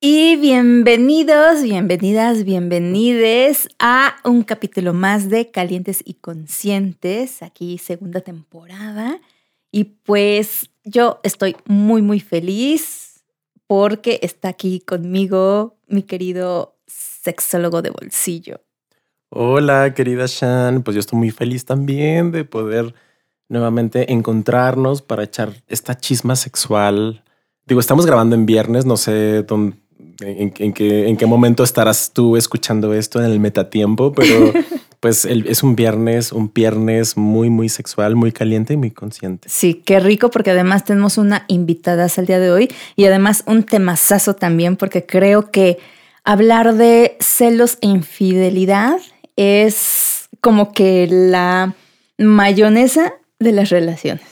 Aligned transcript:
Y 0.00 0.36
bienvenidos, 0.36 1.64
bienvenidas, 1.64 2.44
bienvenides 2.44 3.68
a 3.80 4.14
un 4.22 4.44
capítulo 4.44 4.94
más 4.94 5.28
de 5.28 5.50
Calientes 5.50 6.04
y 6.04 6.14
Conscientes, 6.14 7.42
aquí 7.42 7.78
segunda 7.78 8.20
temporada. 8.20 9.20
Y 9.72 9.84
pues 10.04 10.70
yo 10.84 11.18
estoy 11.24 11.56
muy, 11.66 12.00
muy 12.00 12.20
feliz 12.20 13.24
porque 13.66 14.20
está 14.22 14.50
aquí 14.50 14.78
conmigo 14.78 15.76
mi 15.88 16.04
querido 16.04 16.76
sexólogo 16.86 17.82
de 17.82 17.90
bolsillo. 17.90 18.60
Hola, 19.30 19.94
querida 19.94 20.26
Shan. 20.28 20.84
Pues 20.84 20.94
yo 20.94 21.00
estoy 21.00 21.18
muy 21.18 21.32
feliz 21.32 21.64
también 21.64 22.30
de 22.30 22.44
poder 22.44 22.94
nuevamente 23.48 24.12
encontrarnos 24.12 25.02
para 25.02 25.24
echar 25.24 25.54
esta 25.66 25.96
chisma 25.96 26.36
sexual. 26.36 27.24
Digo, 27.66 27.80
estamos 27.80 28.06
grabando 28.06 28.36
en 28.36 28.46
viernes, 28.46 28.86
no 28.86 28.96
sé 28.96 29.42
dónde, 29.42 29.76
en, 30.20 30.72
qué, 30.72 31.08
en 31.08 31.16
qué 31.16 31.26
momento 31.26 31.62
estarás 31.62 32.12
tú 32.12 32.36
escuchando 32.36 32.92
esto 32.94 33.20
en 33.20 33.30
el 33.30 33.40
metatiempo, 33.40 34.12
pero 34.12 34.52
pues 35.00 35.24
es 35.24 35.62
un 35.62 35.76
viernes, 35.76 36.32
un 36.32 36.52
viernes 36.52 37.16
muy, 37.16 37.50
muy 37.50 37.68
sexual, 37.68 38.16
muy 38.16 38.32
caliente 38.32 38.74
y 38.74 38.76
muy 38.76 38.90
consciente. 38.90 39.48
Sí, 39.48 39.82
qué 39.84 40.00
rico 40.00 40.30
porque 40.30 40.50
además 40.50 40.84
tenemos 40.84 41.18
una 41.18 41.44
invitada 41.48 42.08
al 42.16 42.26
día 42.26 42.40
de 42.40 42.50
hoy 42.50 42.68
y 42.96 43.04
además 43.04 43.44
un 43.46 43.62
temazazo 43.62 44.34
también 44.34 44.76
porque 44.76 45.06
creo 45.06 45.50
que 45.50 45.78
hablar 46.24 46.74
de 46.74 47.16
celos 47.20 47.78
e 47.80 47.86
infidelidad 47.86 48.98
es 49.36 50.28
como 50.40 50.72
que 50.72 51.06
la 51.08 51.74
mayonesa 52.18 53.14
de 53.38 53.52
las 53.52 53.70
relaciones, 53.70 54.26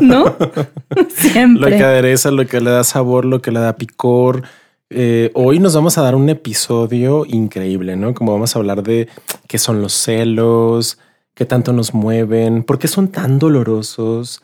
¿no? 0.00 0.34
Siempre. 1.14 1.70
Lo 1.70 1.76
que 1.76 1.84
adereza, 1.84 2.30
lo 2.30 2.46
que 2.46 2.60
le 2.62 2.70
da 2.70 2.84
sabor, 2.84 3.26
lo 3.26 3.42
que 3.42 3.50
le 3.50 3.60
da 3.60 3.76
picor, 3.76 4.44
eh, 4.90 5.30
hoy 5.34 5.58
nos 5.58 5.74
vamos 5.74 5.98
a 5.98 6.02
dar 6.02 6.14
un 6.14 6.28
episodio 6.28 7.24
increíble, 7.26 7.96
¿no? 7.96 8.14
Como 8.14 8.32
vamos 8.32 8.54
a 8.54 8.58
hablar 8.58 8.82
de 8.82 9.08
qué 9.48 9.58
son 9.58 9.82
los 9.82 9.92
celos, 9.92 10.98
qué 11.34 11.44
tanto 11.44 11.72
nos 11.72 11.92
mueven, 11.92 12.62
por 12.62 12.78
qué 12.78 12.88
son 12.88 13.08
tan 13.08 13.38
dolorosos. 13.38 14.42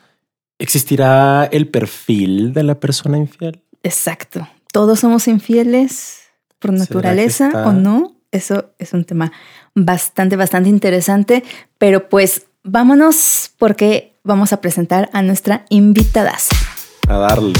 ¿Existirá 0.59 1.45
el 1.45 1.67
perfil 1.67 2.53
de 2.53 2.63
la 2.63 2.79
persona 2.79 3.17
infiel? 3.17 3.61
Exacto. 3.83 4.47
¿Todos 4.71 4.99
somos 4.99 5.27
infieles 5.27 6.21
por 6.59 6.73
naturaleza 6.73 7.51
o 7.65 7.71
no? 7.71 8.15
Eso 8.31 8.71
es 8.79 8.93
un 8.93 9.05
tema 9.05 9.31
bastante, 9.75 10.35
bastante 10.35 10.69
interesante, 10.69 11.43
pero 11.77 12.09
pues 12.09 12.47
vámonos 12.63 13.51
porque 13.57 14.15
vamos 14.23 14.53
a 14.53 14.61
presentar 14.61 15.09
a 15.13 15.21
nuestra 15.21 15.65
invitada. 15.69 16.35
A 17.07 17.17
darle. 17.17 17.53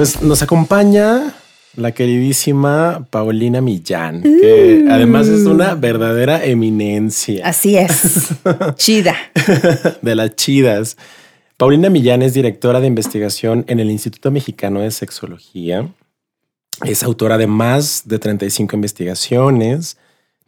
Pues 0.00 0.22
nos 0.22 0.40
acompaña 0.40 1.34
la 1.76 1.92
queridísima 1.92 3.06
Paulina 3.10 3.60
Millán, 3.60 4.22
que 4.22 4.84
mm. 4.86 4.90
además 4.90 5.28
es 5.28 5.44
una 5.44 5.74
verdadera 5.74 6.42
eminencia. 6.42 7.46
Así 7.46 7.76
es. 7.76 8.30
Chida. 8.76 9.14
de 10.00 10.14
las 10.14 10.36
chidas. 10.36 10.96
Paulina 11.58 11.90
Millán 11.90 12.22
es 12.22 12.32
directora 12.32 12.80
de 12.80 12.86
investigación 12.86 13.66
en 13.68 13.78
el 13.78 13.90
Instituto 13.90 14.30
Mexicano 14.30 14.80
de 14.80 14.90
Sexología. 14.90 15.86
Es 16.84 17.02
autora 17.02 17.38
de 17.38 17.46
más 17.46 18.02
de 18.06 18.18
35 18.18 18.74
investigaciones, 18.74 19.98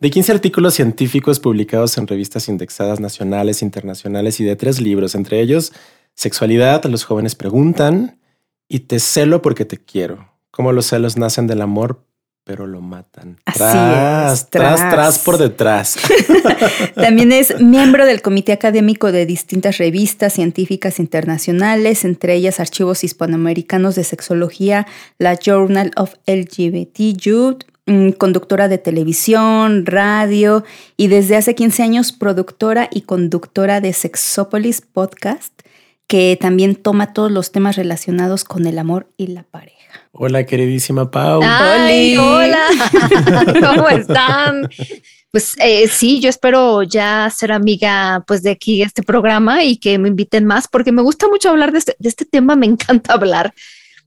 de 0.00 0.11
15 0.11 0.33
artículos 0.33 0.75
científicos 0.75 1.38
publicados 1.38 1.97
en 1.98 2.06
revistas 2.06 2.48
indexadas 2.48 3.00
nacionales, 3.00 3.62
internacionales 3.62 4.41
y 4.41 4.44
de 4.44 4.56
tres 4.56 4.80
libros, 4.80 5.14
entre 5.14 5.41
ellos 5.41 5.72
Sexualidad, 6.14 6.84
los 6.84 7.05
jóvenes 7.05 7.34
preguntan, 7.34 8.19
y 8.69 8.81
te 8.81 8.98
celo 8.98 9.42
porque 9.42 9.65
te 9.65 9.78
quiero. 9.78 10.28
Como 10.50 10.72
los 10.72 10.87
celos 10.87 11.16
nacen 11.16 11.47
del 11.47 11.62
amor, 11.62 12.04
pero 12.44 12.66
lo 12.66 12.80
matan. 12.80 13.38
tras, 13.44 14.50
tras, 14.50 14.91
tras, 14.91 15.19
por 15.20 15.38
detrás. 15.38 15.97
También 16.94 17.32
es 17.32 17.60
miembro 17.60 18.04
del 18.04 18.22
comité 18.22 18.53
académico 18.53 19.12
de 19.12 19.26
distintas 19.26 19.78
revistas 19.78 20.32
científicas 20.32 20.98
internacionales, 20.98 22.04
entre 22.04 22.34
ellas 22.34 22.60
Archivos 22.60 23.04
Hispanoamericanos 23.04 23.94
de 23.94 24.04
Sexología, 24.04 24.86
la 25.19 25.36
Journal 25.36 25.92
of 25.97 26.14
LGBT 26.26 27.16
Youth, 27.16 27.64
mm, 27.86 28.10
conductora 28.10 28.69
de 28.69 28.78
televisión, 28.78 29.86
radio 29.86 30.64
y 30.97 31.09
desde 31.09 31.36
hace 31.36 31.54
15 31.54 31.82
años 31.82 32.12
productora 32.12 32.88
y 32.91 33.03
conductora 33.03 33.80
de 33.80 33.92
Sexópolis 33.92 34.80
Podcast 34.80 35.53
que 36.09 36.36
también 36.38 36.74
toma 36.74 37.14
todos 37.14 37.32
los 37.32 37.53
temas 37.53 37.76
relacionados 37.76 38.44
con 38.44 38.66
el 38.66 38.78
amor 38.78 39.06
y 39.16 39.28
la 39.28 39.44
pareja. 39.44 39.81
Hola, 40.12 40.44
queridísima 40.44 41.10
Pau. 41.10 41.41
hola. 41.41 42.66
¿Cómo 43.75 43.88
están? 43.88 44.69
Pues 45.30 45.54
eh, 45.58 45.88
sí, 45.88 46.20
yo 46.20 46.28
espero 46.28 46.82
ya 46.82 47.30
ser 47.34 47.53
amiga 47.53 48.22
pues 48.26 48.42
de 48.42 48.50
aquí 48.50 48.82
este 48.82 49.03
programa 49.03 49.64
y 49.64 49.78
que 49.78 49.98
me 49.98 50.08
inviten 50.08 50.44
más 50.44 50.69
porque 50.69 50.92
me 50.92 51.03
gusta 51.03 51.26
mucho 51.28 51.48
hablar 51.48 51.72
de 51.72 51.78
este, 51.78 51.97
de 51.98 52.08
este 52.08 52.25
tema, 52.26 52.54
me 52.54 52.66
encanta 52.66 53.14
hablar. 53.14 53.54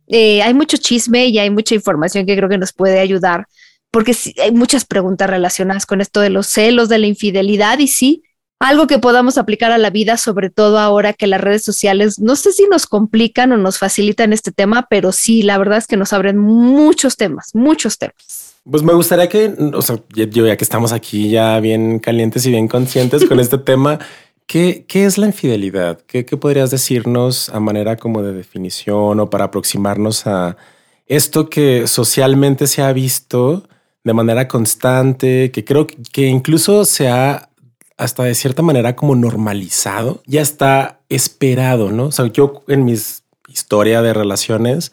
Eh, 0.08 0.44
hay 0.44 0.54
mucho 0.54 0.78
chisme 0.78 1.26
y 1.26 1.40
hay 1.40 1.50
mucha 1.50 1.74
información 1.74 2.26
que 2.26 2.36
creo 2.36 2.48
que 2.48 2.60
nos 2.60 2.74
puede 2.74 3.00
ayudar 3.00 3.48
porque 3.96 4.14
sí, 4.14 4.36
hay 4.44 4.52
muchas 4.52 4.84
preguntas 4.84 5.30
relacionadas 5.30 5.86
con 5.86 6.02
esto 6.02 6.20
de 6.20 6.30
los 6.30 6.48
celos, 6.48 6.90
de 6.90 6.98
la 6.98 7.08
infidelidad 7.08 7.80
y 7.80 7.88
sí, 7.88 8.24
algo 8.60 8.88
que 8.88 9.00
podamos 9.00 9.38
aplicar 9.38 9.72
a 9.72 9.78
la 9.78 9.90
vida, 9.90 10.18
sobre 10.18 10.50
todo 10.50 10.80
ahora 10.80 11.14
que 11.14 11.28
las 11.28 11.42
redes 11.42 11.64
sociales, 11.64 12.20
no 12.20 12.36
sé 12.36 12.52
si 12.52 12.68
nos 12.68 12.88
complican 12.88 13.52
o 13.52 13.58
nos 13.58 13.78
facilitan 13.78 14.34
este 14.34 14.52
tema, 14.52 14.88
pero 14.90 15.12
sí, 15.12 15.42
la 15.42 15.58
verdad 15.58 15.78
es 15.78 15.88
que 15.88 15.98
nos 15.98 16.14
abren 16.14 16.38
muchos 16.38 17.18
temas, 17.18 17.54
muchos 17.54 17.98
temas. 17.98 18.56
Pues 18.70 18.82
me 18.82 18.94
gustaría 18.94 19.30
que, 19.30 19.54
o 19.74 19.82
sea, 19.82 20.00
yo 20.16 20.46
ya 20.46 20.58
que 20.58 20.64
estamos 20.64 20.92
aquí 20.92 21.30
ya 21.30 21.60
bien 21.60 22.00
calientes 22.00 22.46
y 22.46 22.52
bien 22.52 22.68
conscientes 22.68 23.26
con 23.26 23.40
este 23.40 23.58
tema, 23.60 24.00
¿qué, 24.48 24.86
¿qué, 24.88 25.06
es 25.06 25.18
la 25.18 25.28
infidelidad? 25.28 26.00
¿Qué, 26.08 26.26
¿Qué 26.26 26.38
podrías 26.38 26.72
decirnos 26.72 27.50
a 27.50 27.60
manera 27.60 27.98
como 27.98 28.24
de 28.24 28.34
definición 28.34 29.20
o 29.20 29.30
para 29.30 29.46
aproximarnos 29.46 30.26
a 30.26 30.58
esto 31.06 31.50
que 31.50 31.88
socialmente 31.88 32.66
se 32.66 32.82
ha 32.82 32.92
visto 32.94 33.68
de 34.04 34.14
manera 34.14 34.48
constante, 34.48 35.52
que 35.52 35.66
creo 35.66 35.88
que 35.88 36.28
incluso 36.28 36.86
se 36.86 37.10
ha 37.10 37.50
hasta 37.98 38.24
de 38.24 38.36
cierta 38.36 38.62
manera 38.62 38.96
como 38.96 39.16
normalizado, 39.16 40.22
ya 40.26 40.42
está 40.42 41.00
esperado, 41.10 41.92
¿no? 41.92 42.06
O 42.08 42.12
sea, 42.12 42.28
yo 42.28 42.64
en 42.68 42.86
mis 42.86 43.24
historia 43.48 44.02
de 44.02 44.14
relaciones, 44.14 44.92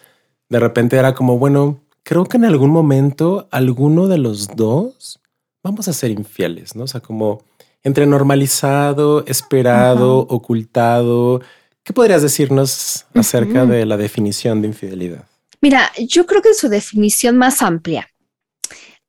de 0.48 0.60
repente 0.60 0.96
era 0.96 1.14
como, 1.14 1.38
bueno, 1.38 1.80
creo 2.02 2.24
que 2.24 2.36
en 2.36 2.44
algún 2.44 2.70
momento 2.70 3.48
alguno 3.50 4.06
de 4.06 4.18
los 4.18 4.48
dos 4.48 5.20
vamos 5.62 5.88
a 5.88 5.92
ser 5.92 6.10
infieles, 6.10 6.76
¿no? 6.76 6.84
O 6.84 6.86
sea, 6.86 7.00
como 7.00 7.42
entre 7.82 8.06
normalizado, 8.06 9.24
esperado, 9.26 10.18
ocultado. 10.18 11.40
¿Qué 11.82 11.92
podrías 11.92 12.22
decirnos 12.22 13.06
acerca 13.14 13.66
de 13.66 13.84
la 13.86 13.96
definición 13.96 14.62
de 14.62 14.68
infidelidad? 14.68 15.24
Mira, 15.60 15.90
yo 15.98 16.26
creo 16.26 16.42
que 16.42 16.50
en 16.50 16.54
su 16.54 16.68
definición 16.68 17.36
más 17.36 17.62
amplia 17.62 18.08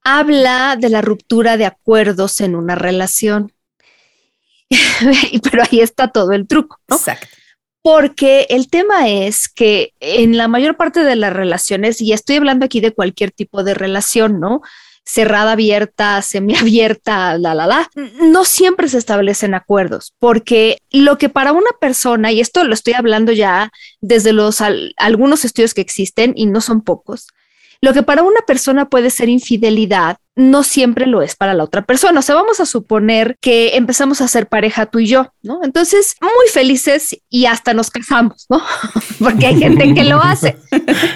habla 0.04 0.76
de 0.76 0.90
la 0.90 1.02
ruptura 1.02 1.56
de 1.58 1.66
acuerdos 1.66 2.42
en 2.42 2.56
una 2.56 2.76
relación. 2.76 3.53
pero 5.44 5.64
ahí 5.64 5.80
está 5.80 6.10
todo 6.10 6.32
el 6.32 6.48
truco, 6.48 6.80
¿no? 6.88 6.96
Exacto. 6.96 7.28
Porque 7.82 8.48
el 8.50 8.70
tema 8.70 9.10
es 9.10 9.50
que 9.50 9.94
en 10.00 10.38
la 10.38 10.48
mayor 10.48 10.78
parte 10.78 11.04
de 11.04 11.18
las 11.18 11.34
relaciones, 11.34 12.00
y 12.00 12.14
estoy 12.14 12.38
hablando 12.38 12.66
aquí 12.66 12.80
de 12.80 12.94
cualquier 12.94 13.32
tipo 13.32 13.64
de 13.64 13.74
relación, 13.74 14.40
¿no? 14.40 14.62
cerrada, 15.06 15.54
abierta, 15.54 16.22
semiabierta, 16.22 17.38
la, 17.38 17.54
la, 17.54 17.68
la, 17.68 17.90
no 18.22 18.46
siempre 18.46 18.88
se 18.88 18.98
establecen 18.98 19.54
acuerdos, 19.54 20.14
porque 20.20 20.78
lo 20.92 21.18
que 21.18 21.30
para 21.30 21.52
una 21.52 21.72
persona, 21.80 22.32
y 22.32 22.40
esto 22.40 22.64
lo 22.64 22.74
estoy 22.74 22.94
hablando 22.94 23.32
ya 23.32 23.72
desde 24.02 24.34
los 24.34 24.62
algunos 24.98 25.46
estudios 25.46 25.74
que 25.74 25.82
existen 25.82 26.34
y 26.36 26.46
no 26.46 26.62
son 26.62 26.82
pocos, 26.82 27.28
lo 27.82 27.94
que 27.94 28.04
para 28.04 28.24
una 28.24 28.42
persona 28.48 28.88
puede 28.88 29.10
ser 29.10 29.28
infidelidad, 29.28 30.18
no 30.36 30.64
siempre 30.64 31.06
lo 31.06 31.22
es 31.22 31.36
para 31.36 31.54
la 31.54 31.64
otra 31.64 31.84
persona. 31.84 32.20
O 32.20 32.24
sea, 32.24 32.36
vamos 32.36 32.60
a 32.60 32.66
suponer 32.66 33.38
que 33.40 33.76
empezamos 33.76 34.22
a 34.22 34.28
ser 34.28 34.48
pareja 34.48 34.88
tú 34.88 35.00
y 35.00 35.08
yo, 35.08 35.32
¿no? 35.42 35.60
Entonces, 35.64 36.16
muy 36.22 36.48
felices 36.52 37.18
y 37.30 37.46
hasta 37.46 37.74
nos 37.74 37.92
casamos, 37.92 38.46
¿no? 38.50 38.62
porque 39.20 39.48
hay 39.48 39.60
gente 39.60 39.94
que 39.94 40.04
lo 40.04 40.22
hace. 40.22 40.58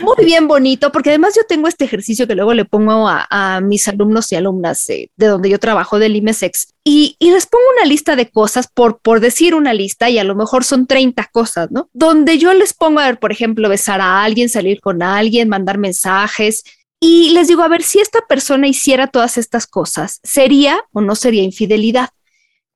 Muy 0.01 0.25
bien 0.25 0.47
bonito, 0.47 0.91
porque 0.91 1.09
además 1.09 1.33
yo 1.35 1.43
tengo 1.47 1.67
este 1.67 1.85
ejercicio 1.85 2.27
que 2.27 2.35
luego 2.35 2.53
le 2.53 2.65
pongo 2.65 3.07
a, 3.07 3.59
mis 3.61 3.87
alumnos 3.87 4.31
y 4.31 4.35
alumnas 4.35 4.85
de 4.87 5.09
donde 5.15 5.49
yo 5.49 5.59
trabajo 5.59 5.99
del 5.99 6.15
IMESEX 6.15 6.73
y, 6.83 7.15
y, 7.19 7.31
les 7.31 7.45
pongo 7.45 7.63
una 7.77 7.89
lista 7.89 8.15
de 8.15 8.29
cosas 8.29 8.67
por, 8.67 8.99
por 8.99 9.19
decir 9.19 9.55
una 9.55 9.73
lista 9.73 10.09
y 10.09 10.19
a 10.19 10.23
lo 10.23 10.35
mejor 10.35 10.63
son 10.63 10.87
30 10.87 11.29
cosas, 11.31 11.69
¿no? 11.71 11.89
Donde 11.93 12.37
yo 12.37 12.53
les 12.53 12.73
pongo 12.73 12.99
a 12.99 13.05
ver, 13.07 13.19
por 13.19 13.31
ejemplo, 13.31 13.67
besar 13.67 13.99
a 13.99 14.23
alguien, 14.23 14.47
salir 14.47 14.79
con 14.79 15.01
alguien, 15.03 15.49
mandar 15.49 15.77
mensajes, 15.77 16.63
Y 16.99 17.29
les 17.29 17.47
digo, 17.47 17.63
a 17.63 17.67
ver, 17.67 17.83
si 17.83 17.99
esta 17.99 18.21
persona 18.21 18.67
hiciera 18.67 19.07
todas 19.07 19.37
estas 19.37 19.67
cosas, 19.67 20.19
¿sería 20.23 20.83
o 20.91 21.01
no 21.01 21.15
sería 21.15 21.43
infidelidad? 21.43 22.09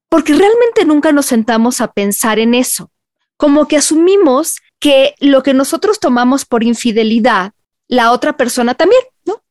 Porque 0.09 0.33
realmente 0.33 0.85
nunca 0.85 1.11
nos 1.11 1.25
sentamos 1.25 1.81
a 1.81 1.91
pensar 1.91 2.37
en 2.37 2.53
eso. 2.53 2.91
Como 3.37 3.67
que 3.67 3.77
asumimos 3.77 4.57
que 4.79 5.15
lo 5.19 5.41
que 5.41 5.53
nosotros 5.53 5.99
tomamos 5.99 6.45
por 6.45 6.63
infidelidad, 6.63 7.53
la 7.87 8.11
otra 8.11 8.37
persona 8.37 8.75
también, 8.75 9.01
¿no? 9.25 9.41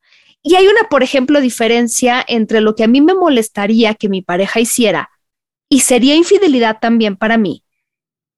Y 0.43 0.55
hay 0.55 0.67
una, 0.67 0.83
por 0.89 1.03
ejemplo, 1.03 1.41
diferencia 1.41 2.23
entre 2.27 2.61
lo 2.61 2.75
que 2.75 2.83
a 2.83 2.87
mí 2.87 3.01
me 3.01 3.13
molestaría 3.13 3.93
que 3.95 4.09
mi 4.09 4.21
pareja 4.21 4.59
hiciera 4.59 5.09
y 5.69 5.81
sería 5.81 6.15
infidelidad 6.15 6.79
también 6.81 7.15
para 7.15 7.37
mí. 7.37 7.63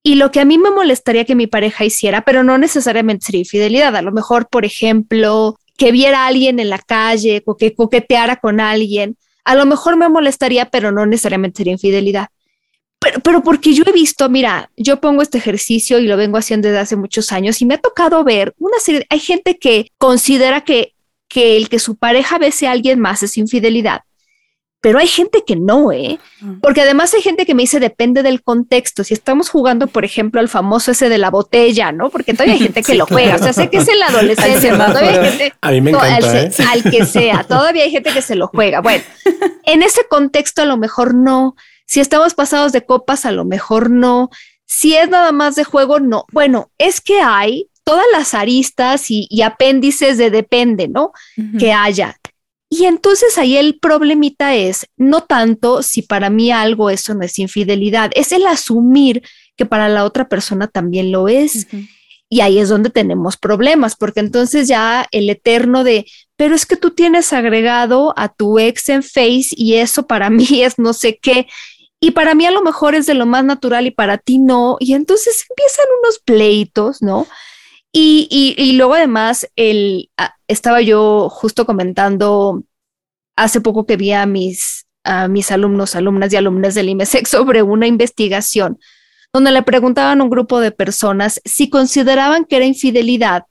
Y 0.04 0.16
lo 0.16 0.32
que 0.32 0.42
a 0.42 0.46
mí 0.46 0.58
me 0.58 0.70
molestaría 0.70 1.26
que 1.26 1.36
mi 1.36 1.48
pareja 1.48 1.86
hiciera, 1.86 2.26
pero 2.26 2.44
no 2.44 2.58
necesariamente 2.58 3.26
sería 3.26 3.40
infidelidad. 3.40 3.96
A 3.96 4.02
lo 4.02 4.12
mejor, 4.12 4.50
por 4.50 4.66
ejemplo, 4.66 5.58
que 5.84 5.92
viera 5.92 6.24
a 6.24 6.28
alguien 6.28 6.62
en 6.62 6.70
la 6.70 6.80
calle 6.80 7.44
o 7.46 7.58
que 7.58 7.76
coqueteara 7.76 8.38
con 8.38 8.62
alguien, 8.62 9.18
a 9.44 9.54
lo 9.54 9.66
mejor 9.66 9.98
me 9.98 10.08
molestaría, 10.08 10.70
pero 10.70 10.94
no 10.94 11.06
necesariamente 11.06 11.58
sería 11.58 11.74
infidelidad. 11.74 12.28
Pero, 13.00 13.20
pero 13.20 13.44
porque 13.44 13.74
yo 13.74 13.84
he 13.86 13.92
visto, 13.92 14.30
mira, 14.30 14.72
yo 14.78 15.02
pongo 15.02 15.22
este 15.22 15.40
ejercicio 15.40 16.00
y 16.00 16.08
lo 16.08 16.16
vengo 16.16 16.38
haciendo 16.38 16.70
desde 16.70 16.80
hace 16.80 16.96
muchos 16.96 17.34
años 17.34 17.62
y 17.62 17.66
me 17.66 17.74
ha 17.74 17.80
tocado 17.80 18.24
ver 18.24 18.54
una 18.60 18.80
serie, 18.80 19.06
hay 19.10 19.20
gente 19.20 19.58
que 19.60 19.92
considera 19.98 20.62
que, 20.62 20.94
que 21.28 21.58
el 21.58 21.68
que 21.68 21.80
su 21.80 21.98
pareja 21.98 22.38
bese 22.38 22.66
a 22.68 22.72
alguien 22.72 23.02
más 23.02 23.22
es 23.22 23.38
infidelidad 23.38 24.04
pero 24.84 25.00
hay 25.00 25.08
gente 25.08 25.46
que 25.48 25.56
no, 25.56 25.94
¿eh? 25.94 26.20
Ah. 26.42 26.56
Porque 26.62 26.82
además 26.82 27.14
hay 27.14 27.22
gente 27.22 27.46
que 27.46 27.56
me 27.56 27.64
dice 27.64 27.80
depende 27.80 28.22
del 28.22 28.44
contexto. 28.44 29.06
Si 29.06 29.14
estamos 29.14 29.50
jugando, 29.50 29.88
por 29.88 30.04
ejemplo, 30.04 30.42
al 30.42 30.50
famoso 30.50 30.92
ese 30.92 31.08
de 31.08 31.18
la 31.18 31.30
botella, 31.30 31.94
¿no? 31.94 32.10
Porque 32.10 32.34
todavía 32.34 32.56
hay 32.56 32.60
gente 32.60 32.84
que 32.84 32.94
lo 32.96 33.06
juega. 33.06 33.36
O 33.36 33.38
sea, 33.38 33.54
sé 33.54 33.70
que 33.70 33.78
es 33.78 33.88
en 33.88 33.98
la 33.98 34.08
adolescencia, 34.08 34.74
a 35.62 35.72
mí 35.72 35.80
me 35.80 35.92
encanta, 35.92 36.16
al, 36.18 36.36
¿eh? 36.36 36.52
al 36.70 36.84
que 36.84 37.06
sea. 37.06 37.44
Todavía 37.48 37.86
hay 37.86 37.92
gente 37.92 38.12
que 38.12 38.22
se 38.22 38.36
lo 38.36 38.48
juega. 38.48 38.82
Bueno, 38.82 39.06
en 39.64 39.84
ese 39.84 40.02
contexto 40.10 40.64
a 40.64 40.66
lo 40.66 40.76
mejor 40.76 41.16
no. 41.16 41.56
Si 41.86 42.02
estamos 42.02 42.34
pasados 42.34 42.74
de 42.74 42.86
copas, 42.86 43.26
a 43.26 43.32
lo 43.32 43.46
mejor 43.46 43.90
no. 43.90 44.32
Si 44.66 44.98
es 44.98 45.08
nada 45.08 45.32
más 45.32 45.56
de 45.56 45.64
juego, 45.64 46.02
no. 46.02 46.26
Bueno, 46.34 46.72
es 46.78 47.00
que 47.00 47.22
hay 47.22 47.70
todas 47.86 48.06
las 48.12 48.34
aristas 48.34 49.06
y, 49.08 49.42
apéndices 49.44 50.18
de 50.18 50.30
depende, 50.30 50.90
¿no? 50.90 51.14
Que 51.58 51.72
haya. 51.72 52.18
Y 52.76 52.86
entonces 52.86 53.38
ahí 53.38 53.56
el 53.56 53.78
problemita 53.78 54.56
es 54.56 54.88
no 54.98 55.22
tanto 55.22 55.84
si 55.84 56.02
para 56.02 56.32
mí 56.32 56.50
algo 56.50 56.90
eso 56.90 57.14
no 57.14 57.24
es 57.24 57.38
infidelidad, 57.38 58.10
es 58.16 58.32
el 58.32 58.48
asumir 58.48 59.22
que 59.56 59.68
para 59.68 59.90
la 59.90 60.04
otra 60.04 60.28
persona 60.28 60.68
también 60.68 61.12
lo 61.12 61.28
es. 61.28 61.68
Y 62.30 62.42
ahí 62.42 62.58
es 62.58 62.70
donde 62.70 62.90
tenemos 62.90 63.38
problemas, 63.38 63.96
porque 63.96 64.22
entonces 64.22 64.68
ya 64.68 65.06
el 65.12 65.30
eterno 65.30 65.84
de, 65.84 66.08
pero 66.36 66.56
es 66.56 66.66
que 66.66 66.76
tú 66.76 66.90
tienes 66.90 67.32
agregado 67.32 68.12
a 68.18 68.28
tu 68.34 68.58
ex 68.58 68.90
en 68.90 69.04
Face 69.04 69.50
y 69.52 69.76
eso 69.76 70.08
para 70.08 70.30
mí 70.32 70.64
es 70.64 70.80
no 70.80 70.94
sé 70.94 71.20
qué. 71.22 71.46
Y 72.00 72.10
para 72.10 72.34
mí 72.34 72.48
a 72.48 72.52
lo 72.52 72.64
mejor 72.64 72.96
es 72.96 73.06
de 73.06 73.14
lo 73.14 73.28
más 73.28 73.46
natural 73.46 73.86
y 73.86 73.92
para 73.92 74.18
ti 74.18 74.40
no. 74.40 74.78
Y 74.80 74.96
entonces 74.96 75.46
empiezan 75.48 75.86
unos 76.02 76.18
pleitos, 76.26 77.04
¿no? 77.04 77.28
Y, 77.96 78.56
y, 78.58 78.74
luego 78.74 78.96
además, 78.96 79.48
el, 79.56 80.10
ah, 80.18 80.36
estaba 80.48 80.82
yo 80.82 81.30
justo 81.30 81.68
comentando 81.68 82.64
hace 83.36 83.62
poco 83.62 83.86
que 83.86 83.98
vi 83.98 84.12
a 84.12 84.26
mis, 84.26 84.88
a 85.04 85.28
mis 85.28 85.52
alumnos, 85.52 85.96
alumnas 85.96 86.34
y 86.34 86.36
alumnas 86.36 86.74
del 86.74 86.90
IMESEC 86.90 87.28
sobre 87.28 87.62
una 87.62 87.86
investigación 87.86 88.80
donde 89.32 89.52
le 89.52 89.64
preguntaban 89.64 90.22
a 90.22 90.24
un 90.24 90.30
grupo 90.30 90.60
de 90.60 90.72
personas 90.72 91.42
si 91.44 91.70
consideraban 91.70 92.46
que 92.46 92.58
era 92.58 92.66
infidelidad 92.66 93.46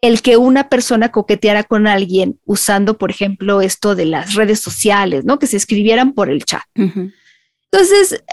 el 0.00 0.22
que 0.22 0.36
una 0.36 0.68
persona 0.68 1.12
coqueteara 1.12 1.62
con 1.62 1.86
alguien 1.86 2.40
usando, 2.46 2.96
por 2.96 3.10
ejemplo, 3.10 3.60
esto 3.60 3.94
de 3.94 4.06
las 4.06 4.34
redes 4.34 4.60
sociales, 4.60 5.24
¿no? 5.24 5.38
Que 5.38 5.46
se 5.46 5.58
escribieran 5.58 6.14
por 6.14 6.30
el 6.30 6.44
chat. 6.44 6.62
Entonces, 6.74 8.24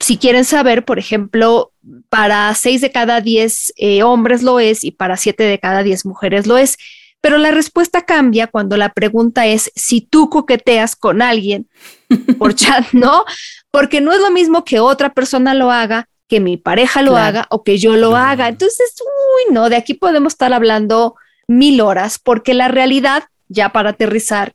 si 0.00 0.16
quieren 0.16 0.44
saber, 0.44 0.84
por 0.84 0.98
ejemplo, 0.98 1.72
para 2.08 2.54
seis 2.54 2.80
de 2.80 2.90
cada 2.90 3.20
diez 3.20 3.72
eh, 3.76 4.02
hombres 4.02 4.42
lo 4.42 4.60
es 4.60 4.84
y 4.84 4.90
para 4.90 5.16
siete 5.16 5.44
de 5.44 5.58
cada 5.58 5.82
diez 5.82 6.04
mujeres 6.04 6.46
lo 6.46 6.58
es. 6.58 6.76
Pero 7.20 7.38
la 7.38 7.50
respuesta 7.50 8.02
cambia 8.02 8.46
cuando 8.46 8.76
la 8.76 8.92
pregunta 8.92 9.46
es 9.46 9.72
si 9.74 10.00
tú 10.00 10.30
coqueteas 10.30 10.96
con 10.96 11.22
alguien 11.22 11.68
por 12.38 12.54
chat, 12.54 12.92
¿no? 12.92 13.24
Porque 13.70 14.00
no 14.00 14.12
es 14.12 14.20
lo 14.20 14.30
mismo 14.30 14.64
que 14.64 14.80
otra 14.80 15.12
persona 15.12 15.54
lo 15.54 15.70
haga, 15.70 16.08
que 16.28 16.40
mi 16.40 16.56
pareja 16.56 17.02
lo 17.02 17.16
haga 17.16 17.46
o 17.50 17.62
que 17.62 17.78
yo 17.78 17.96
lo 17.96 18.16
haga. 18.16 18.48
Entonces, 18.48 18.94
uy, 19.00 19.54
no, 19.54 19.68
de 19.68 19.76
aquí 19.76 19.94
podemos 19.94 20.32
estar 20.32 20.52
hablando 20.52 21.14
mil 21.46 21.80
horas, 21.80 22.18
porque 22.18 22.54
la 22.54 22.68
realidad, 22.68 23.24
ya 23.48 23.70
para 23.70 23.90
aterrizar 23.90 24.54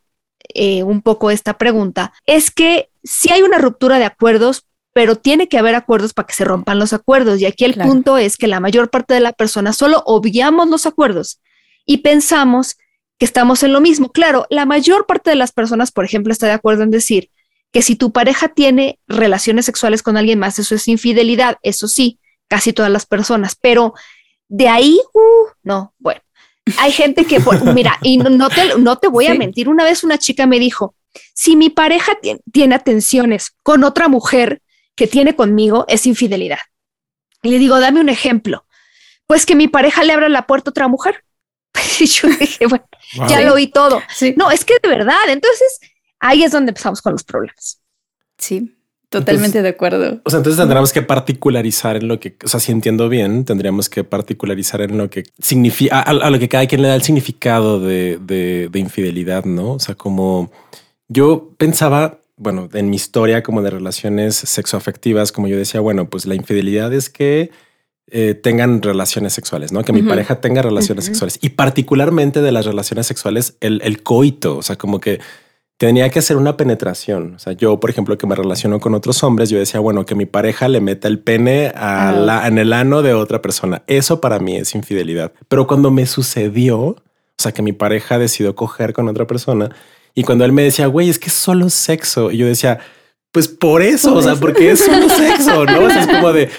eh, 0.54 0.84
un 0.84 1.02
poco 1.02 1.32
esta 1.32 1.58
pregunta, 1.58 2.14
es 2.26 2.52
que 2.52 2.90
si 3.04 3.32
hay 3.32 3.42
una 3.42 3.58
ruptura 3.58 4.00
de 4.00 4.06
acuerdos, 4.06 4.66
pero 4.94 5.16
tiene 5.16 5.48
que 5.48 5.58
haber 5.58 5.76
acuerdos 5.76 6.14
para 6.14 6.28
que 6.28 6.34
se 6.34 6.44
rompan 6.44 6.80
los 6.80 6.94
acuerdos. 6.94 7.40
Y 7.40 7.46
aquí 7.46 7.66
el 7.66 7.76
punto 7.76 8.18
es 8.18 8.38
que 8.38 8.48
la 8.48 8.60
mayor 8.60 8.90
parte 8.90 9.14
de 9.14 9.22
la 9.22 9.34
persona 9.34 9.74
solo 9.74 10.04
obviamos 10.06 10.70
los 10.70 10.86
acuerdos 10.86 11.40
y 11.86 11.98
pensamos 11.98 12.78
que 13.18 13.26
estamos 13.26 13.64
en 13.64 13.72
lo 13.72 13.82
mismo. 13.82 14.12
Claro, 14.12 14.48
la 14.50 14.66
mayor 14.66 15.06
parte 15.06 15.30
de 15.30 15.36
las 15.36 15.52
personas, 15.52 15.92
por 15.92 16.06
ejemplo, 16.06 16.34
está 16.34 16.48
de 16.48 16.54
acuerdo 16.54 16.84
en 16.84 16.92
decir 16.92 17.30
que 17.72 17.82
si 17.82 17.96
tu 17.96 18.12
pareja 18.12 18.50
tiene 18.50 19.00
relaciones 19.08 19.66
sexuales 19.66 20.04
con 20.04 20.18
alguien 20.18 20.40
más, 20.40 20.60
eso 20.60 20.76
es 20.76 20.88
infidelidad. 20.88 21.58
Eso 21.64 21.88
sí, 21.88 22.20
casi 22.50 22.74
todas 22.74 22.92
las 22.92 23.06
personas, 23.06 23.56
pero 23.56 23.94
de 24.50 24.68
ahí, 24.68 25.00
uh, 25.14 25.48
no, 25.64 25.94
bueno. 26.00 26.22
Hay 26.78 26.92
gente 26.92 27.26
que, 27.26 27.40
mira, 27.74 27.98
y 28.02 28.18
no 28.18 28.50
te, 28.50 28.78
no 28.78 28.98
te 28.98 29.08
voy 29.08 29.28
a 29.28 29.36
mentir, 29.36 29.70
una 29.70 29.86
vez 29.86 30.04
una 30.04 30.18
chica 30.18 30.46
me 30.46 30.60
dijo, 30.60 30.96
si 31.34 31.56
mi 31.56 31.70
pareja 31.70 32.14
tiene 32.52 32.76
atenciones 32.76 33.56
con 33.64 33.84
otra 33.84 34.10
mujer, 34.10 34.62
que 35.02 35.08
tiene 35.08 35.36
conmigo 35.36 35.86
es 35.88 36.06
infidelidad. 36.06 36.60
Y 37.42 37.50
le 37.50 37.58
digo, 37.58 37.80
dame 37.80 38.00
un 38.02 38.10
ejemplo. 38.10 38.68
Pues 39.26 39.48
que 39.48 39.56
mi 39.56 39.68
pareja 39.68 40.04
le 40.04 40.14
abra 40.14 40.30
la 40.30 40.46
puerta 40.46 40.70
a 40.70 40.74
otra 40.74 40.88
mujer. 40.88 41.24
y 42.00 42.06
yo 42.06 42.30
dije, 42.30 42.68
bueno, 42.68 42.86
ya 43.28 43.42
lo 43.42 43.56
oí 43.56 43.66
todo. 43.66 44.00
No, 44.36 44.52
es 44.52 44.64
que 44.64 44.76
de 44.80 44.88
verdad, 44.88 45.28
entonces 45.28 45.80
ahí 46.20 46.44
es 46.44 46.52
donde 46.52 46.70
empezamos 46.70 47.02
con 47.02 47.14
los 47.14 47.24
problemas. 47.24 47.82
Sí, 48.38 48.78
totalmente 49.10 49.64
de 49.64 49.70
acuerdo. 49.70 50.22
O 50.24 50.30
sea, 50.30 50.38
entonces 50.38 50.60
tendríamos 50.60 50.94
que 50.94 51.02
particularizar 51.02 51.96
en 51.96 52.08
lo 52.08 52.20
que, 52.20 52.38
o 52.46 52.48
sea, 52.48 52.60
si 52.60 52.72
entiendo 52.72 53.10
bien, 53.10 53.44
tendríamos 53.44 53.90
que 53.90 54.04
particularizar 54.04 54.82
en 54.82 55.00
lo 55.00 55.10
que 55.10 55.24
significa, 55.40 56.00
a, 56.00 56.30
lo 56.30 56.38
que 56.38 56.48
cada 56.48 56.68
quien 56.68 56.84
le 56.84 56.90
da 56.90 56.94
el 56.94 57.02
significado 57.02 57.80
de, 57.80 58.20
de, 58.22 58.70
de 58.72 58.80
infidelidad, 58.80 59.46
¿no? 59.46 59.72
O 59.72 59.80
sea, 59.80 59.96
como 59.96 60.52
yo 61.08 61.56
pensaba 61.58 62.21
bueno, 62.42 62.70
en 62.74 62.90
mi 62.90 62.96
historia 62.96 63.44
como 63.44 63.62
de 63.62 63.70
relaciones 63.70 64.36
sexoafectivas, 64.36 65.32
como 65.32 65.48
yo 65.48 65.58
decía, 65.58 65.80
bueno, 65.80 66.10
pues 66.10 66.26
la 66.26 66.34
infidelidad 66.34 66.92
es 66.92 67.12
que 67.12 67.52
eh, 68.08 68.34
tengan 68.34 68.82
relaciones 68.82 69.34
sexuales, 69.34 69.72
¿no? 69.72 69.84
Que 69.84 69.94
mi 69.94 70.02
pareja 70.02 70.42
tenga 70.42 70.64
relaciones 70.64 71.06
sexuales 71.06 71.38
y 71.42 71.50
particularmente 71.50 72.42
de 72.42 72.52
las 72.52 72.66
relaciones 72.66 73.06
sexuales, 73.06 73.58
el, 73.62 74.02
coito, 74.02 74.58
o 74.58 74.64
sea, 74.64 74.76
como 74.76 75.00
que 75.00 75.20
tenía 75.78 76.10
que 76.10 76.18
hacer 76.18 76.36
una 76.36 76.58
penetración. 76.58 77.36
O 77.36 77.40
sea, 77.40 77.54
yo, 77.54 77.80
por 77.80 77.92
ejemplo, 77.92 78.18
que 78.18 78.26
me 78.26 78.34
relaciono 78.34 78.80
con 78.80 78.96
otros 78.96 79.24
hombres, 79.24 79.52
yo 79.52 79.60
decía, 79.60 79.80
bueno, 79.80 80.08
que 80.08 80.16
mi 80.16 80.26
pareja 80.26 80.68
le 80.68 80.82
meta 80.82 81.08
el 81.08 81.20
pene 81.20 81.72
a 81.76 82.12
la, 82.12 82.48
en 82.48 82.58
el 82.58 82.74
ano 82.74 83.04
de 83.04 83.14
otra 83.14 83.44
persona. 83.44 83.84
Eso 83.86 84.20
para 84.20 84.40
mí 84.40 84.58
es 84.58 84.74
infidelidad. 84.74 85.32
Pero 85.48 85.68
cuando 85.68 85.92
me 85.92 86.08
sucedió, 86.08 86.80
o 86.80 87.04
sea, 87.38 87.52
que 87.52 87.62
mi 87.62 87.72
pareja 87.72 88.18
decidió 88.18 88.56
coger 88.56 88.94
con 88.94 89.10
otra 89.10 89.28
persona, 89.28 89.70
y 90.14 90.24
cuando 90.24 90.46
él 90.46 90.52
me 90.52 90.64
decía, 90.64 90.88
güey, 90.88 91.10
es 91.10 91.20
que 91.20 91.28
es 91.28 91.34
solo 91.34 91.70
sexo, 91.70 92.32
y 92.32 92.38
yo 92.38 92.46
decía, 92.46 92.80
pues 93.32 93.48
por 93.48 93.82
eso, 93.82 94.14
o 94.14 94.22
sea, 94.22 94.36
porque 94.36 94.72
es 94.72 94.80
solo 94.80 95.08
sexo, 95.18 95.66
¿no? 95.66 95.90
es 95.90 96.08
como 96.08 96.34
de, 96.34 96.50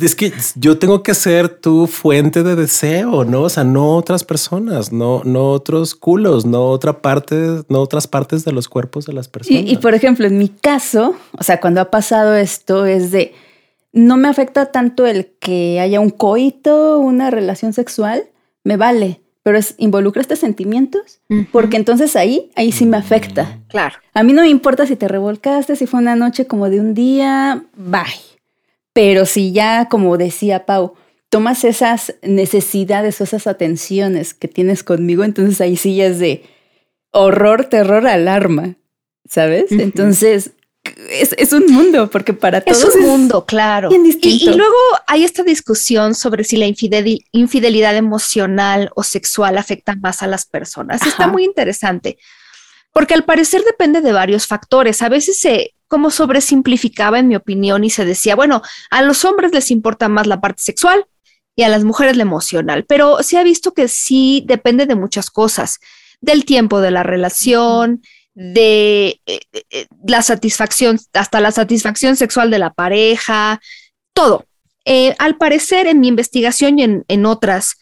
es 0.00 0.14
que 0.14 0.32
yo 0.56 0.78
tengo 0.78 1.02
que 1.02 1.14
ser 1.14 1.48
tu 1.48 1.86
fuente 1.86 2.42
de 2.42 2.56
deseo, 2.56 3.24
¿no? 3.24 3.42
O 3.42 3.48
sea, 3.48 3.64
no 3.64 3.96
otras 3.96 4.24
personas, 4.24 4.92
no, 4.92 5.22
no 5.24 5.50
otros 5.50 5.94
culos, 5.94 6.46
no 6.46 6.68
otra 6.68 7.00
parte, 7.00 7.62
no 7.68 7.80
otras 7.80 8.06
partes 8.06 8.44
de 8.44 8.52
los 8.52 8.68
cuerpos 8.68 9.06
de 9.06 9.12
las 9.12 9.28
personas. 9.28 9.62
Y, 9.62 9.72
y 9.72 9.76
por 9.76 9.94
ejemplo, 9.94 10.26
en 10.26 10.38
mi 10.38 10.48
caso, 10.48 11.14
o 11.38 11.42
sea, 11.42 11.60
cuando 11.60 11.80
ha 11.80 11.90
pasado 11.90 12.34
esto 12.34 12.86
es 12.86 13.10
de, 13.10 13.34
no 13.92 14.16
me 14.16 14.28
afecta 14.28 14.72
tanto 14.72 15.06
el 15.06 15.32
que 15.38 15.80
haya 15.80 16.00
un 16.00 16.10
coito, 16.10 16.98
una 16.98 17.30
relación 17.30 17.72
sexual, 17.72 18.24
me 18.64 18.76
vale 18.76 19.20
pero 19.44 19.58
es, 19.58 19.74
involucra 19.76 20.22
estos 20.22 20.38
sentimientos, 20.38 21.20
porque 21.52 21.76
entonces 21.76 22.16
ahí, 22.16 22.50
ahí 22.56 22.72
sí 22.72 22.86
me 22.86 22.96
afecta. 22.96 23.60
Claro. 23.68 23.96
A 24.14 24.22
mí 24.22 24.32
no 24.32 24.40
me 24.40 24.48
importa 24.48 24.86
si 24.86 24.96
te 24.96 25.06
revolcaste, 25.06 25.76
si 25.76 25.86
fue 25.86 26.00
una 26.00 26.16
noche 26.16 26.46
como 26.46 26.70
de 26.70 26.80
un 26.80 26.94
día, 26.94 27.62
bye. 27.76 28.02
Pero 28.94 29.26
si 29.26 29.52
ya, 29.52 29.88
como 29.90 30.16
decía 30.16 30.64
Pau, 30.64 30.94
tomas 31.28 31.64
esas 31.64 32.14
necesidades 32.22 33.20
o 33.20 33.24
esas 33.24 33.46
atenciones 33.46 34.32
que 34.32 34.48
tienes 34.48 34.82
conmigo, 34.82 35.24
entonces 35.24 35.60
ahí 35.60 35.76
sí 35.76 35.96
ya 35.96 36.06
es 36.06 36.18
de 36.18 36.42
horror, 37.10 37.66
terror, 37.66 38.06
alarma, 38.06 38.76
¿sabes? 39.28 39.70
Entonces, 39.72 40.52
es, 40.84 41.52
un 41.52 41.66
mundo, 41.66 42.10
porque 42.10 42.34
para 42.34 42.60
todos 42.60 42.82
es 42.82 42.94
un 42.96 43.02
mundo, 43.02 43.46
claro. 43.46 43.90
Y, 43.90 44.46
luego 44.46 44.76
hay 45.06 45.24
esta 45.24 45.42
discusión 45.42 46.14
sobre 46.14 46.44
si 46.44 46.56
la 46.56 46.66
infidelidad 46.66 47.96
emocional 47.96 48.90
o 48.94 49.02
sexual 49.02 49.56
afecta 49.56 49.96
más 49.96 50.22
a 50.22 50.26
las 50.26 50.46
personas. 50.46 51.04
Está 51.06 51.26
muy 51.26 51.44
interesante, 51.44 52.18
porque 52.92 53.14
al 53.14 53.24
parecer 53.24 53.64
depende 53.64 54.02
de 54.02 54.12
varios 54.12 54.46
factores. 54.46 55.00
A 55.02 55.08
veces 55.08 55.38
se 55.38 55.74
como 55.88 56.10
sobresimplificaba 56.10 57.18
en 57.18 57.28
mi 57.28 57.36
opinión 57.36 57.84
y 57.84 57.90
se 57.90 58.04
decía, 58.04 58.34
bueno, 58.34 58.62
a 58.90 59.02
los 59.02 59.24
hombres 59.24 59.52
les 59.52 59.70
importa 59.70 60.08
más 60.08 60.26
la 60.26 60.40
parte 60.40 60.62
sexual 60.62 61.06
y 61.56 61.62
a 61.62 61.68
las 61.68 61.84
mujeres 61.84 62.16
la 62.16 62.22
emocional, 62.22 62.84
pero 62.84 63.22
se 63.22 63.38
ha 63.38 63.44
visto 63.44 63.74
que 63.74 63.86
sí 63.88 64.42
depende 64.46 64.86
de 64.86 64.96
muchas 64.96 65.30
cosas, 65.30 65.78
del 66.20 66.44
tiempo 66.44 66.80
de 66.80 66.90
la 66.90 67.04
relación, 67.04 68.02
de 68.34 69.20
eh, 69.26 69.40
eh, 69.70 69.86
la 70.06 70.22
satisfacción, 70.22 70.98
hasta 71.12 71.40
la 71.40 71.52
satisfacción 71.52 72.16
sexual 72.16 72.50
de 72.50 72.58
la 72.58 72.72
pareja, 72.72 73.60
todo. 74.12 74.46
Eh, 74.84 75.14
al 75.18 75.36
parecer, 75.36 75.86
en 75.86 76.00
mi 76.00 76.08
investigación 76.08 76.78
y 76.78 76.82
en, 76.82 77.04
en 77.08 77.26
otras, 77.26 77.76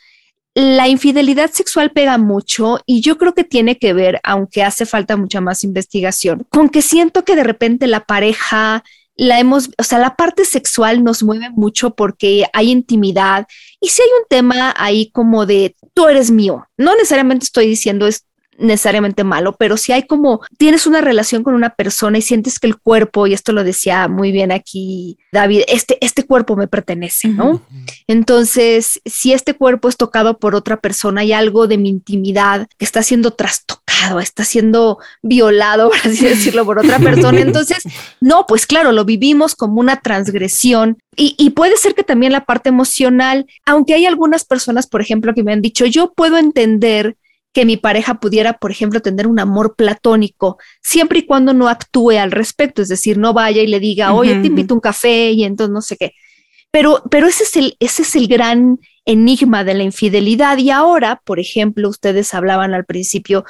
la 0.54 0.88
infidelidad 0.88 1.50
sexual 1.50 1.90
pega 1.92 2.18
mucho 2.18 2.80
y 2.84 3.00
yo 3.00 3.16
creo 3.16 3.34
que 3.34 3.44
tiene 3.44 3.78
que 3.78 3.94
ver, 3.94 4.20
aunque 4.22 4.62
hace 4.62 4.84
falta 4.84 5.16
mucha 5.16 5.40
más 5.40 5.64
investigación, 5.64 6.46
con 6.50 6.68
que 6.68 6.82
siento 6.82 7.24
que 7.24 7.36
de 7.36 7.44
repente 7.44 7.86
la 7.86 8.04
pareja 8.04 8.84
la 9.16 9.38
hemos, 9.38 9.70
o 9.78 9.82
sea, 9.82 9.98
la 9.98 10.16
parte 10.16 10.44
sexual 10.44 11.04
nos 11.04 11.22
mueve 11.22 11.50
mucho 11.50 11.94
porque 11.94 12.44
hay 12.52 12.70
intimidad 12.70 13.46
y 13.80 13.88
si 13.88 14.02
hay 14.02 14.08
un 14.20 14.26
tema 14.28 14.74
ahí 14.76 15.10
como 15.10 15.46
de 15.46 15.76
tú 15.94 16.08
eres 16.08 16.30
mío, 16.30 16.66
no 16.76 16.94
necesariamente 16.96 17.44
estoy 17.44 17.66
diciendo 17.66 18.06
es 18.06 18.26
necesariamente 18.58 19.24
malo, 19.24 19.56
pero 19.58 19.76
si 19.76 19.92
hay 19.92 20.04
como 20.04 20.40
tienes 20.56 20.86
una 20.86 21.00
relación 21.00 21.42
con 21.42 21.54
una 21.54 21.70
persona 21.70 22.18
y 22.18 22.22
sientes 22.22 22.58
que 22.58 22.66
el 22.66 22.76
cuerpo, 22.76 23.26
y 23.26 23.34
esto 23.34 23.52
lo 23.52 23.64
decía 23.64 24.08
muy 24.08 24.32
bien 24.32 24.52
aquí 24.52 25.18
David, 25.32 25.62
este, 25.68 25.98
este 26.04 26.24
cuerpo 26.24 26.56
me 26.56 26.68
pertenece, 26.68 27.28
¿no? 27.28 27.62
Entonces, 28.06 29.00
si 29.06 29.32
este 29.32 29.54
cuerpo 29.54 29.88
es 29.88 29.96
tocado 29.96 30.38
por 30.38 30.54
otra 30.54 30.78
persona 30.78 31.24
y 31.24 31.32
algo 31.32 31.66
de 31.66 31.78
mi 31.78 31.88
intimidad 31.88 32.68
que 32.78 32.84
está 32.84 33.02
siendo 33.02 33.32
trastocado, 33.32 34.20
está 34.20 34.44
siendo 34.44 34.98
violado, 35.22 35.88
por 36.02 36.12
así 36.12 36.26
decirlo, 36.26 36.66
por 36.66 36.78
otra 36.78 36.98
persona, 36.98 37.40
entonces, 37.40 37.82
no, 38.20 38.46
pues 38.46 38.66
claro, 38.66 38.92
lo 38.92 39.04
vivimos 39.04 39.54
como 39.54 39.80
una 39.80 40.00
transgresión. 40.00 40.98
Y, 41.14 41.34
y, 41.38 41.50
puede 41.50 41.76
ser 41.76 41.94
que 41.94 42.04
también 42.04 42.32
la 42.32 42.46
parte 42.46 42.70
emocional, 42.70 43.46
aunque 43.66 43.92
hay 43.92 44.06
algunas 44.06 44.46
personas, 44.46 44.86
por 44.86 45.02
ejemplo, 45.02 45.34
que 45.34 45.42
me 45.42 45.52
han 45.52 45.60
dicho, 45.60 45.84
yo 45.84 46.14
puedo 46.14 46.38
entender 46.38 47.16
que 47.52 47.66
mi 47.66 47.76
pareja 47.76 48.18
pudiera, 48.18 48.54
por 48.54 48.70
ejemplo, 48.70 49.00
tener 49.00 49.26
un 49.26 49.38
amor 49.38 49.76
platónico, 49.76 50.58
siempre 50.82 51.20
y 51.20 51.26
cuando 51.26 51.52
no 51.52 51.68
actúe 51.68 52.12
al 52.12 52.32
respecto, 52.32 52.80
es 52.82 52.88
decir, 52.88 53.18
no 53.18 53.34
vaya 53.34 53.62
y 53.62 53.66
le 53.66 53.78
diga, 53.78 54.14
oye, 54.14 54.36
te 54.36 54.46
invito 54.46 54.72
a 54.72 54.76
un 54.76 54.80
café 54.80 55.32
y 55.32 55.44
entonces 55.44 55.72
no 55.72 55.82
sé 55.82 55.96
qué. 55.96 56.12
Pero, 56.70 57.02
pero 57.10 57.26
ese, 57.26 57.44
es 57.44 57.56
el, 57.56 57.76
ese 57.80 58.02
es 58.02 58.16
el 58.16 58.26
gran 58.26 58.78
enigma 59.04 59.62
de 59.64 59.74
la 59.74 59.82
infidelidad. 59.82 60.56
Y 60.56 60.70
ahora, 60.70 61.20
por 61.24 61.38
ejemplo, 61.38 61.90
ustedes 61.90 62.32
hablaban 62.32 62.72
al 62.72 62.86
principio, 62.86 63.44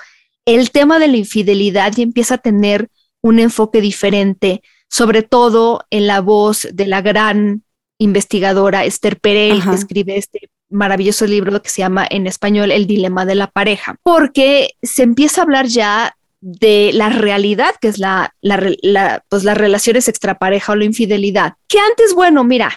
el 0.44 0.72
tema 0.72 0.98
de 0.98 1.06
la 1.06 1.16
infidelidad 1.16 1.92
ya 1.92 2.02
empieza 2.02 2.34
a 2.34 2.38
tener 2.38 2.90
un 3.20 3.38
enfoque 3.38 3.80
diferente, 3.80 4.62
sobre 4.88 5.22
todo 5.22 5.84
en 5.90 6.08
la 6.08 6.20
voz 6.20 6.66
de 6.72 6.86
la 6.86 7.00
gran 7.00 7.62
investigadora 7.98 8.84
Esther 8.84 9.20
Perel, 9.20 9.62
que 9.62 9.74
escribe 9.74 10.16
este 10.16 10.50
maravilloso 10.72 11.26
libro 11.26 11.62
que 11.62 11.70
se 11.70 11.82
llama 11.82 12.06
en 12.08 12.26
español 12.26 12.70
El 12.70 12.86
dilema 12.86 13.24
de 13.24 13.34
la 13.34 13.48
pareja, 13.48 13.96
porque 14.02 14.70
se 14.82 15.02
empieza 15.02 15.40
a 15.40 15.44
hablar 15.44 15.66
ya 15.66 16.16
de 16.40 16.90
la 16.92 17.08
realidad, 17.08 17.74
que 17.80 17.88
es 17.88 17.98
la, 17.98 18.34
la, 18.40 19.22
pues 19.28 19.44
las 19.44 19.56
relaciones 19.56 20.08
extrapareja 20.08 20.72
o 20.72 20.76
la 20.76 20.84
infidelidad, 20.84 21.54
que 21.68 21.78
antes, 21.78 22.14
bueno, 22.14 22.42
mira, 22.42 22.76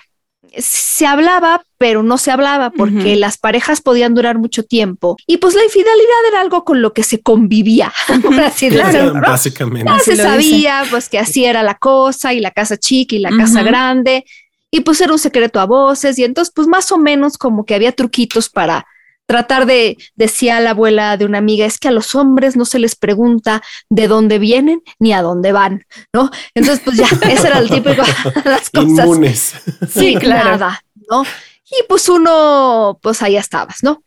se 0.58 1.06
hablaba, 1.06 1.64
pero 1.78 2.04
no 2.04 2.18
se 2.18 2.32
hablaba 2.32 2.70
porque 2.70 3.16
las 3.16 3.38
parejas 3.38 3.82
podían 3.82 4.14
durar 4.14 4.38
mucho 4.38 4.64
tiempo 4.64 5.18
y 5.28 5.38
pues 5.38 5.54
la 5.56 5.64
infidelidad 5.64 6.28
era 6.30 6.42
algo 6.42 6.64
con 6.64 6.82
lo 6.82 6.94
que 6.94 7.04
se 7.04 7.22
convivía, 7.22 7.92
así 8.46 8.70
básicamente. 8.70 9.92
Ya 9.92 10.00
se 10.00 10.16
sabía 10.16 10.84
pues 10.90 11.10
que 11.10 11.20
así 11.20 11.44
era 11.46 11.64
la 11.64 11.75
cosa 11.75 12.34
y 12.34 12.40
la 12.40 12.52
casa 12.52 12.78
chica 12.78 13.16
y 13.16 13.20
la 13.20 13.32
casa 13.32 13.64
grande 13.64 14.24
y 14.72 14.82
pues 14.82 15.02
era 15.02 15.14
un 15.14 15.20
secreto 15.20 15.60
a 15.60 15.66
voces 15.66 16.18
y 16.20 16.24
entonces 16.24 16.52
pues 16.54 16.68
más 16.68 16.92
o 16.92 16.98
menos 16.98 17.38
como 17.38 17.66
que 17.66 17.76
había 17.76 17.92
truquitos 17.92 18.50
para 18.50 18.86
tratar 19.26 19.66
de, 19.66 19.98
decía 20.16 20.60
la 20.60 20.72
abuela 20.72 21.18
de 21.18 21.26
una 21.26 21.40
amiga, 21.40 21.66
es 21.66 21.78
que 21.78 21.88
a 21.88 21.92
los 21.92 22.14
hombres 22.16 22.56
no 22.56 22.66
se 22.66 22.80
les 22.80 22.96
pregunta 22.96 23.64
de 23.90 24.08
dónde 24.08 24.40
vienen 24.40 24.82
ni 25.00 25.14
a 25.14 25.22
dónde 25.22 25.52
van, 25.52 25.86
¿no? 26.14 26.30
Entonces 26.54 26.84
pues 26.86 26.98
ya, 26.98 27.08
ese 27.30 27.48
era 27.48 27.60
el 27.60 27.70
típico 27.70 28.04
las 28.44 28.70
cosas. 28.70 28.90
Inmunes. 28.90 29.54
Sí, 29.90 30.16
claro. 30.16 30.68
¿no? 31.10 31.24
Y 31.24 31.84
pues 31.90 32.08
uno, 32.10 33.00
pues 33.02 33.22
ahí 33.22 33.38
estabas, 33.38 33.78
¿no? 33.82 34.04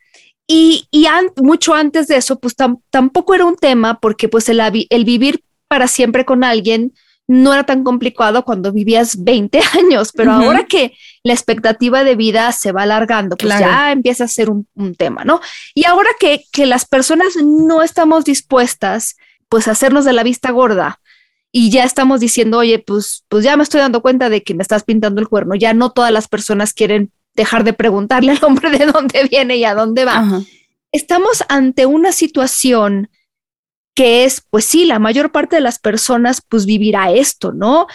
Y, 0.47 0.87
y 0.89 1.05
mucho 1.37 1.75
antes 1.75 2.07
de 2.07 2.15
eso, 2.15 2.39
pues 2.39 2.55
tampoco 2.89 3.35
era 3.35 3.45
un 3.45 3.55
tema 3.55 3.99
porque 3.99 4.29
pues 4.29 4.49
el, 4.49 4.59
el 4.89 5.05
vivir 5.05 5.43
para 5.67 5.87
siempre 5.87 6.25
con 6.25 6.43
alguien, 6.43 6.93
no 7.29 7.53
era 7.53 7.63
tan 7.63 7.83
complicado 7.83 8.43
cuando 8.43 8.73
vivías 8.73 9.23
20 9.23 9.61
años, 9.77 10.11
pero 10.15 10.31
ahora 10.31 10.65
que 10.65 10.93
la 11.23 11.33
expectativa 11.33 12.03
de 12.03 12.15
vida 12.15 12.51
se 12.51 12.71
va 12.71 12.81
alargando, 12.81 13.37
pues 13.37 13.59
ya 13.59 13.91
empieza 13.91 14.23
a 14.23 14.27
ser 14.27 14.49
un, 14.49 14.65
tema, 14.97 15.23
¿no? 15.23 15.39
Y 15.75 15.85
ahora 15.85 16.09
que, 16.19 16.45
que 16.51 16.65
las 16.65 16.85
personas 16.85 17.35
no 17.35 17.83
estamos 17.83 18.25
dispuestas, 18.25 19.15
pues 19.47 19.67
a 19.67 19.71
hacernos 19.71 20.05
de 20.05 20.13
la 20.13 20.23
vista 20.23 20.49
gorda 20.49 20.99
y 21.51 21.69
ya 21.69 21.83
estamos 21.83 22.19
diciendo, 22.19 22.57
oye, 22.57 22.79
pues, 22.79 23.23
pues 23.29 23.43
ya 23.43 23.55
me 23.55 23.61
estoy 23.61 23.79
dando 23.79 24.01
cuenta 24.01 24.29
de 24.29 24.41
que 24.41 24.55
me 24.55 24.63
estás 24.63 24.83
pintando 24.83 25.21
el 25.21 25.27
cuerno, 25.27 25.53
ya 25.53 25.75
no 25.75 25.91
todas 25.91 26.11
las 26.11 26.27
personas 26.27 26.73
quieren 26.73 27.11
dejar 27.35 27.63
de 27.63 27.73
preguntarle 27.73 28.31
al 28.31 28.43
hombre 28.43 28.71
de 28.75 28.87
dónde 28.87 29.27
viene 29.29 29.57
y 29.57 29.65
a 29.65 29.75
dónde 29.75 30.03
va. 30.03 30.41
Estamos 30.91 31.43
ante 31.47 31.85
una 31.85 32.11
situación 32.11 33.11
que 33.99 34.23
es, 34.23 34.41
pues 34.49 34.63
sí, 34.63 34.85
la 34.85 34.97
mayor 34.97 35.29
parte 35.29 35.57
de 35.57 35.61
las 35.61 35.77
personas 35.77 36.41
pues 36.47 36.65
vivirá 36.65 37.11
esto, 37.11 37.51
¿no? 37.51 37.85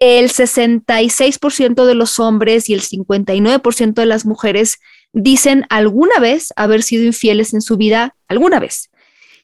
El 0.00 0.28
66% 0.28 1.84
de 1.84 1.94
los 1.94 2.18
hombres 2.18 2.68
y 2.68 2.74
el 2.74 2.82
59% 2.82 3.94
de 3.94 4.06
las 4.06 4.26
mujeres 4.26 4.80
dicen 5.12 5.64
alguna 5.68 6.18
vez 6.18 6.52
haber 6.56 6.82
sido 6.82 7.04
infieles 7.04 7.54
en 7.54 7.60
su 7.60 7.76
vida, 7.76 8.16
alguna 8.26 8.58
vez. 8.58 8.90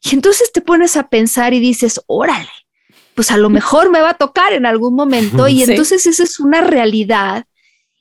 Y 0.03 0.17
entonces 0.17 0.51
te 0.51 0.61
pones 0.61 0.97
a 0.97 1.09
pensar 1.09 1.55
y 1.55 1.61
dices, 1.61 2.01
órale, 2.09 2.51
pues 3.15 3.31
a 3.31 3.37
lo 3.37 3.49
mejor 3.59 3.89
me 3.89 4.01
va 4.01 4.11
a 4.11 4.15
tocar 4.15 4.53
en 4.53 4.67
algún 4.67 4.97
momento. 4.97 5.47
Y 5.49 5.63
entonces 5.63 6.09
esa 6.09 6.25
es 6.25 6.41
una 6.41 6.61
realidad. 6.61 7.45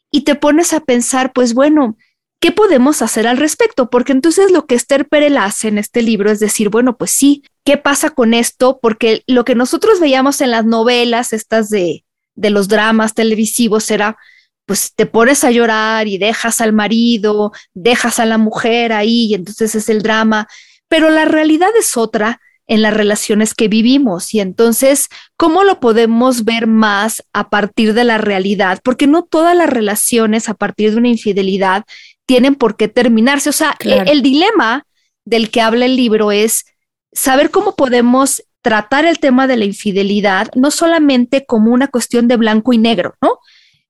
Y 0.10 0.22
te 0.22 0.34
pones 0.34 0.74
a 0.74 0.80
pensar, 0.80 1.32
pues 1.32 1.54
bueno, 1.54 1.96
¿qué 2.40 2.52
podemos 2.52 3.04
hacer 3.04 3.28
al 3.28 3.38
respecto? 3.38 3.92
Porque 3.92 4.14
entonces 4.14 4.50
lo 4.50 4.66
que 4.66 4.74
Esther 4.74 5.08
Perel 5.08 5.38
hace 5.38 5.68
en 5.68 5.78
este 5.78 6.02
libro 6.02 6.32
es 6.32 6.40
decir, 6.40 6.70
bueno, 6.70 6.98
pues 6.98 7.12
sí, 7.12 7.44
¿qué 7.70 7.78
pasa 7.78 8.10
con 8.10 8.34
esto? 8.34 8.80
Porque 8.82 9.22
lo 9.28 9.46
que 9.46 9.54
nosotros 9.54 10.00
veíamos 10.00 10.42
en 10.42 10.50
las 10.50 10.66
novelas, 10.66 11.34
estas 11.34 11.70
de, 11.70 12.04
de 12.34 12.50
los 12.50 12.68
dramas 12.68 13.14
televisivos, 13.14 13.92
era, 13.92 14.18
pues 14.66 14.96
te 14.96 15.06
pones 15.06 15.44
a 15.44 15.52
llorar 15.52 16.08
y 16.08 16.18
dejas 16.18 16.62
al 16.62 16.74
marido, 16.74 17.52
dejas 17.76 18.20
a 18.20 18.26
la 18.26 18.40
mujer 18.40 18.92
ahí, 18.92 19.26
y 19.26 19.36
entonces 19.36 19.76
es 19.76 19.88
el 19.88 20.02
drama, 20.02 20.48
pero 20.88 21.12
la 21.12 21.26
realidad 21.26 21.70
es 21.78 21.96
otra 21.96 22.42
en 22.66 22.82
las 22.82 22.92
relaciones 22.92 23.54
que 23.54 23.68
vivimos. 23.68 24.34
Y 24.34 24.40
entonces, 24.40 25.08
¿cómo 25.38 25.64
lo 25.64 25.80
podemos 25.80 26.46
ver 26.46 26.66
más 26.66 27.24
a 27.34 27.52
partir 27.52 27.94
de 27.94 28.04
la 28.04 28.18
realidad? 28.18 28.80
Porque 28.84 29.06
no 29.06 29.26
todas 29.26 29.56
las 29.56 29.70
relaciones 29.70 30.50
a 30.50 30.56
partir 30.56 30.90
de 30.90 30.98
una 30.98 31.10
infidelidad 31.10 31.84
tienen 32.26 32.56
por 32.56 32.78
qué 32.78 32.88
terminarse. 32.88 33.50
O 33.50 33.54
sea, 33.54 33.76
e, 33.80 34.06
el, 34.08 34.24
dilema 34.24 34.88
del 35.24 35.52
que 35.52 35.62
habla 35.62 35.86
el 35.86 35.96
libro 35.96 36.32
es 36.32 36.66
saber 37.12 37.52
cómo 37.52 37.76
podemos 37.76 38.44
tratar 38.62 39.06
el 39.06 39.20
tema 39.20 39.48
de 39.48 39.58
la 39.58 39.66
infidelidad, 39.66 40.50
no 40.56 40.72
solamente 40.72 41.46
como 41.46 41.72
una 41.72 41.88
cuestión 41.88 42.28
de 42.28 42.38
blanco 42.38 42.74
y 42.74 42.78
negro, 42.78 43.16
¿no? 43.22 43.40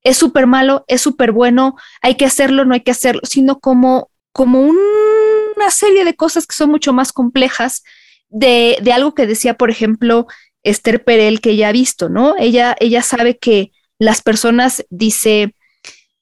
Es 0.04 0.18
súper 0.18 0.48
malo, 0.48 0.86
es 0.88 1.02
súper 1.02 1.32
bueno, 1.32 1.76
hay 2.02 2.16
que 2.16 2.26
hacerlo, 2.26 2.66
no 2.66 2.74
hay 2.74 2.82
que 2.82 2.92
hacerlo, 2.92 3.22
sino 3.24 3.60
como, 3.60 4.10
como 4.32 4.62
una 4.62 5.72
serie 5.72 6.06
de 6.06 6.16
cosas 6.16 6.48
que 6.48 6.56
son 6.56 6.70
mucho 6.70 6.94
más 6.94 7.12
complejas 7.12 7.84
de, 8.30 8.78
de 8.82 8.94
algo 8.94 9.14
que 9.14 9.28
decía, 9.28 9.56
por 9.56 9.70
ejemplo, 9.70 10.28
Esther 10.64 11.04
Perel, 11.04 11.42
que 11.42 11.52
ella 11.52 11.70
ha 11.70 11.74
visto, 11.74 12.10
¿no? 12.10 12.36
Ella, 12.38 12.76
ella 12.80 13.02
sabe 13.02 13.38
que 13.38 13.72
las 13.98 14.22
personas, 14.22 14.86
dice, 14.90 15.56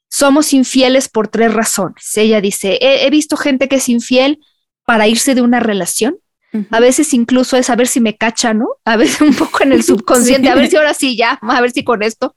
somos 0.09 0.53
infieles 0.53 1.09
por 1.09 1.27
tres 1.27 1.53
razones. 1.53 2.17
Ella 2.17 2.41
dice, 2.41 2.79
he, 2.81 3.09
visto 3.09 3.37
gente 3.37 3.67
que 3.67 3.75
es 3.75 3.89
infiel 3.89 4.39
para 4.85 5.07
irse 5.07 5.35
de 5.35 5.41
una 5.41 5.59
relación. 5.59 6.17
A 6.71 6.79
veces 6.79 7.13
incluso 7.13 7.57
es 7.57 7.69
a 7.69 7.75
ver 7.75 7.87
si 7.87 7.99
me 7.99 8.17
cacha, 8.17 8.53
¿no? 8.53 8.67
A 8.85 8.97
veces 8.97 9.21
un 9.21 9.33
poco 9.35 9.63
en 9.63 9.71
el 9.71 9.83
subconsciente, 9.83 10.49
a 10.49 10.55
ver 10.55 10.69
si 10.69 10.75
ahora 10.75 10.93
sí 10.93 11.15
ya, 11.15 11.39
a 11.41 11.61
ver 11.61 11.71
si 11.71 11.83
con 11.83 12.03
esto. 12.03 12.35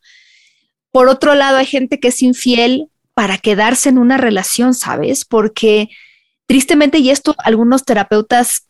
Por 0.90 1.08
otro 1.08 1.34
lado, 1.34 1.58
hay 1.58 1.66
gente 1.66 2.00
que 2.00 2.08
es 2.08 2.22
infiel 2.22 2.88
para 3.14 3.38
quedarse 3.38 3.88
en 3.88 3.98
una 3.98 4.16
relación, 4.16 4.74
¿sabes? 4.74 5.24
Porque 5.24 5.90
tristemente, 6.46 6.98
y 6.98 7.10
esto 7.10 7.34
algunos 7.38 7.84
terapeutas 7.84 8.66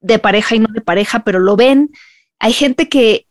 de 0.00 0.18
pareja 0.18 0.56
y 0.56 0.58
no 0.58 0.68
de 0.72 0.80
pareja, 0.80 1.24
pero 1.24 1.38
lo 1.38 1.56
ven, 1.56 1.90
hay 2.38 2.52
gente 2.52 2.88
que, 2.88 3.26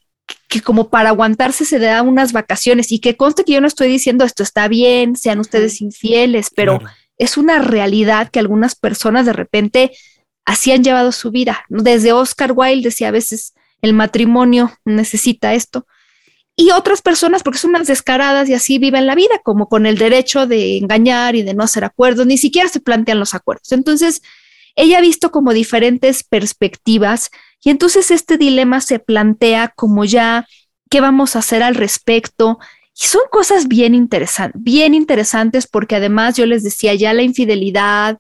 que 0.48 0.62
como 0.62 0.90
para 0.90 1.10
aguantarse 1.10 1.66
se 1.66 1.80
da 1.80 2.02
unas 2.02 2.32
vacaciones 2.32 2.92
y 2.92 3.00
que 3.00 3.18
conste 3.18 3.44
que 3.44 3.54
yo 3.54 3.62
no 3.62 3.68
estoy 3.68 3.90
diciendo 3.90 4.24
esto 4.24 4.44
está 4.44 4.68
bien, 4.68 5.16
sean 5.18 5.40
ustedes 5.40 5.82
infieles, 5.82 6.50
pero 6.56 6.80
es 7.18 7.38
una 7.38 7.60
realidad 7.60 8.30
que 8.32 8.40
algunas 8.40 8.76
personas 8.76 9.26
de 9.26 9.34
repente 9.34 9.92
así 10.46 10.72
han 10.72 10.84
llevado 10.84 11.12
su 11.12 11.32
vida. 11.32 11.66
Desde 11.70 12.14
Oscar 12.14 12.54
Wilde 12.56 12.90
decía 12.90 13.10
a 13.10 13.12
veces 13.12 13.54
el 13.82 13.94
matrimonio 13.94 14.72
necesita 14.86 15.54
esto. 15.54 15.86
Y 16.56 16.72
otras 16.72 17.02
personas, 17.02 17.44
porque 17.44 17.60
son 17.60 17.72
unas 17.72 17.88
descaradas 17.88 18.50
y 18.50 18.54
así 18.54 18.78
viven 18.78 19.08
la 19.08 19.16
vida, 19.16 19.40
como 19.44 19.68
con 19.68 19.86
el 19.86 19.98
derecho 19.98 20.48
de 20.48 20.78
engañar 20.78 21.36
y 21.36 21.44
de 21.44 21.54
no 21.54 21.64
hacer 21.64 21.84
acuerdos, 21.84 22.28
ni 22.28 22.38
siquiera 22.38 22.70
se 22.70 22.82
plantean 22.82 23.20
los 23.20 23.34
acuerdos. 23.34 23.72
Entonces, 23.72 24.22
ella 24.76 25.00
ha 25.00 25.02
visto 25.02 25.32
como 25.32 25.54
diferentes 25.54 26.24
perspectivas 26.24 27.30
y 27.64 27.70
entonces 27.70 28.12
este 28.12 28.38
dilema 28.38 28.82
se 28.82 29.00
plantea 29.00 29.74
como 29.76 30.06
ya, 30.06 30.48
¿qué 30.90 31.02
vamos 31.02 31.36
a 31.36 31.40
hacer 31.40 31.64
al 31.64 31.76
respecto? 31.76 32.60
Y 32.96 33.08
son 33.08 33.22
cosas 33.32 33.68
bien 33.68 34.10
bien 34.56 34.94
interesantes 34.94 35.68
porque 35.68 35.96
además 35.96 36.36
yo 36.38 36.46
les 36.46 36.64
decía 36.64 36.94
ya 36.94 37.14
la 37.14 37.24
infidelidad, 37.24 38.20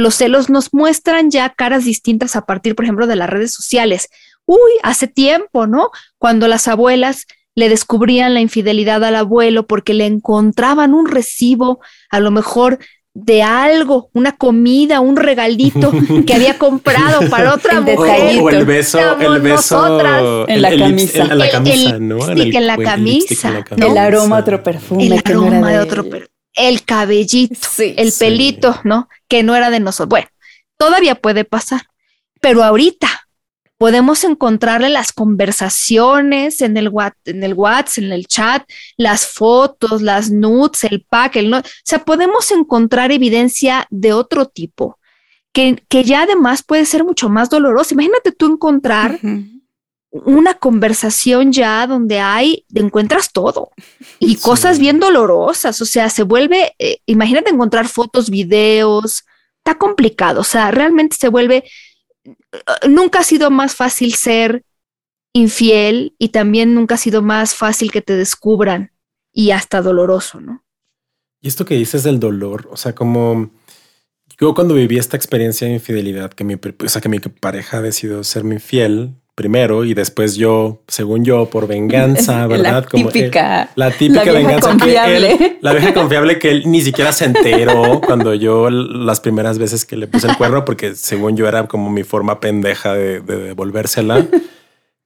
los 0.00 0.16
celos 0.16 0.50
nos 0.50 0.72
muestran 0.72 1.30
ya 1.30 1.50
caras 1.50 1.84
distintas 1.84 2.36
a 2.36 2.46
partir, 2.46 2.74
por 2.74 2.84
ejemplo, 2.84 3.06
de 3.06 3.16
las 3.16 3.30
redes 3.30 3.52
sociales. 3.52 4.08
Uy, 4.46 4.72
hace 4.82 5.06
tiempo, 5.06 5.66
¿no? 5.66 5.90
Cuando 6.18 6.48
las 6.48 6.66
abuelas 6.68 7.26
le 7.54 7.68
descubrían 7.68 8.34
la 8.34 8.40
infidelidad 8.40 9.04
al 9.04 9.16
abuelo 9.16 9.66
porque 9.66 9.94
le 9.94 10.06
encontraban 10.06 10.94
un 10.94 11.06
recibo, 11.06 11.80
a 12.10 12.20
lo 12.20 12.30
mejor 12.30 12.78
de 13.12 13.42
algo, 13.42 14.08
una 14.14 14.36
comida, 14.36 15.00
un 15.00 15.16
regalito 15.16 15.92
que 16.26 16.34
había 16.34 16.58
comprado 16.58 17.28
para 17.28 17.54
otra 17.54 17.80
mujer. 17.80 18.40
O, 18.40 18.50
el 18.50 18.64
beso, 18.64 18.98
el 19.18 19.40
beso 19.40 20.46
en 20.48 20.62
la 20.62 20.70
camisa. 20.76 21.22
En 21.24 21.38
la 21.38 21.50
camisa, 21.50 21.98
¿no? 21.98 22.30
en, 22.30 22.66
la 22.66 22.76
camisa. 22.76 23.64
El 23.76 23.98
aroma 23.98 24.36
de 24.36 24.42
otro 24.42 24.62
perfume. 24.62 25.06
El 25.06 25.12
aroma 25.12 25.70
de 25.70 25.78
otro 25.78 26.04
perfume. 26.04 26.29
El 26.54 26.84
cabellito, 26.84 27.58
el 27.78 28.12
pelito, 28.18 28.80
¿no? 28.84 29.08
Que 29.28 29.42
no 29.42 29.54
era 29.54 29.70
de 29.70 29.80
nosotros. 29.80 30.08
Bueno, 30.08 30.28
todavía 30.76 31.14
puede 31.14 31.44
pasar. 31.44 31.82
Pero 32.40 32.64
ahorita, 32.64 33.28
podemos 33.80 34.24
encontrarle 34.24 34.90
las 34.90 35.10
conversaciones 35.10 36.60
en 36.60 36.76
el, 36.76 36.90
en 37.24 37.44
el 37.44 37.54
WhatsApp, 37.54 38.04
en 38.04 38.12
el 38.12 38.26
chat, 38.26 38.68
las 38.98 39.26
fotos, 39.26 40.02
las 40.02 40.30
nudes, 40.30 40.84
el 40.84 41.06
pack, 41.08 41.36
el 41.36 41.48
no, 41.48 41.58
o 41.60 41.62
sea, 41.82 42.04
podemos 42.04 42.50
encontrar 42.50 43.10
evidencia 43.10 43.86
de 43.88 44.12
otro 44.12 44.44
tipo 44.44 44.98
que, 45.52 45.82
que 45.88 46.04
ya 46.04 46.22
además 46.22 46.62
puede 46.62 46.84
ser 46.84 47.04
mucho 47.04 47.28
más 47.28 47.48
doloroso. 47.48 47.94
Imagínate 47.94 48.32
tú 48.32 48.52
encontrar 48.52 49.18
una 50.10 50.54
conversación 50.54 51.52
ya 51.52 51.86
donde 51.86 52.18
hay, 52.18 52.64
encuentras 52.74 53.32
todo 53.32 53.70
y 54.18 54.36
cosas 54.36 54.78
bien 54.78 54.98
dolorosas, 54.98 55.80
o 55.80 55.84
sea, 55.84 56.10
se 56.10 56.24
vuelve, 56.24 56.74
eh, 56.78 56.98
imagínate 57.06 57.50
encontrar 57.50 57.86
fotos, 57.86 58.28
videos, 58.28 59.24
está 59.58 59.78
complicado, 59.78 60.40
o 60.40 60.44
sea, 60.44 60.70
realmente 60.70 61.16
se 61.18 61.28
vuelve 61.28 61.64
nunca 62.88 63.20
ha 63.20 63.24
sido 63.24 63.50
más 63.50 63.74
fácil 63.74 64.14
ser 64.14 64.64
infiel 65.32 66.14
y 66.18 66.30
también 66.30 66.74
nunca 66.74 66.96
ha 66.96 66.98
sido 66.98 67.22
más 67.22 67.54
fácil 67.54 67.90
que 67.92 68.02
te 68.02 68.16
descubran 68.16 68.92
y 69.32 69.52
hasta 69.52 69.80
doloroso, 69.80 70.40
¿no? 70.40 70.64
Y 71.40 71.48
esto 71.48 71.64
que 71.64 71.76
dices 71.76 72.02
del 72.02 72.20
dolor, 72.20 72.68
o 72.70 72.76
sea, 72.76 72.94
como 72.94 73.50
yo 74.38 74.54
cuando 74.54 74.74
viví 74.74 74.98
esta 74.98 75.16
experiencia 75.16 75.66
de 75.66 75.74
infidelidad, 75.74 76.32
que 76.32 76.44
mi, 76.44 76.54
o 76.54 76.88
sea, 76.88 77.00
que 77.00 77.08
mi 77.08 77.18
pareja 77.18 77.80
decidió 77.80 78.22
serme 78.24 78.56
infiel, 78.56 79.14
primero 79.40 79.86
y 79.86 79.94
después 79.94 80.36
yo, 80.36 80.82
según 80.86 81.24
yo, 81.24 81.48
por 81.48 81.66
venganza, 81.66 82.46
¿verdad? 82.46 82.84
La 82.84 82.90
típica. 82.90 83.70
la 83.74 83.90
típica 83.90 84.30
venganza. 84.30 84.68
Confiable. 84.68 85.56
la 85.62 85.72
vieja 85.72 85.94
confiable 85.94 86.38
que 86.38 86.50
él 86.50 86.64
ni 86.66 86.82
siquiera 86.82 87.10
se 87.10 87.24
enteró 87.24 88.02
cuando 88.04 88.34
yo 88.34 88.68
las 88.68 89.20
primeras 89.20 89.58
veces 89.58 89.86
que 89.86 89.96
le 89.96 90.06
puse 90.06 90.26
el 90.26 90.36
cuerno, 90.36 90.66
porque 90.66 90.94
según 90.94 91.38
yo 91.38 91.48
era 91.48 91.66
como 91.68 91.88
mi 91.88 92.02
forma 92.02 92.38
pendeja 92.38 92.92
de, 92.92 93.20
devolvérsela. 93.22 94.26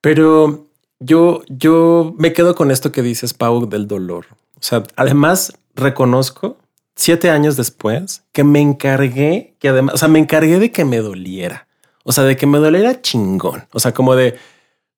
Pero 0.00 0.66
yo, 0.98 1.42
yo 1.48 2.16
me 2.18 2.32
quedo 2.32 2.56
con 2.56 2.72
esto 2.72 2.90
que 2.90 3.02
dices, 3.02 3.34
Pau, 3.34 3.68
del 3.68 3.86
dolor. 3.86 4.26
O 4.56 4.62
sea, 4.62 4.82
además 4.96 5.52
reconozco 5.76 6.58
siete 6.96 7.30
años 7.30 7.56
después 7.56 8.24
que 8.32 8.42
me 8.42 8.60
encargué, 8.60 9.54
que 9.60 9.68
además, 9.68 9.94
o 9.94 9.98
sea, 9.98 10.08
me 10.08 10.18
encargué 10.18 10.58
de 10.58 10.72
que 10.72 10.84
me 10.84 10.98
doliera. 10.98 11.68
O 12.04 12.12
sea, 12.12 12.24
de 12.24 12.36
que 12.36 12.46
me 12.46 12.58
doliera 12.58 13.02
chingón. 13.02 13.66
O 13.72 13.80
sea, 13.80 13.92
como 13.92 14.14
de 14.14 14.36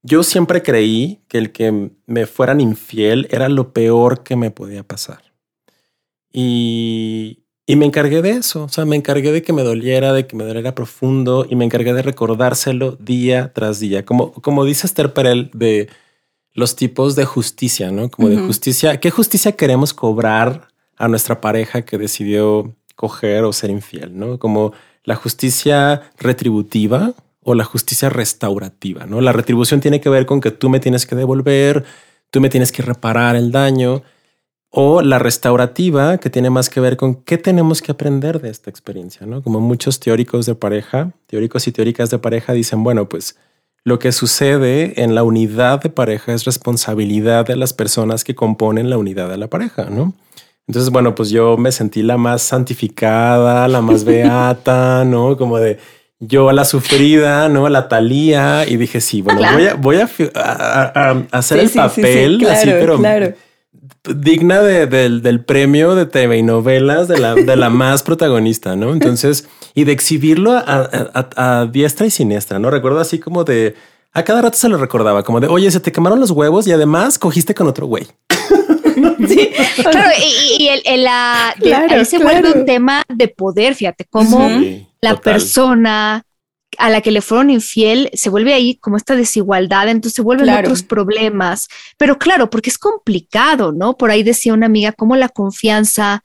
yo 0.02 0.22
siempre 0.22 0.62
creí 0.62 1.20
que 1.28 1.38
el 1.38 1.50
que 1.50 1.90
me 2.06 2.26
fueran 2.26 2.60
infiel 2.60 3.26
era 3.30 3.48
lo 3.48 3.72
peor 3.72 4.22
que 4.22 4.36
me 4.36 4.50
podía 4.50 4.84
pasar. 4.84 5.32
Y, 6.32 7.44
y 7.66 7.76
me 7.76 7.86
encargué 7.86 8.22
de 8.22 8.30
eso. 8.30 8.64
O 8.64 8.68
sea, 8.68 8.84
me 8.84 8.94
encargué 8.94 9.32
de 9.32 9.42
que 9.42 9.52
me 9.52 9.62
doliera, 9.62 10.12
de 10.12 10.26
que 10.26 10.36
me 10.36 10.44
doliera 10.44 10.74
profundo 10.74 11.46
y 11.48 11.56
me 11.56 11.64
encargué 11.64 11.92
de 11.92 12.02
recordárselo 12.02 12.92
día 13.00 13.52
tras 13.52 13.80
día. 13.80 14.04
Como, 14.04 14.32
como 14.32 14.64
dice 14.64 14.86
Esther 14.86 15.12
Perel 15.12 15.50
de 15.52 15.88
los 16.52 16.76
tipos 16.76 17.16
de 17.16 17.24
justicia, 17.24 17.90
¿no? 17.90 18.08
Como 18.08 18.28
de 18.28 18.38
justicia. 18.38 19.00
¿Qué 19.00 19.10
justicia 19.10 19.52
queremos 19.52 19.92
cobrar 19.92 20.68
a 20.96 21.08
nuestra 21.08 21.40
pareja 21.40 21.82
que 21.82 21.98
decidió 21.98 22.74
coger 22.94 23.44
o 23.44 23.52
ser 23.52 23.70
infiel, 23.70 24.16
¿no? 24.16 24.38
Como 24.38 24.72
la 25.06 25.14
justicia 25.14 26.02
retributiva 26.18 27.14
o 27.42 27.54
la 27.54 27.64
justicia 27.64 28.10
restaurativa, 28.10 29.06
¿no? 29.06 29.22
La 29.22 29.32
retribución 29.32 29.80
tiene 29.80 30.00
que 30.02 30.10
ver 30.10 30.26
con 30.26 30.42
que 30.42 30.50
tú 30.50 30.68
me 30.68 30.80
tienes 30.80 31.06
que 31.06 31.16
devolver, 31.16 31.84
tú 32.30 32.42
me 32.42 32.50
tienes 32.50 32.72
que 32.72 32.82
reparar 32.82 33.36
el 33.36 33.50
daño, 33.52 34.02
o 34.78 35.00
la 35.00 35.18
restaurativa 35.18 36.18
que 36.18 36.28
tiene 36.28 36.50
más 36.50 36.68
que 36.68 36.80
ver 36.80 36.98
con 36.98 37.14
qué 37.22 37.38
tenemos 37.38 37.80
que 37.80 37.92
aprender 37.92 38.42
de 38.42 38.50
esta 38.50 38.68
experiencia, 38.68 39.26
¿no? 39.26 39.42
Como 39.42 39.60
muchos 39.60 40.00
teóricos 40.00 40.44
de 40.44 40.54
pareja, 40.54 41.12
teóricos 41.26 41.66
y 41.66 41.72
teóricas 41.72 42.10
de 42.10 42.18
pareja 42.18 42.52
dicen, 42.52 42.84
bueno, 42.84 43.08
pues 43.08 43.38
lo 43.84 43.98
que 43.98 44.12
sucede 44.12 45.02
en 45.02 45.14
la 45.14 45.22
unidad 45.22 45.80
de 45.80 45.88
pareja 45.88 46.34
es 46.34 46.44
responsabilidad 46.44 47.46
de 47.46 47.56
las 47.56 47.72
personas 47.72 48.24
que 48.24 48.34
componen 48.34 48.90
la 48.90 48.98
unidad 48.98 49.30
de 49.30 49.38
la 49.38 49.46
pareja, 49.46 49.84
¿no? 49.88 50.12
Entonces, 50.68 50.90
bueno, 50.90 51.14
pues 51.14 51.30
yo 51.30 51.56
me 51.56 51.70
sentí 51.70 52.02
la 52.02 52.16
más 52.16 52.42
santificada, 52.42 53.68
la 53.68 53.80
más 53.80 54.04
beata, 54.04 55.04
¿no? 55.06 55.36
Como 55.36 55.58
de 55.58 55.78
yo 56.18 56.50
la 56.52 56.64
sufrida, 56.64 57.48
¿no? 57.48 57.68
La 57.68 57.88
talía 57.88 58.66
y 58.66 58.76
dije, 58.76 59.00
sí, 59.00 59.22
bueno, 59.22 59.42
voy 59.52 59.66
a, 59.66 59.74
voy 59.74 59.96
a, 59.96 60.08
hacer 61.30 61.58
el 61.60 61.70
papel 61.70 62.46
así, 62.46 62.68
pero 62.68 62.98
digna 64.14 64.62
del, 64.62 65.44
premio 65.44 65.94
de 65.94 66.06
TV 66.06 66.38
y 66.38 66.42
novelas 66.42 67.08
de 67.08 67.18
la, 67.18 67.34
de 67.34 67.56
la 67.56 67.70
más 67.70 68.02
protagonista, 68.02 68.76
¿no? 68.76 68.92
Entonces, 68.92 69.48
y 69.74 69.84
de 69.84 69.92
exhibirlo 69.92 70.52
a, 70.54 71.68
diestra 71.70 72.06
y 72.06 72.10
siniestra, 72.10 72.58
¿no? 72.58 72.70
Recuerdo 72.70 73.00
así 73.00 73.18
como 73.18 73.44
de, 73.44 73.74
a 74.12 74.22
cada 74.22 74.42
rato 74.42 74.56
se 74.56 74.68
lo 74.68 74.78
recordaba, 74.78 75.22
como 75.22 75.40
de, 75.40 75.48
oye, 75.48 75.70
se 75.70 75.80
te 75.80 75.92
quemaron 75.92 76.20
los 76.20 76.30
huevos 76.30 76.66
y 76.66 76.72
además 76.72 77.18
cogiste 77.18 77.54
con 77.54 77.66
otro 77.66 77.86
güey. 77.86 78.06
Sí, 79.28 79.50
claro, 79.82 80.10
y, 80.58 80.68
el, 80.68 81.04
la, 81.04 81.50
ahí 81.50 82.04
se 82.04 82.18
vuelve 82.18 82.52
un 82.52 82.64
tema 82.64 83.02
de 83.08 83.28
poder, 83.28 83.74
fíjate, 83.74 84.04
cómo 84.04 84.48
la 85.00 85.16
persona 85.16 86.24
a 86.78 86.90
la 86.90 87.00
que 87.00 87.10
le 87.10 87.22
fueron 87.22 87.50
infiel 87.50 88.10
se 88.12 88.28
vuelve 88.28 88.52
ahí 88.52 88.76
como 88.76 88.96
esta 88.96 89.16
desigualdad, 89.16 89.88
entonces 89.88 90.14
se 90.14 90.22
vuelven 90.22 90.50
otros 90.50 90.82
problemas. 90.82 91.68
Pero 91.96 92.18
claro, 92.18 92.50
porque 92.50 92.70
es 92.70 92.78
complicado, 92.78 93.72
¿no? 93.72 93.96
Por 93.96 94.10
ahí 94.10 94.22
decía 94.22 94.52
una 94.52 94.66
amiga, 94.66 94.92
cómo 94.92 95.16
la 95.16 95.28
confianza 95.28 96.22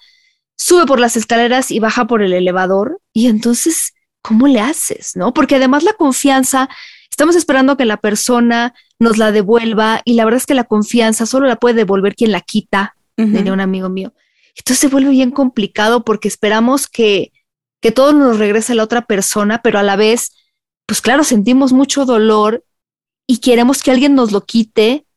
sube 0.58 0.86
por 0.86 1.00
las 1.00 1.16
escaleras 1.16 1.72
y 1.72 1.80
baja 1.80 2.06
por 2.06 2.22
el 2.22 2.34
elevador, 2.34 3.00
y 3.14 3.28
entonces, 3.28 3.94
¿cómo 4.22 4.48
le 4.48 4.60
haces, 4.60 5.16
no? 5.16 5.34
Porque 5.34 5.56
además 5.56 5.84
la 5.84 5.94
confianza 5.94 6.70
Estamos 7.12 7.36
esperando 7.36 7.78
que 7.78 7.86
la 7.86 7.98
persona 7.98 8.74
nos 9.02 9.18
la 9.18 9.32
devuelva 9.32 10.02
y 10.06 10.14
la 10.14 10.26
verdad 10.26 10.38
es 10.38 10.46
que 10.46 10.54
la 10.54 10.64
confianza 10.64 11.26
solo 11.26 11.48
la 11.48 11.56
puede 11.56 11.74
devolver 11.74 12.16
quien 12.16 12.32
la 12.32 12.40
quita, 12.40 12.96
uh 13.18 13.24
un 13.24 13.60
amigo 13.60 13.90
mío. 13.90 14.14
Entonces 14.56 14.78
se 14.78 14.88
vuelve 14.88 15.10
bien 15.10 15.32
complicado 15.32 16.06
porque 16.06 16.28
esperamos 16.28 16.88
que, 16.88 17.32
que 17.82 17.92
todo 17.92 18.14
nos 18.14 18.38
regrese 18.38 18.74
a 18.74 18.76
la 18.76 18.84
otra 18.84 19.02
persona, 19.02 19.60
pero 19.64 19.80
a 19.80 19.84
la 19.84 19.96
vez, 19.96 20.34
pues 20.86 21.02
claro, 21.02 21.24
sentimos 21.24 21.74
mucho 21.74 22.06
dolor 22.06 22.64
y 23.26 23.40
queremos 23.40 23.82
que 23.82 23.90
alguien 23.90 24.14
nos 24.14 24.32
lo 24.32 24.42
quite 24.42 25.08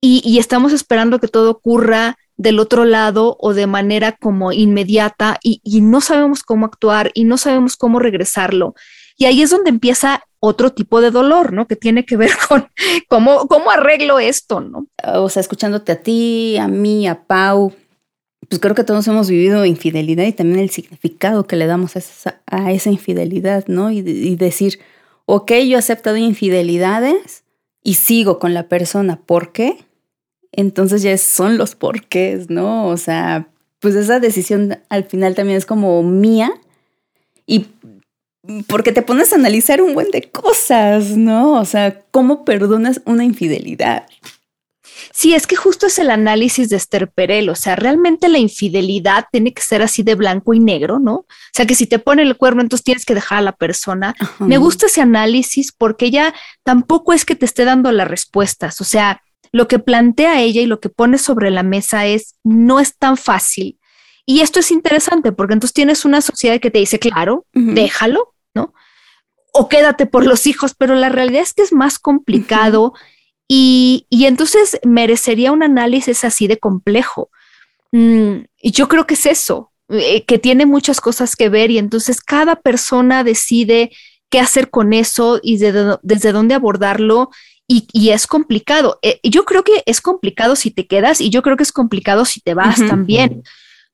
y, 0.00 0.38
estamos 0.38 0.72
esperando 0.72 1.20
que 1.20 1.28
todo 1.28 1.50
ocurra 1.50 2.16
del 2.36 2.58
otro 2.58 2.84
lado 2.84 3.36
o 3.38 3.54
de 3.54 3.66
manera 3.68 4.12
como 4.12 4.50
inmediata 4.50 5.38
y, 5.40 5.60
y, 5.62 5.82
no 5.82 6.00
sabemos 6.00 6.42
cómo 6.42 6.66
actuar 6.66 7.12
y 7.14 7.24
no 7.24 7.36
sabemos 7.36 7.76
cómo 7.76 8.00
regresarlo. 8.00 8.74
Y 9.16 9.26
ahí 9.26 9.42
es 9.42 9.50
donde 9.50 9.70
empieza 9.70 10.24
otro 10.40 10.72
tipo 10.72 11.00
de 11.00 11.10
dolor, 11.10 11.52
¿no? 11.52 11.66
Que 11.66 11.76
tiene 11.76 12.04
que 12.04 12.16
ver 12.16 12.30
con 12.48 12.68
cómo, 13.08 13.46
cómo 13.46 13.70
arreglo 13.70 14.18
esto, 14.18 14.60
¿no? 14.60 14.86
O 15.14 15.28
sea, 15.28 15.40
escuchándote 15.40 15.92
a 15.92 16.02
ti, 16.02 16.56
a 16.56 16.68
mí, 16.68 17.06
a 17.06 17.24
Pau, 17.24 17.72
pues 18.48 18.60
creo 18.60 18.74
que 18.74 18.84
todos 18.84 19.06
hemos 19.06 19.30
vivido 19.30 19.64
infidelidad 19.64 20.24
y 20.24 20.32
también 20.32 20.60
el 20.60 20.70
significado 20.70 21.46
que 21.46 21.56
le 21.56 21.66
damos 21.66 21.94
a 21.94 22.72
esa, 22.72 22.90
infidelidad, 22.90 23.66
¿no? 23.68 23.92
Y, 23.92 23.98
y, 23.98 24.36
decir, 24.36 24.80
ok, 25.26 25.52
yo 25.52 25.76
he 25.76 25.78
aceptado 25.78 26.16
infidelidades, 26.16 27.44
y 27.82 27.94
sigo 27.94 28.38
con 28.38 28.54
la 28.54 28.68
persona, 28.68 29.20
¿por 29.24 29.52
qué? 29.52 29.84
Entonces 30.52 31.02
ya 31.02 31.16
son 31.16 31.58
los 31.58 31.74
porqués, 31.74 32.50
¿no? 32.50 32.86
O 32.86 32.96
sea, 32.96 33.48
pues 33.78 33.94
esa 33.94 34.20
decisión 34.20 34.78
al 34.88 35.04
final 35.04 35.34
también 35.34 35.56
es 35.56 35.66
como 35.66 36.02
mía 36.02 36.52
y 37.46 37.66
porque 38.66 38.92
te 38.92 39.02
pones 39.02 39.32
a 39.32 39.36
analizar 39.36 39.82
un 39.82 39.94
buen 39.94 40.10
de 40.10 40.30
cosas, 40.30 41.16
¿no? 41.16 41.54
O 41.54 41.64
sea, 41.64 42.02
¿cómo 42.10 42.44
perdonas 42.44 43.00
una 43.04 43.24
infidelidad? 43.24 44.06
Sí, 45.12 45.34
es 45.34 45.46
que 45.46 45.56
justo 45.56 45.86
es 45.86 45.98
el 45.98 46.10
análisis 46.10 46.68
de 46.68 46.76
Esther 46.76 47.10
Perel, 47.10 47.48
o 47.48 47.54
sea, 47.54 47.74
realmente 47.76 48.28
la 48.28 48.38
infidelidad 48.38 49.26
tiene 49.32 49.52
que 49.52 49.62
ser 49.62 49.82
así 49.82 50.02
de 50.02 50.14
blanco 50.14 50.54
y 50.54 50.60
negro, 50.60 50.98
¿no? 50.98 51.14
O 51.14 51.26
sea, 51.52 51.66
que 51.66 51.74
si 51.74 51.86
te 51.86 51.98
pone 51.98 52.22
el 52.22 52.36
cuerno, 52.36 52.62
entonces 52.62 52.84
tienes 52.84 53.04
que 53.04 53.14
dejar 53.14 53.38
a 53.38 53.42
la 53.42 53.52
persona. 53.52 54.14
Me 54.38 54.58
gusta 54.58 54.86
ese 54.86 55.00
análisis 55.00 55.72
porque 55.72 56.06
ella 56.06 56.34
tampoco 56.64 57.12
es 57.12 57.24
que 57.24 57.34
te 57.34 57.44
esté 57.44 57.64
dando 57.64 57.92
las 57.92 58.08
respuestas, 58.08 58.80
o 58.80 58.84
sea, 58.84 59.22
lo 59.52 59.66
que 59.66 59.80
plantea 59.80 60.40
ella 60.40 60.60
y 60.60 60.66
lo 60.66 60.80
que 60.80 60.90
pone 60.90 61.18
sobre 61.18 61.50
la 61.50 61.64
mesa 61.64 62.06
es, 62.06 62.36
no 62.44 62.78
es 62.78 62.96
tan 62.96 63.16
fácil. 63.16 63.79
Y 64.30 64.42
esto 64.42 64.60
es 64.60 64.70
interesante 64.70 65.32
porque 65.32 65.54
entonces 65.54 65.74
tienes 65.74 66.04
una 66.04 66.20
sociedad 66.20 66.60
que 66.60 66.70
te 66.70 66.78
dice, 66.78 67.00
claro, 67.00 67.46
déjalo, 67.52 68.36
¿no? 68.54 68.72
O 69.52 69.68
quédate 69.68 70.06
por 70.06 70.24
los 70.24 70.46
hijos, 70.46 70.72
pero 70.78 70.94
la 70.94 71.08
realidad 71.08 71.42
es 71.42 71.52
que 71.52 71.62
es 71.62 71.72
más 71.72 71.98
complicado. 71.98 72.94
Y, 73.48 74.06
entonces 74.12 74.78
merecería 74.84 75.50
un 75.50 75.64
análisis 75.64 76.22
así 76.22 76.46
de 76.46 76.60
complejo. 76.60 77.30
Mm, 77.90 78.44
y 78.62 78.70
yo 78.70 78.86
creo 78.86 79.04
que 79.04 79.14
es 79.14 79.26
eso, 79.26 79.72
eh, 79.88 80.24
que 80.26 80.38
tiene 80.38 80.64
muchas 80.64 81.00
cosas 81.00 81.34
que 81.34 81.48
ver 81.48 81.72
y 81.72 81.78
entonces 81.78 82.20
cada 82.20 82.54
persona 82.54 83.24
decide 83.24 83.90
qué 84.30 84.38
hacer 84.38 84.70
con 84.70 84.92
eso 84.92 85.40
y 85.42 85.56
desde 85.56 86.30
dónde 86.30 86.54
abordarlo 86.54 87.30
y, 87.66 88.10
es 88.10 88.28
complicado. 88.28 89.00
Eh, 89.02 89.18
yo 89.24 89.44
creo 89.44 89.64
que 89.64 89.82
es 89.86 90.00
complicado 90.00 90.54
si 90.54 90.70
te 90.70 90.86
quedas 90.86 91.20
y 91.20 91.30
yo 91.30 91.42
creo 91.42 91.56
que 91.56 91.64
es 91.64 91.72
complicado 91.72 92.24
si 92.24 92.40
te 92.40 92.54
vas 92.54 92.76
también. 92.76 93.42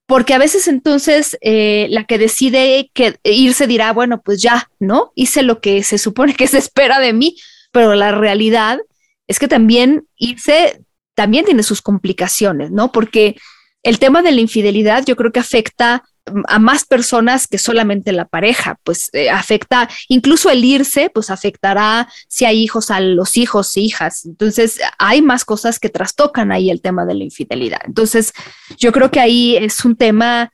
Porque 0.07 0.35
a 0.35 0.39
veces 0.39 0.69
entonces 0.69 1.37
eh, 1.41 1.89
la 1.91 2.05
que 2.05 2.19
decide 2.19 2.91
que 2.95 3.19
irse 3.25 3.67
dirá, 3.67 3.93
bueno, 3.93 4.23
pues 4.23 4.41
ya, 4.41 4.71
¿no? 4.79 5.13
Hice 5.15 5.43
lo 5.43 5.61
que 5.61 5.83
se 5.83 5.99
supone 5.99 6.35
que 6.35 6.47
se 6.47 6.59
espera 6.59 7.01
de 7.01 7.13
mí, 7.13 7.37
pero 7.73 7.95
la 7.95 8.13
realidad 8.13 8.79
es 9.27 9.39
que 9.39 9.49
también 9.49 10.07
irse 10.17 10.81
también 11.17 11.47
tiene 11.47 11.63
sus 11.63 11.83
complicaciones, 11.83 12.71
¿no? 12.71 12.93
Porque 12.93 13.37
el 13.83 13.99
tema 13.99 14.23
de 14.23 14.33
la 14.33 14.41
infidelidad 14.41 15.05
yo 15.05 15.17
creo 15.17 15.33
que 15.33 15.41
afecta 15.41 16.05
a 16.47 16.59
más 16.59 16.85
personas 16.85 17.47
que 17.47 17.59
solamente 17.59 18.13
la 18.13 18.27
pareja, 18.27 18.79
pues 18.83 19.11
eh, 19.13 19.31
afecta, 19.31 19.89
incluso 20.09 20.51
el 20.51 20.65
irse, 20.65 21.11
pues 21.11 21.31
afectará 21.31 22.09
si 22.29 22.45
hay 22.45 22.63
hijos 22.63 22.91
a 22.91 23.01
los 23.01 23.37
hijos 23.37 23.77
e 23.77 23.81
hijas. 23.81 24.27
Entonces, 24.27 24.81
hay 24.99 25.23
más 25.23 25.45
cosas 25.45 25.79
que 25.79 25.89
trastocan 25.89 26.53
ahí 26.53 26.71
el 26.71 26.81
tema 26.81 27.05
de 27.07 27.15
la 27.15 27.25
infidelidad. 27.25 27.81
Entonces, 27.85 28.33
yo 28.77 28.93
creo 28.93 29.11
que 29.11 29.21
ahí 29.21 29.57
es 29.57 29.85
un 29.85 29.97
tema, 29.97 30.51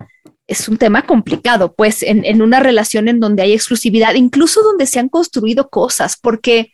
es 0.46 0.68
un 0.68 0.76
tema 0.76 1.02
complicado, 1.06 1.74
pues 1.74 2.02
en, 2.02 2.24
en 2.24 2.42
una 2.42 2.60
relación 2.60 3.08
en 3.08 3.20
donde 3.20 3.42
hay 3.42 3.52
exclusividad, 3.52 4.14
incluso 4.14 4.62
donde 4.62 4.86
se 4.86 4.98
han 4.98 5.08
construido 5.08 5.68
cosas, 5.70 6.16
porque 6.20 6.72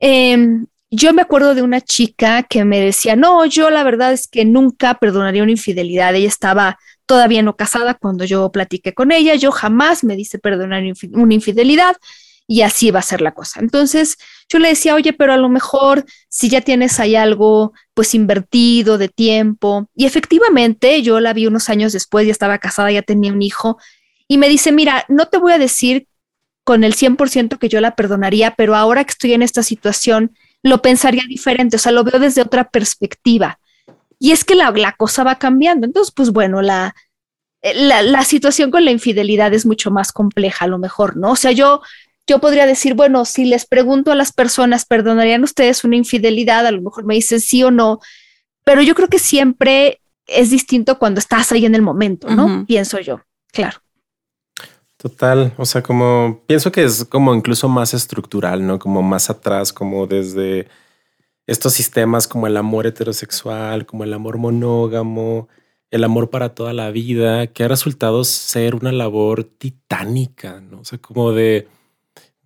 eh, 0.00 0.38
yo 0.90 1.12
me 1.12 1.22
acuerdo 1.22 1.54
de 1.54 1.62
una 1.62 1.80
chica 1.80 2.42
que 2.44 2.64
me 2.64 2.80
decía, 2.80 3.14
no, 3.14 3.44
yo 3.44 3.70
la 3.70 3.84
verdad 3.84 4.12
es 4.12 4.26
que 4.26 4.44
nunca 4.44 4.94
perdonaría 4.94 5.42
una 5.42 5.52
infidelidad. 5.52 6.14
Ella 6.14 6.28
estaba 6.28 6.78
todavía 7.08 7.42
no 7.42 7.56
casada 7.56 7.94
cuando 7.94 8.24
yo 8.24 8.52
platiqué 8.52 8.92
con 8.92 9.10
ella, 9.10 9.34
yo 9.34 9.50
jamás 9.50 10.04
me 10.04 10.14
dice 10.14 10.38
perdonar 10.38 10.84
una 11.14 11.34
infidelidad 11.34 11.96
y 12.46 12.60
así 12.62 12.90
va 12.90 13.00
a 13.00 13.02
ser 13.02 13.22
la 13.22 13.32
cosa. 13.32 13.60
Entonces 13.60 14.18
yo 14.48 14.58
le 14.58 14.68
decía, 14.68 14.94
oye, 14.94 15.14
pero 15.14 15.32
a 15.32 15.38
lo 15.38 15.48
mejor 15.48 16.04
si 16.28 16.50
ya 16.50 16.60
tienes 16.60 17.00
ahí 17.00 17.16
algo 17.16 17.72
pues 17.94 18.14
invertido 18.14 18.98
de 18.98 19.08
tiempo 19.08 19.88
y 19.94 20.04
efectivamente 20.04 21.02
yo 21.02 21.18
la 21.18 21.32
vi 21.32 21.46
unos 21.46 21.70
años 21.70 21.94
después, 21.94 22.26
ya 22.26 22.32
estaba 22.32 22.58
casada, 22.58 22.92
ya 22.92 23.02
tenía 23.02 23.32
un 23.32 23.42
hijo 23.42 23.78
y 24.28 24.36
me 24.36 24.50
dice, 24.50 24.70
mira, 24.70 25.06
no 25.08 25.26
te 25.26 25.38
voy 25.38 25.52
a 25.52 25.58
decir 25.58 26.06
con 26.62 26.84
el 26.84 26.94
100% 26.94 27.58
que 27.58 27.70
yo 27.70 27.80
la 27.80 27.96
perdonaría, 27.96 28.54
pero 28.54 28.76
ahora 28.76 29.02
que 29.04 29.12
estoy 29.12 29.32
en 29.32 29.40
esta 29.40 29.62
situación, 29.62 30.36
lo 30.62 30.82
pensaría 30.82 31.22
diferente, 31.26 31.76
o 31.76 31.78
sea, 31.78 31.92
lo 31.92 32.04
veo 32.04 32.20
desde 32.20 32.42
otra 32.42 32.68
perspectiva. 32.68 33.58
Y 34.18 34.32
es 34.32 34.44
que 34.44 34.54
la, 34.54 34.72
cosa 34.96 35.24
va 35.24 35.38
cambiando. 35.38 35.86
Entonces, 35.86 36.12
pues 36.14 36.30
bueno, 36.30 36.62
la, 36.62 36.94
la, 37.62 38.02
la, 38.02 38.24
situación 38.24 38.70
con 38.70 38.84
la 38.84 38.90
infidelidad 38.90 39.54
es 39.54 39.64
mucho 39.64 39.90
más 39.90 40.12
compleja, 40.12 40.64
a 40.64 40.68
lo 40.68 40.78
mejor, 40.78 41.16
¿no? 41.16 41.32
O 41.32 41.36
sea, 41.36 41.52
yo, 41.52 41.82
yo 42.26 42.40
podría 42.40 42.66
decir, 42.66 42.94
bueno, 42.94 43.24
si 43.24 43.44
les 43.44 43.66
pregunto 43.66 44.12
a 44.12 44.16
las 44.16 44.32
personas, 44.32 44.84
¿perdonarían 44.84 45.44
ustedes 45.44 45.84
una 45.84 45.96
infidelidad? 45.96 46.66
A 46.66 46.72
lo 46.72 46.82
mejor 46.82 47.04
me 47.04 47.14
dicen 47.14 47.40
sí 47.40 47.62
o 47.62 47.70
no, 47.70 48.00
pero 48.64 48.82
yo 48.82 48.94
creo 48.94 49.08
que 49.08 49.18
siempre 49.18 50.00
es 50.26 50.50
distinto 50.50 50.98
cuando 50.98 51.20
estás 51.20 51.52
ahí 51.52 51.64
en 51.64 51.74
el 51.74 51.82
momento, 51.82 52.28
¿no? 52.28 52.66
Pienso 52.66 53.00
yo, 53.00 53.22
claro. 53.50 53.78
Total, 54.98 55.54
o 55.56 55.64
sea, 55.64 55.82
como 55.82 56.42
pienso 56.46 56.72
que 56.72 56.84
es 56.84 57.04
como 57.04 57.32
incluso 57.32 57.68
más 57.68 57.94
estructural, 57.94 58.66
¿no? 58.66 58.78
Como 58.78 59.00
más 59.00 59.30
atrás, 59.30 59.72
como 59.72 60.06
desde 60.06 60.68
estos 61.48 61.72
sistemas 61.72 62.28
como 62.28 62.46
el 62.46 62.56
amor 62.56 62.86
heterosexual, 62.86 63.86
como 63.86 64.04
el 64.04 64.12
amor 64.12 64.38
monógamo, 64.38 65.48
el 65.90 66.04
amor 66.04 66.30
para 66.30 66.54
toda 66.54 66.72
la 66.72 66.92
vida, 66.92 67.48
que 67.48 67.64
ha 67.64 67.68
resultado 67.68 68.22
ser 68.22 68.76
una 68.76 68.92
labor 68.92 69.42
titánica, 69.42 70.60
¿no? 70.60 70.82
O 70.82 70.84
sea, 70.84 70.98
como 70.98 71.32
de, 71.32 71.66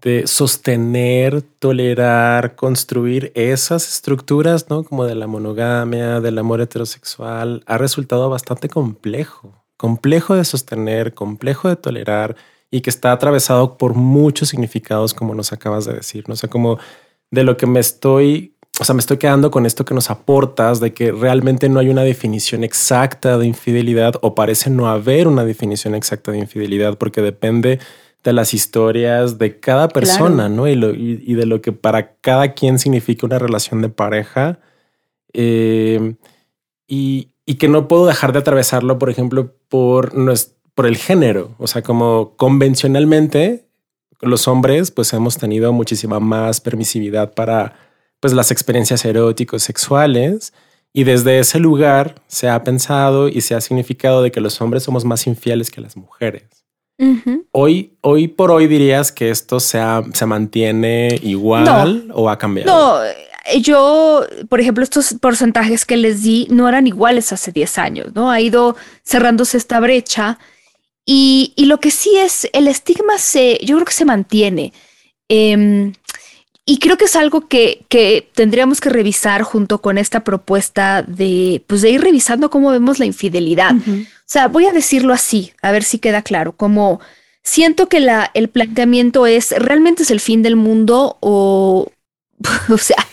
de 0.00 0.26
sostener, 0.26 1.42
tolerar, 1.42 2.54
construir 2.56 3.32
esas 3.34 3.86
estructuras, 3.86 4.70
¿no? 4.70 4.84
Como 4.84 5.04
de 5.04 5.16
la 5.16 5.26
monogamia, 5.26 6.20
del 6.20 6.38
amor 6.38 6.62
heterosexual, 6.62 7.62
ha 7.66 7.76
resultado 7.76 8.30
bastante 8.30 8.70
complejo 8.70 9.62
complejo 9.82 10.36
de 10.36 10.44
sostener, 10.44 11.12
complejo 11.12 11.68
de 11.68 11.74
tolerar 11.74 12.36
y 12.70 12.82
que 12.82 12.90
está 12.90 13.10
atravesado 13.10 13.78
por 13.78 13.94
muchos 13.94 14.50
significados, 14.50 15.12
como 15.12 15.34
nos 15.34 15.52
acabas 15.52 15.86
de 15.86 15.92
decir. 15.92 16.28
¿no? 16.28 16.36
Sea, 16.36 16.48
como 16.48 16.78
de 17.32 17.42
lo 17.42 17.56
que 17.56 17.66
me 17.66 17.80
estoy, 17.80 18.54
o 18.80 18.84
sea, 18.84 18.94
me 18.94 19.00
estoy 19.00 19.18
quedando 19.18 19.50
con 19.50 19.66
esto 19.66 19.84
que 19.84 19.94
nos 19.94 20.10
aportas, 20.10 20.80
de 20.80 20.94
que 20.94 21.12
realmente 21.12 21.68
no 21.68 21.78
hay 21.78 21.88
una 21.88 22.02
definición 22.02 22.64
exacta 22.64 23.36
de 23.38 23.46
infidelidad 23.46 24.14
o 24.22 24.34
parece 24.34 24.70
no 24.70 24.88
haber 24.88 25.28
una 25.28 25.44
definición 25.44 25.94
exacta 25.94 26.32
de 26.32 26.38
infidelidad 26.38 26.96
porque 26.96 27.20
depende 27.20 27.80
de 28.24 28.32
las 28.32 28.54
historias 28.54 29.38
de 29.38 29.60
cada 29.60 29.88
persona, 29.88 30.48
¿no? 30.48 30.68
Y, 30.68 30.72
y, 30.72 31.34
de 31.34 31.46
lo 31.46 31.60
que 31.60 31.72
para 31.72 32.14
cada 32.16 32.54
quien 32.54 32.78
significa 32.78 33.26
una 33.26 33.38
relación 33.38 33.82
de 33.82 33.88
pareja. 33.88 34.60
Eh, 35.32 36.14
y, 36.86 37.32
y 37.44 37.54
que 37.56 37.68
no 37.68 37.88
puedo 37.88 38.06
dejar 38.06 38.32
de 38.32 38.38
atravesarlo, 38.38 38.98
por 38.98 39.10
ejemplo, 39.10 39.54
por, 39.68 40.12
por 40.74 40.86
el 40.86 40.96
género. 40.96 41.54
O 41.58 41.66
sea, 41.66 41.82
como 41.82 42.36
convencionalmente 42.36 43.66
los 44.22 44.46
hombres 44.46 44.92
pues 44.92 45.12
hemos 45.12 45.36
tenido 45.36 45.72
muchísima 45.72 46.20
más 46.20 46.60
permisividad 46.60 47.34
para 47.34 47.74
pues 48.22 48.32
las 48.32 48.52
experiencias 48.52 49.04
eróticos 49.04 49.64
sexuales 49.64 50.52
y 50.92 51.02
desde 51.02 51.40
ese 51.40 51.58
lugar 51.58 52.14
se 52.28 52.48
ha 52.48 52.62
pensado 52.62 53.26
y 53.28 53.40
se 53.40 53.56
ha 53.56 53.60
significado 53.60 54.22
de 54.22 54.30
que 54.30 54.40
los 54.40 54.60
hombres 54.60 54.84
somos 54.84 55.04
más 55.04 55.26
infieles 55.26 55.72
que 55.72 55.80
las 55.80 55.96
mujeres. 55.96 56.44
Hoy, 57.50 57.96
hoy 58.00 58.28
por 58.28 58.52
hoy 58.52 58.68
dirías 58.68 59.10
que 59.10 59.30
esto 59.30 59.58
se, 59.58 59.80
se 60.12 60.24
mantiene 60.24 61.18
igual 61.24 62.12
o 62.14 62.30
ha 62.30 62.38
cambiado. 62.38 62.70
No, 62.70 63.02
yo, 63.60 64.24
por 64.48 64.60
ejemplo, 64.60 64.84
estos 64.84 65.16
porcentajes 65.20 65.84
que 65.84 65.96
les 65.96 66.22
di 66.22 66.46
no 66.48 66.68
eran 66.68 66.86
iguales 66.86 67.32
hace 67.32 67.50
10 67.50 67.78
años, 67.78 68.14
¿no? 68.14 68.30
Ha 68.30 68.40
ido 68.40 68.76
cerrándose 69.02 69.56
esta 69.56 69.80
brecha 69.80 70.38
y, 71.04 71.54
lo 71.56 71.80
que 71.80 71.90
sí 71.90 72.16
es, 72.16 72.48
el 72.52 72.68
estigma 72.68 73.18
se, 73.18 73.58
yo 73.64 73.74
creo 73.74 73.86
que 73.86 73.92
se 73.92 74.04
mantiene. 74.04 74.72
Em, 75.28 75.92
y 76.64 76.78
creo 76.78 76.96
que 76.96 77.06
es 77.06 77.16
algo 77.16 77.48
que, 77.48 77.84
que, 77.88 78.28
tendríamos 78.34 78.80
que 78.80 78.88
revisar 78.88 79.42
junto 79.42 79.80
con 79.82 79.98
esta 79.98 80.22
propuesta 80.22 81.02
de, 81.02 81.64
pues 81.66 81.82
de 81.82 81.90
ir 81.90 82.00
revisando 82.00 82.50
cómo 82.50 82.70
vemos 82.70 82.98
la 82.98 83.06
infidelidad. 83.06 83.74
O 83.74 84.04
sea, 84.26 84.46
voy 84.48 84.66
a 84.66 84.72
decirlo 84.72 85.12
así, 85.12 85.52
a 85.60 85.72
ver 85.72 85.82
si 85.82 85.98
queda 85.98 86.22
claro, 86.22 86.52
como 86.52 87.00
siento 87.42 87.88
que 87.88 87.98
la, 87.98 88.30
el 88.34 88.48
planteamiento 88.48 89.26
es, 89.26 89.50
¿realmente 89.50 90.04
es 90.04 90.12
el 90.12 90.20
fin 90.20 90.42
del 90.42 90.54
mundo 90.54 91.16
o, 91.20 91.90
o 92.68 92.78
sea, 92.78 93.04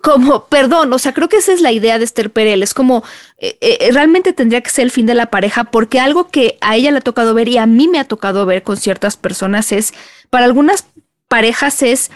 como, 0.00 0.46
perdón, 0.46 0.92
o 0.92 0.98
sea, 0.98 1.12
creo 1.12 1.28
que 1.28 1.38
esa 1.38 1.52
es 1.52 1.60
la 1.60 1.72
idea 1.72 1.98
de 1.98 2.04
Esther 2.04 2.30
Perel, 2.30 2.62
es 2.62 2.74
como, 2.74 3.02
eh, 3.38 3.56
eh, 3.60 3.90
realmente 3.92 4.32
tendría 4.32 4.60
que 4.60 4.70
ser 4.70 4.84
el 4.84 4.90
fin 4.90 5.06
de 5.06 5.14
la 5.14 5.26
pareja, 5.26 5.64
porque 5.64 5.98
algo 5.98 6.28
que 6.28 6.58
a 6.60 6.76
ella 6.76 6.92
le 6.92 6.98
ha 6.98 7.02
tocado 7.02 7.34
ver 7.34 7.48
y 7.48 7.58
a 7.58 7.66
mí 7.66 7.88
me 7.88 7.98
ha 7.98 8.04
tocado 8.04 8.46
ver 8.46 8.62
con 8.62 8.76
ciertas 8.76 9.16
personas 9.16 9.72
es, 9.72 9.94
para 10.30 10.44
algunas 10.44 10.86
parejas 11.28 11.82
es 11.82 12.10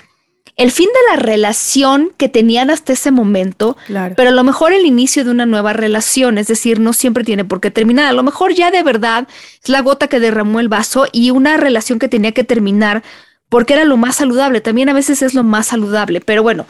el 0.58 0.72
fin 0.72 0.88
de 0.88 1.16
la 1.16 1.22
relación 1.22 2.12
que 2.16 2.28
tenían 2.28 2.68
hasta 2.68 2.92
ese 2.92 3.12
momento, 3.12 3.76
pero 4.16 4.30
a 4.30 4.32
lo 4.32 4.42
mejor 4.42 4.72
el 4.72 4.84
inicio 4.84 5.24
de 5.24 5.30
una 5.30 5.46
nueva 5.46 5.72
relación, 5.72 6.36
es 6.36 6.48
decir, 6.48 6.80
no 6.80 6.92
siempre 6.92 7.22
tiene 7.22 7.44
por 7.44 7.60
qué 7.60 7.70
terminar, 7.70 8.06
a 8.06 8.12
lo 8.12 8.24
mejor 8.24 8.52
ya 8.52 8.72
de 8.72 8.82
verdad 8.82 9.28
es 9.62 9.68
la 9.68 9.82
gota 9.82 10.08
que 10.08 10.18
derramó 10.18 10.58
el 10.58 10.68
vaso 10.68 11.06
y 11.12 11.30
una 11.30 11.56
relación 11.58 12.00
que 12.00 12.08
tenía 12.08 12.32
que 12.32 12.42
terminar 12.42 13.04
porque 13.48 13.74
era 13.74 13.84
lo 13.84 13.96
más 13.96 14.16
saludable, 14.16 14.60
también 14.60 14.88
a 14.88 14.94
veces 14.94 15.22
es 15.22 15.32
lo 15.32 15.44
más 15.44 15.68
saludable, 15.68 16.20
pero 16.20 16.42
bueno, 16.42 16.66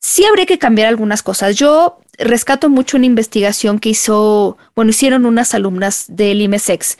sí 0.00 0.24
habría 0.24 0.46
que 0.46 0.58
cambiar 0.58 0.88
algunas 0.88 1.22
cosas. 1.22 1.56
Yo 1.56 2.00
rescato 2.18 2.70
mucho 2.70 2.96
una 2.96 3.04
investigación 3.04 3.78
que 3.78 3.90
hizo, 3.90 4.56
bueno, 4.74 4.90
hicieron 4.90 5.26
unas 5.26 5.52
alumnas 5.52 6.06
del 6.08 6.40
IMESEX, 6.40 6.96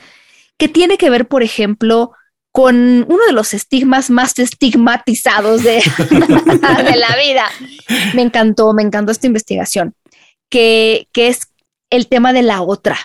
que 0.59 0.67
tiene 0.67 0.99
que 0.99 1.09
ver, 1.09 1.27
por 1.27 1.41
ejemplo, 1.41 2.11
con 2.57 3.05
uno 3.07 3.19
de 3.27 3.33
los 3.33 3.53
estigmas 3.53 4.09
más 4.09 4.39
estigmatizados 4.39 5.61
de, 5.61 5.75
de 6.09 6.95
la 6.95 7.15
vida. 7.15 7.45
Me 8.15 8.23
encantó, 8.23 8.73
me 8.73 8.81
encantó 8.81 9.11
esta 9.11 9.27
investigación, 9.27 9.93
que, 10.49 11.07
que 11.11 11.27
es 11.27 11.49
el 11.91 12.07
tema 12.07 12.33
de 12.33 12.41
la 12.41 12.63
otra. 12.63 12.97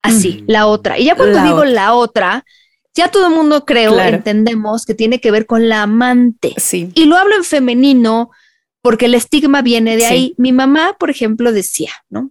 Así, 0.00 0.42
la 0.46 0.66
otra. 0.66 0.98
Y 0.98 1.04
ya 1.04 1.16
cuando 1.16 1.42
digo 1.42 1.66
la 1.66 1.92
otra, 1.92 2.46
ya 2.94 3.08
todo 3.08 3.26
el 3.26 3.34
mundo 3.34 3.66
creo, 3.66 4.00
entendemos 4.00 4.86
que 4.86 4.94
tiene 4.94 5.20
que 5.20 5.32
ver 5.32 5.44
con 5.44 5.68
la 5.68 5.82
amante. 5.82 6.54
Sí. 6.56 6.90
Y 6.94 7.04
lo 7.04 7.18
hablo 7.18 7.36
en 7.36 7.44
femenino 7.44 8.30
porque 8.80 9.04
el 9.04 9.16
estigma 9.16 9.60
viene 9.60 9.98
de 9.98 10.06
ahí. 10.06 10.34
Mi 10.38 10.52
mamá, 10.52 10.96
por 10.98 11.10
ejemplo, 11.10 11.52
decía, 11.52 11.92
¿no? 12.08 12.30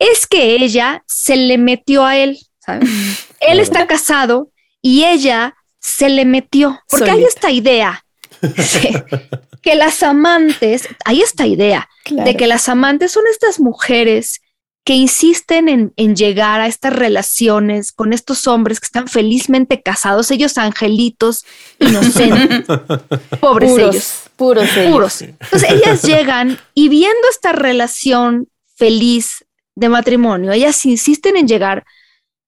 Es 0.00 0.26
que 0.26 0.56
ella 0.56 1.04
se 1.06 1.36
le 1.36 1.58
metió 1.58 2.04
a 2.04 2.16
él, 2.16 2.40
¿sabes? 2.58 2.90
él 3.40 3.60
está 3.60 3.86
casado 3.86 4.50
y 4.82 5.04
ella 5.04 5.54
se 5.80 6.08
le 6.08 6.24
metió, 6.24 6.80
porque 6.88 7.10
hay 7.10 7.24
esta 7.24 7.50
idea 7.50 8.04
que 9.62 9.74
las 9.74 10.02
amantes, 10.02 10.88
hay 11.04 11.22
esta 11.22 11.46
idea 11.46 11.88
de 12.10 12.36
que 12.36 12.46
las 12.46 12.68
amantes 12.68 13.12
son 13.12 13.24
estas 13.30 13.60
mujeres 13.60 14.40
que 14.84 14.94
insisten 14.94 15.92
en, 15.94 16.16
llegar 16.16 16.60
a 16.60 16.66
estas 16.66 16.92
relaciones 16.92 17.92
con 17.92 18.12
estos 18.12 18.46
hombres 18.46 18.80
que 18.80 18.86
están 18.86 19.08
felizmente 19.08 19.82
casados, 19.82 20.30
ellos 20.30 20.56
angelitos, 20.58 21.44
inocentes, 21.78 22.66
pobres 23.40 23.70
ellos. 23.72 24.22
Puros 24.36 24.70
Puros. 24.70 25.20
Entonces 25.22 25.70
ellas 25.70 26.02
llegan 26.02 26.58
y 26.72 26.88
viendo 26.88 27.28
esta 27.30 27.52
relación 27.52 28.48
feliz 28.74 29.44
de 29.74 29.90
matrimonio, 29.90 30.52
ellas 30.52 30.84
insisten 30.86 31.36
en 31.36 31.46
llegar 31.46 31.84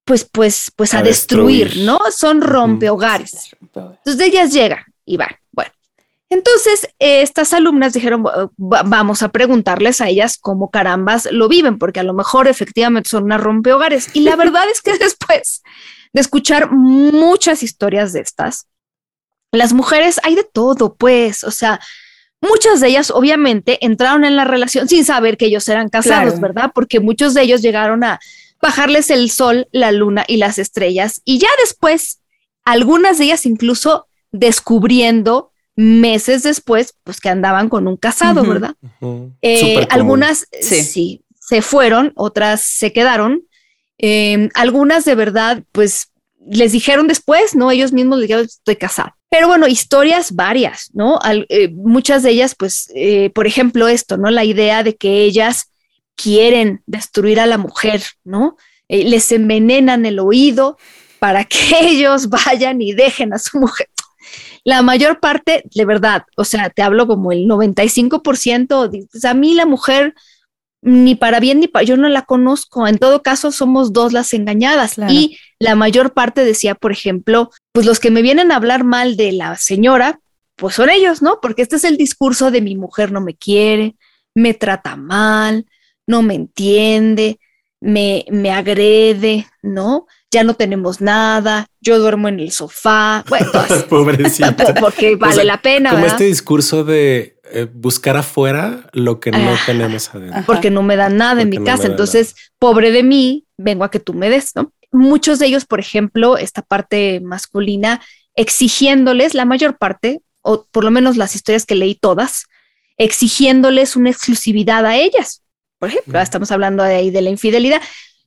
pues, 0.04 0.24
pues, 0.24 0.72
pues 0.74 0.94
a, 0.94 1.02
destruir, 1.02 1.78
¿no? 1.78 1.98
Son 2.10 2.40
rompehogares. 2.40 3.56
Entonces 3.60 4.20
ellas 4.20 4.52
llegan 4.52 4.84
y 5.04 5.16
van. 5.16 5.36
Entonces, 6.32 6.88
estas 6.98 7.52
alumnas 7.52 7.92
dijeron, 7.92 8.24
vamos 8.56 9.22
a 9.22 9.28
preguntarles 9.28 10.00
a 10.00 10.08
ellas 10.08 10.38
cómo 10.38 10.70
carambas 10.70 11.28
lo 11.30 11.46
viven, 11.46 11.78
porque 11.78 12.00
a 12.00 12.04
lo 12.04 12.14
mejor 12.14 12.48
efectivamente 12.48 13.10
son 13.10 13.24
unas 13.24 13.42
rompehogares. 13.42 14.08
Y 14.14 14.20
la 14.20 14.34
verdad 14.36 14.64
es 14.72 14.80
que 14.80 14.96
después 14.96 15.62
de 16.14 16.20
escuchar 16.22 16.70
muchas 16.72 17.62
historias 17.62 18.14
de 18.14 18.20
estas, 18.20 18.66
las 19.52 19.74
mujeres 19.74 20.20
hay 20.22 20.34
de 20.34 20.44
todo, 20.44 20.94
pues, 20.94 21.44
o 21.44 21.50
sea, 21.50 21.80
muchas 22.40 22.80
de 22.80 22.88
ellas 22.88 23.10
obviamente 23.10 23.84
entraron 23.84 24.24
en 24.24 24.34
la 24.34 24.44
relación 24.44 24.88
sin 24.88 25.04
saber 25.04 25.36
que 25.36 25.44
ellos 25.44 25.68
eran 25.68 25.90
casados, 25.90 26.40
¿verdad? 26.40 26.70
Porque 26.74 26.98
muchos 26.98 27.34
de 27.34 27.42
ellos 27.42 27.60
llegaron 27.60 28.04
a 28.04 28.18
bajarles 28.62 29.10
el 29.10 29.28
sol, 29.28 29.68
la 29.72 29.92
luna 29.92 30.24
y 30.26 30.38
las 30.38 30.58
estrellas. 30.58 31.20
Y 31.24 31.38
ya 31.38 31.48
después, 31.60 32.20
algunas 32.64 33.18
de 33.18 33.24
ellas 33.24 33.44
incluso 33.44 34.06
descubriendo 34.30 35.50
meses 35.74 36.44
después, 36.44 36.94
pues 37.02 37.20
que 37.20 37.28
andaban 37.28 37.68
con 37.68 37.88
un 37.88 37.96
casado, 37.96 38.44
¿verdad? 38.44 38.76
Eh, 39.42 39.86
algunas 39.90 40.46
sí. 40.60 41.24
se 41.40 41.60
fueron, 41.60 42.12
otras 42.14 42.62
se 42.62 42.92
quedaron. 42.92 43.42
Em, 43.98 44.48
algunas 44.54 45.04
de 45.04 45.14
verdad, 45.16 45.64
pues 45.72 46.12
les 46.46 46.72
dijeron 46.72 47.08
después, 47.08 47.54
¿no? 47.54 47.70
Ellos 47.70 47.92
mismos 47.92 48.18
les 48.18 48.28
dijeron, 48.28 48.44
estoy 48.44 48.76
casado. 48.76 49.14
Pero 49.28 49.48
bueno, 49.48 49.66
historias 49.66 50.32
varias, 50.32 50.90
¿no? 50.92 51.18
Eh, 51.48 51.70
muchas 51.70 52.22
de 52.22 52.30
ellas, 52.30 52.54
pues, 52.54 52.92
eh, 52.94 53.30
por 53.30 53.46
ejemplo, 53.46 53.88
esto, 53.88 54.18
¿no? 54.18 54.30
La 54.30 54.44
idea 54.44 54.82
de 54.82 54.94
que 54.96 55.22
ellas 55.22 55.71
quieren 56.16 56.82
destruir 56.86 57.40
a 57.40 57.46
la 57.46 57.58
mujer, 57.58 58.02
¿no? 58.24 58.56
les 58.88 59.32
envenenan 59.32 60.04
el 60.04 60.18
oído 60.18 60.76
para 61.18 61.44
que 61.44 61.58
ellos 61.80 62.28
vayan 62.28 62.82
y 62.82 62.92
dejen 62.92 63.32
a 63.32 63.38
su 63.38 63.58
mujer 63.58 63.88
la 64.64 64.82
mayor 64.82 65.20
parte, 65.20 65.64
de 65.74 65.84
verdad, 65.84 66.24
o 66.36 66.44
sea, 66.44 66.70
te 66.70 66.82
hablo 66.82 67.06
como 67.06 67.32
el 67.32 67.46
95%, 67.46 68.88
dices, 68.88 69.24
a 69.24 69.34
mí 69.34 69.54
la 69.54 69.66
mujer 69.66 70.14
ni 70.84 71.14
para 71.14 71.38
bien 71.38 71.60
ni 71.60 71.68
para 71.68 71.84
yo 71.84 71.96
no 71.96 72.08
la 72.08 72.22
conozco. 72.22 72.86
En 72.86 72.98
todo 72.98 73.22
caso, 73.22 73.52
somos 73.52 73.92
dos 73.92 74.12
las 74.12 74.32
engañadas. 74.32 74.96
Y 75.08 75.38
la 75.60 75.76
mayor 75.76 76.12
parte 76.12 76.44
decía, 76.44 76.74
por 76.74 76.90
ejemplo, 76.90 77.50
pues 77.72 77.86
los 77.86 78.00
que 78.00 78.10
me 78.10 78.22
vienen 78.22 78.50
a 78.50 78.56
hablar 78.56 78.82
mal 78.82 79.16
de 79.16 79.32
la 79.32 79.56
señora, 79.56 80.20
pues 80.56 80.74
son 80.74 80.90
ellos, 80.90 81.22
¿no? 81.22 81.38
Porque 81.40 81.62
este 81.62 81.76
es 81.76 81.84
el 81.84 81.96
discurso 81.96 82.50
de 82.50 82.60
mi 82.60 82.76
mujer 82.76 83.12
no 83.12 83.20
me 83.20 83.34
quiere, 83.34 83.96
me 84.34 84.54
trata 84.54 84.96
mal, 84.96 85.66
no 86.06 86.22
me 86.22 86.34
entiende, 86.34 87.38
me, 87.80 88.24
me 88.30 88.50
agrede, 88.50 89.46
¿no? 89.62 90.06
ya 90.32 90.42
no 90.44 90.54
tenemos 90.54 91.00
nada, 91.00 91.66
yo 91.80 91.98
duermo 91.98 92.26
en 92.26 92.40
el 92.40 92.50
sofá. 92.50 93.22
Bueno, 93.28 93.52
pobrecita. 93.88 94.74
Porque 94.80 95.14
vale 95.14 95.44
la 95.44 95.60
pena. 95.60 95.90
Como 95.90 96.06
este 96.06 96.24
discurso 96.24 96.84
de 96.84 97.38
eh, 97.52 97.68
buscar 97.72 98.16
afuera 98.16 98.88
lo 98.94 99.20
que 99.20 99.30
no 99.30 99.54
tenemos 99.66 100.12
adentro. 100.12 100.42
Porque 100.46 100.70
no 100.70 100.82
me 100.82 100.96
dan 100.96 101.18
nada 101.18 101.42
en 101.42 101.50
mi 101.50 101.58
casa. 101.58 101.86
Entonces, 101.86 102.34
pobre 102.58 102.90
de 102.90 103.02
mí, 103.02 103.46
vengo 103.58 103.84
a 103.84 103.90
que 103.90 104.00
tú 104.00 104.14
me 104.14 104.30
des, 104.30 104.56
¿no? 104.56 104.72
Muchos 104.90 105.38
de 105.38 105.46
ellos, 105.46 105.66
por 105.66 105.80
ejemplo, 105.80 106.38
esta 106.38 106.62
parte 106.62 107.20
masculina, 107.20 108.00
exigiéndoles, 108.34 109.34
la 109.34 109.44
mayor 109.44 109.76
parte, 109.76 110.22
o 110.40 110.66
por 110.70 110.84
lo 110.84 110.90
menos 110.90 111.16
las 111.18 111.34
historias 111.34 111.66
que 111.66 111.74
leí 111.74 111.94
todas, 111.94 112.46
exigiéndoles 112.96 113.96
una 113.96 114.10
exclusividad 114.10 114.86
a 114.86 114.96
ellas. 114.96 115.42
Por 115.82 115.88
ejemplo, 115.88 116.20
estamos 116.20 116.52
hablando 116.52 116.84
de 116.84 116.94
ahí 116.94 117.10
de 117.10 117.22
la 117.22 117.30
infidelidad 117.30 117.82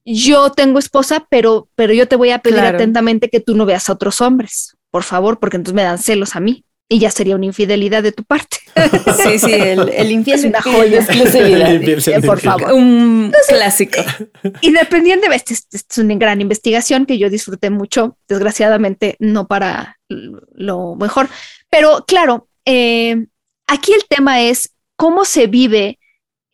yo 0.06 0.52
tengo 0.52 0.80
esposa, 0.80 1.26
pero, 1.30 1.68
pero 1.76 1.94
yo 1.94 2.08
te 2.08 2.16
voy 2.16 2.30
a 2.30 2.40
pedir 2.40 2.60
atentamente 2.60 3.30
que 3.30 3.40
tú 3.40 3.56
no 3.56 3.66
veas 3.66 3.90
a 3.90 3.94
otros 3.94 4.22
hombres, 4.22 4.78
por 4.92 5.04
favor, 5.04 5.40
porque 5.40 5.58
entonces 5.58 5.76
me 5.76 5.84
dan 5.84 5.98
celos 5.98 6.36
a 6.36 6.40
mí 6.40 6.64
y 6.88 7.00
ya 7.00 7.10
sería 7.10 7.36
una 7.36 7.46
infidelidad 7.46 8.04
de 8.04 8.12
tu 8.12 8.24
parte. 8.24 8.58
Sí, 9.24 9.40
sí, 9.40 9.54
el, 9.54 9.90
el 9.90 10.12
infiel 10.12 10.38
es 10.38 10.46
una 10.46 10.62
joya. 10.62 11.00
exclusividad. 11.00 12.24
por 12.24 12.40
favor. 12.40 12.74
Un 12.74 13.34
clásico. 13.48 14.02
Independiente, 14.62 15.28
esta 15.34 15.54
es 15.54 15.98
una 15.98 16.16
gran 16.16 16.42
investigación 16.42 17.06
que 17.06 17.18
yo 17.18 17.30
disfruté 17.30 17.70
mucho, 17.70 18.18
desgraciadamente 18.28 19.16
no 19.20 19.48
para 19.48 19.98
lo 20.10 20.96
mejor, 20.96 21.30
pero 21.70 22.04
claro, 22.06 22.48
eh, 22.66 23.26
aquí 23.66 23.94
el 23.94 24.04
tema 24.08 24.42
es 24.42 24.72
cómo 24.98 25.26
se 25.26 25.48
vive 25.48 25.98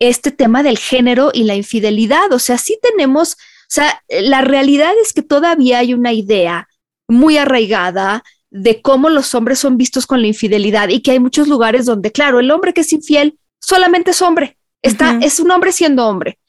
este 0.02 0.32
tema 0.32 0.64
del 0.64 0.80
género 0.80 1.30
y 1.32 1.44
la 1.44 1.56
infidelidad. 1.56 2.34
O 2.34 2.40
sea, 2.40 2.58
sí 2.58 2.78
tenemos, 2.82 3.34
o 3.34 3.70
sea, 3.70 4.04
la 4.10 4.42
realidad 4.42 4.92
es 5.02 5.14
que 5.14 5.22
todavía 5.22 5.78
hay 5.78 5.94
una 5.94 6.12
idea 6.12 6.68
muy 7.08 7.38
arraigada 7.38 8.24
de 8.50 8.82
cómo 8.82 9.10
los 9.10 9.36
hombres 9.36 9.60
son 9.60 9.78
vistos 9.78 10.08
con 10.08 10.22
la 10.22 10.28
infidelidad 10.28 10.90
y 10.90 11.02
que 11.02 11.12
hay 11.12 11.20
muchos 11.20 11.48
lugares 11.48 11.86
donde, 11.86 12.12
claro, 12.12 12.40
el 12.40 12.50
hombre 12.50 12.74
que 12.74 12.82
es 12.82 12.92
infiel 12.92 13.38
solamente 13.60 14.12
es 14.12 14.22
hombre, 14.24 14.58
está, 14.82 15.20
es 15.22 15.40
un 15.40 15.52
hombre 15.52 15.72
siendo 15.72 16.08
hombre. 16.08 16.40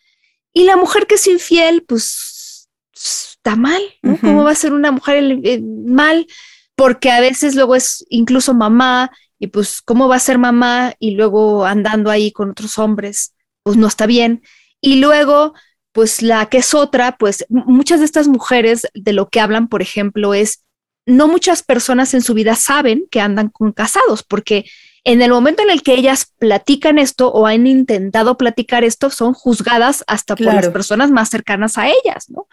Y 0.54 0.64
la 0.64 0.76
mujer 0.76 1.06
que 1.06 1.16
es 1.16 1.26
infiel, 1.26 1.84
pues 1.86 2.68
está 2.94 3.54
mal, 3.54 3.82
¿no? 4.02 4.18
¿Cómo 4.18 4.44
va 4.44 4.50
a 4.50 4.56
ser 4.56 4.72
una 4.72 4.92
mujer 4.92 5.38
mal? 5.62 6.26
Porque 6.74 7.10
a 7.10 7.20
veces 7.20 7.54
luego 7.54 7.76
es 7.76 8.04
incluso 8.08 8.54
mamá 8.54 9.10
y 9.38 9.48
pues 9.48 9.82
cómo 9.82 10.08
va 10.08 10.16
a 10.16 10.20
ser 10.20 10.38
mamá 10.38 10.94
y 10.98 11.12
luego 11.12 11.66
andando 11.66 12.10
ahí 12.10 12.32
con 12.32 12.50
otros 12.50 12.78
hombres 12.78 13.34
pues 13.62 13.76
no 13.76 13.86
está 13.86 14.06
bien. 14.06 14.42
Y 14.80 14.96
luego, 14.96 15.54
pues 15.92 16.22
la 16.22 16.46
que 16.46 16.58
es 16.58 16.74
otra, 16.74 17.16
pues 17.18 17.46
muchas 17.48 18.00
de 18.00 18.06
estas 18.06 18.28
mujeres 18.28 18.86
de 18.94 19.12
lo 19.12 19.28
que 19.28 19.40
hablan, 19.40 19.68
por 19.68 19.82
ejemplo, 19.82 20.34
es, 20.34 20.64
no 21.06 21.28
muchas 21.28 21.62
personas 21.62 22.14
en 22.14 22.22
su 22.22 22.34
vida 22.34 22.54
saben 22.54 23.06
que 23.10 23.20
andan 23.20 23.48
con 23.48 23.72
casados, 23.72 24.22
porque 24.22 24.64
en 25.04 25.20
el 25.20 25.30
momento 25.30 25.62
en 25.62 25.70
el 25.70 25.82
que 25.82 25.94
ellas 25.94 26.32
platican 26.38 26.98
esto 26.98 27.28
o 27.32 27.46
han 27.46 27.66
intentado 27.66 28.36
platicar 28.36 28.84
esto, 28.84 29.10
son 29.10 29.34
juzgadas 29.34 30.04
hasta 30.06 30.36
por 30.36 30.54
las 30.54 30.68
personas 30.68 31.10
más 31.10 31.28
cercanas 31.28 31.76
a 31.76 31.88
ellas, 31.88 32.28
¿no? 32.28 32.46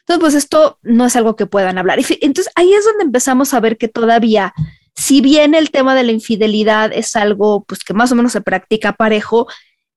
Entonces, 0.00 0.20
pues 0.20 0.34
esto 0.34 0.78
no 0.82 1.06
es 1.06 1.16
algo 1.16 1.34
que 1.34 1.46
puedan 1.46 1.78
hablar. 1.78 1.98
Entonces, 2.20 2.52
ahí 2.54 2.72
es 2.72 2.84
donde 2.84 3.04
empezamos 3.04 3.52
a 3.54 3.60
ver 3.60 3.76
que 3.76 3.88
todavía, 3.88 4.54
si 4.94 5.20
bien 5.20 5.56
el 5.56 5.72
tema 5.72 5.96
de 5.96 6.04
la 6.04 6.12
infidelidad 6.12 6.92
es 6.92 7.16
algo 7.16 7.64
pues 7.64 7.82
que 7.82 7.92
más 7.92 8.12
o 8.12 8.14
menos 8.14 8.30
se 8.30 8.40
practica 8.40 8.92
parejo, 8.92 9.48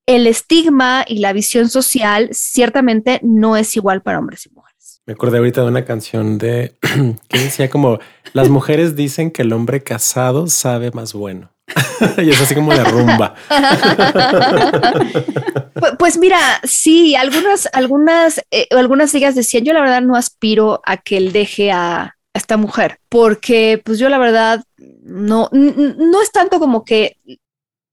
el 0.10 0.26
estigma 0.26 1.06
y 1.08 1.20
la 1.20 1.34
visión 1.34 1.70
social 1.70 2.30
ciertamente 2.32 3.20
no 3.22 3.56
es 3.56 3.76
igual 3.76 4.02
para 4.02 4.18
hombres 4.18 4.48
y 4.48 4.50
mujeres. 4.50 5.04
Me 5.06 5.14
acordé 5.14 5.38
ahorita 5.38 5.62
de 5.62 5.68
una 5.68 5.86
canción 5.86 6.40
de 6.40 6.76
que 7.30 7.38
decía 7.38 7.70
como 7.70 8.00
las 8.34 8.50
mujeres 8.50 8.96
dicen 8.96 9.30
que 9.30 9.44
el 9.44 9.54
hombre 9.54 9.84
casado 9.84 10.48
sabe 10.48 10.90
más 10.90 11.14
bueno. 11.14 11.52
y 12.18 12.28
es 12.28 12.42
así 12.42 12.56
como 12.56 12.74
de 12.74 12.84
rumba. 12.84 13.36
pues, 16.00 16.18
mira, 16.18 16.40
sí, 16.64 17.16
algunas, 17.16 17.70
algunas, 17.72 18.44
eh, 18.50 18.68
algunas 18.72 19.14
ellas 19.14 19.36
decían, 19.36 19.64
yo 19.64 19.74
la 19.74 19.82
verdad 19.82 20.02
no 20.02 20.16
aspiro 20.16 20.82
a 20.88 20.98
que 20.98 21.18
él 21.18 21.32
deje 21.32 21.72
a, 21.72 22.16
esta 22.34 22.58
mujer, 22.58 23.00
porque 23.10 23.82
pues 23.84 24.00
yo 24.00 24.08
la 24.08 24.18
verdad 24.18 24.64
no, 25.04 25.50
no 25.52 26.22
es 26.22 26.32
tanto 26.32 26.60
como 26.60 26.86
que 26.86 27.18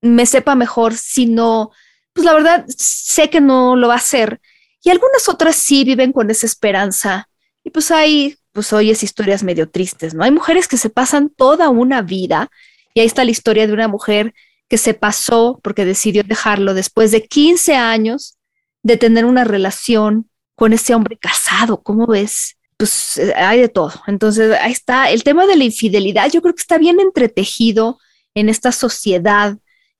me 0.01 0.25
sepa 0.25 0.55
mejor, 0.55 0.93
sino, 0.93 1.71
pues 2.17 2.25
la 2.25 2.33
verdad, 2.33 2.65
sé 2.67 3.29
que 3.29 3.39
no 3.39 3.75
lo 3.75 3.89
va 3.89 3.93
a 3.93 3.97
hacer. 3.97 4.41
Y 4.83 4.89
algunas 4.89 5.29
otras 5.29 5.55
sí 5.55 5.83
viven 5.83 6.11
con 6.11 6.31
esa 6.31 6.47
esperanza. 6.47 7.29
Y 7.63 7.69
pues 7.69 7.91
hay, 7.91 8.35
pues 8.53 8.73
oyes 8.73 9.03
historias 9.03 9.43
medio 9.43 9.69
tristes, 9.69 10.15
¿no? 10.15 10.23
Hay 10.23 10.31
mujeres 10.31 10.67
que 10.67 10.77
se 10.77 10.89
pasan 10.89 11.29
toda 11.29 11.69
una 11.69 12.01
vida, 12.01 12.49
y 12.95 13.01
ahí 13.01 13.05
está 13.05 13.23
la 13.23 13.29
historia 13.29 13.67
de 13.67 13.73
una 13.73 13.87
mujer 13.87 14.33
que 14.67 14.79
se 14.79 14.95
pasó 14.95 15.59
porque 15.61 15.85
decidió 15.85 16.23
dejarlo 16.23 16.73
después 16.73 17.11
de 17.11 17.27
15 17.27 17.75
años 17.75 18.39
de 18.81 18.97
tener 18.97 19.23
una 19.25 19.43
relación 19.43 20.27
con 20.55 20.73
ese 20.73 20.95
hombre 20.95 21.19
casado. 21.19 21.83
¿Cómo 21.83 22.07
ves? 22.07 22.57
Pues 22.77 23.21
hay 23.35 23.61
de 23.61 23.69
todo. 23.69 23.93
Entonces, 24.07 24.57
ahí 24.59 24.71
está 24.71 25.11
el 25.11 25.23
tema 25.23 25.45
de 25.45 25.55
la 25.55 25.65
infidelidad. 25.65 26.31
Yo 26.31 26.41
creo 26.41 26.55
que 26.55 26.61
está 26.61 26.79
bien 26.79 26.99
entretejido 26.99 27.99
en 28.33 28.49
esta 28.49 28.71
sociedad 28.71 29.55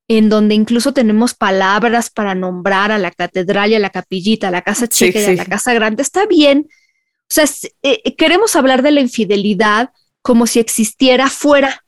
en 0.08 0.30
donde 0.30 0.56
incluso 0.56 0.94
tenemos 0.94 1.34
palabras 1.34 2.10
para 2.10 2.34
nombrar 2.34 2.92
a 2.92 2.98
la 2.98 3.12
catedral 3.12 3.72
y 3.72 3.76
a 3.76 3.80
la 3.80 3.90
capillita, 3.90 4.48
a 4.48 4.52
la 4.52 4.62
casa 4.62 4.88
chica 4.88 5.20
y 5.20 5.26
a 5.26 5.34
la 5.34 5.46
casa 5.46 5.74
grande. 5.74 6.02
Está 6.02 6.26
bien. 6.26 6.68
O 6.70 7.30
sea, 7.30 7.46
eh, 7.84 8.16
queremos 8.16 8.56
hablar 8.56 8.82
de 8.82 8.92
la 8.92 9.02
infidelidad 9.02 9.92
como 10.22 10.48
si 10.48 10.60
existiera 10.60 11.30
fuera 11.30 11.84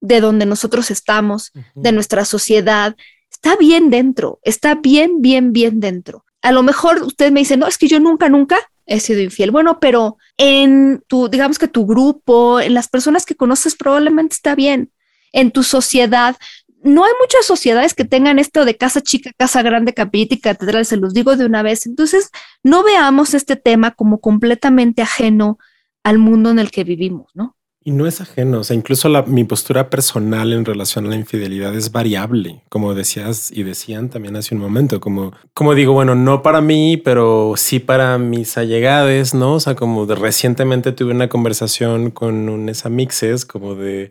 de 0.00 0.20
donde 0.20 0.46
nosotros 0.46 0.90
estamos, 0.90 1.52
de 1.74 1.92
nuestra 1.92 2.24
sociedad. 2.24 2.96
Está 3.30 3.56
bien 3.56 3.90
dentro, 3.90 4.40
está 4.42 4.74
bien, 4.74 5.20
bien, 5.20 5.52
bien 5.52 5.78
dentro. 5.78 6.24
A 6.42 6.52
lo 6.52 6.62
mejor 6.62 7.02
usted 7.02 7.30
me 7.30 7.40
dice, 7.40 7.56
no, 7.56 7.66
es 7.66 7.78
que 7.78 7.88
yo 7.88 8.00
nunca, 8.00 8.28
nunca 8.28 8.58
he 8.86 8.98
sido 8.98 9.20
infiel. 9.20 9.50
Bueno, 9.50 9.78
pero 9.78 10.16
en 10.36 11.02
tu, 11.06 11.28
digamos 11.28 11.58
que 11.58 11.68
tu 11.68 11.86
grupo, 11.86 12.60
en 12.60 12.74
las 12.74 12.88
personas 12.88 13.26
que 13.26 13.36
conoces, 13.36 13.76
probablemente 13.76 14.34
está 14.34 14.54
bien. 14.54 14.90
En 15.32 15.52
tu 15.52 15.62
sociedad, 15.62 16.36
no 16.82 17.04
hay 17.04 17.12
muchas 17.20 17.44
sociedades 17.44 17.94
que 17.94 18.04
tengan 18.04 18.38
esto 18.38 18.64
de 18.64 18.76
casa 18.76 19.00
chica, 19.00 19.32
casa 19.36 19.62
grande, 19.62 19.94
capillita 19.94 20.34
y 20.34 20.40
catedral, 20.40 20.86
se 20.86 20.96
los 20.96 21.14
digo 21.14 21.36
de 21.36 21.46
una 21.46 21.62
vez. 21.62 21.86
Entonces, 21.86 22.30
no 22.62 22.82
veamos 22.82 23.34
este 23.34 23.56
tema 23.56 23.92
como 23.92 24.20
completamente 24.20 25.02
ajeno 25.02 25.58
al 26.02 26.18
mundo 26.18 26.50
en 26.50 26.58
el 26.58 26.70
que 26.70 26.84
vivimos, 26.84 27.30
¿no? 27.34 27.56
Y 27.82 27.92
no 27.92 28.06
es 28.06 28.20
ajeno, 28.20 28.60
o 28.60 28.64
sea, 28.64 28.76
incluso 28.76 29.08
la, 29.08 29.22
mi 29.22 29.42
postura 29.44 29.88
personal 29.88 30.52
en 30.52 30.66
relación 30.66 31.06
a 31.06 31.08
la 31.08 31.16
infidelidad 31.16 31.74
es 31.74 31.90
variable, 31.92 32.62
como 32.68 32.92
decías 32.94 33.50
y 33.50 33.62
decían 33.62 34.10
también 34.10 34.36
hace 34.36 34.54
un 34.54 34.60
momento, 34.60 35.00
como, 35.00 35.32
como 35.54 35.74
digo, 35.74 35.94
bueno, 35.94 36.14
no 36.14 36.42
para 36.42 36.60
mí, 36.60 36.98
pero 36.98 37.54
sí 37.56 37.78
para 37.78 38.18
mis 38.18 38.58
allegades, 38.58 39.32
¿no? 39.32 39.54
O 39.54 39.60
sea, 39.60 39.76
como 39.76 40.04
de 40.04 40.14
recientemente 40.14 40.92
tuve 40.92 41.12
una 41.12 41.30
conversación 41.30 42.10
con 42.10 42.50
un 42.50 42.70
mixes 42.90 43.46
como 43.46 43.74
de, 43.74 44.10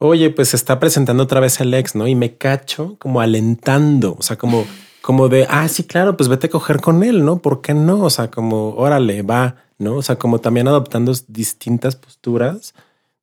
oye, 0.00 0.30
pues 0.30 0.48
se 0.48 0.56
está 0.56 0.80
presentando 0.80 1.22
otra 1.22 1.38
vez 1.40 1.60
el 1.60 1.72
ex, 1.72 1.94
¿no? 1.94 2.08
Y 2.08 2.16
me 2.16 2.36
cacho 2.36 2.96
como 2.98 3.20
alentando, 3.20 4.16
o 4.18 4.22
sea, 4.22 4.36
como, 4.36 4.66
como 5.00 5.28
de, 5.28 5.46
ah, 5.48 5.68
sí, 5.68 5.84
claro, 5.84 6.16
pues 6.16 6.28
vete 6.28 6.48
a 6.48 6.50
coger 6.50 6.80
con 6.80 7.04
él, 7.04 7.24
¿no? 7.24 7.38
¿Por 7.38 7.60
qué 7.60 7.74
no? 7.74 8.02
O 8.02 8.10
sea, 8.10 8.30
como, 8.30 8.74
órale, 8.74 9.22
va, 9.22 9.56
¿no? 9.78 9.96
O 9.96 10.02
sea, 10.02 10.16
como 10.16 10.40
también 10.40 10.66
adoptando 10.66 11.12
distintas 11.28 11.94
posturas 11.94 12.74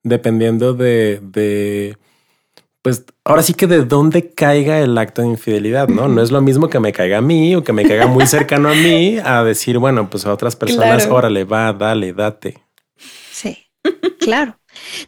dependiendo 0.03 0.73
de, 0.73 1.19
de, 1.21 1.97
pues 2.81 3.05
ahora 3.23 3.43
sí 3.43 3.53
que 3.53 3.67
de 3.67 3.83
dónde 3.83 4.31
caiga 4.33 4.79
el 4.79 4.97
acto 4.97 5.21
de 5.21 5.29
infidelidad, 5.29 5.87
¿no? 5.87 6.07
No 6.07 6.21
es 6.21 6.31
lo 6.31 6.41
mismo 6.41 6.69
que 6.69 6.79
me 6.79 6.93
caiga 6.93 7.17
a 7.17 7.21
mí 7.21 7.55
o 7.55 7.63
que 7.63 7.73
me 7.73 7.87
caiga 7.87 8.07
muy 8.07 8.25
cercano 8.27 8.69
a 8.69 8.73
mí 8.73 9.17
a 9.23 9.43
decir, 9.43 9.77
bueno, 9.77 10.09
pues 10.09 10.25
a 10.25 10.33
otras 10.33 10.55
personas, 10.55 11.07
órale, 11.07 11.43
va, 11.43 11.73
dale, 11.73 12.13
date. 12.13 12.57
Sí, 13.31 13.57
claro. 14.19 14.57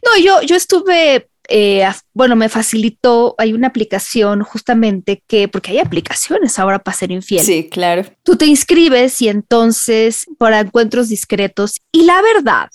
No, 0.04 0.22
yo, 0.24 0.42
yo 0.42 0.56
estuve, 0.56 1.30
eh, 1.50 1.88
bueno, 2.14 2.36
me 2.36 2.50
facilitó, 2.50 3.36
hay 3.38 3.54
una 3.54 3.68
aplicación 3.68 4.44
justamente 4.44 5.24
que, 5.28 5.48
porque 5.48 5.72
hay 5.72 5.80
aplicaciones 5.80 6.60
ahora 6.60 6.80
para 6.80 6.96
ser 6.96 7.12
infiel. 7.12 7.44
Sí, 7.44 7.70
claro. 7.70 8.04
Tú 8.24 8.36
te 8.36 8.46
inscribes 8.46 9.22
y 9.22 9.30
entonces 9.30 10.26
para 10.38 10.60
encuentros 10.60 11.10
discretos 11.10 11.82
y 11.92 12.04
la 12.04 12.22
verdad 12.22 12.70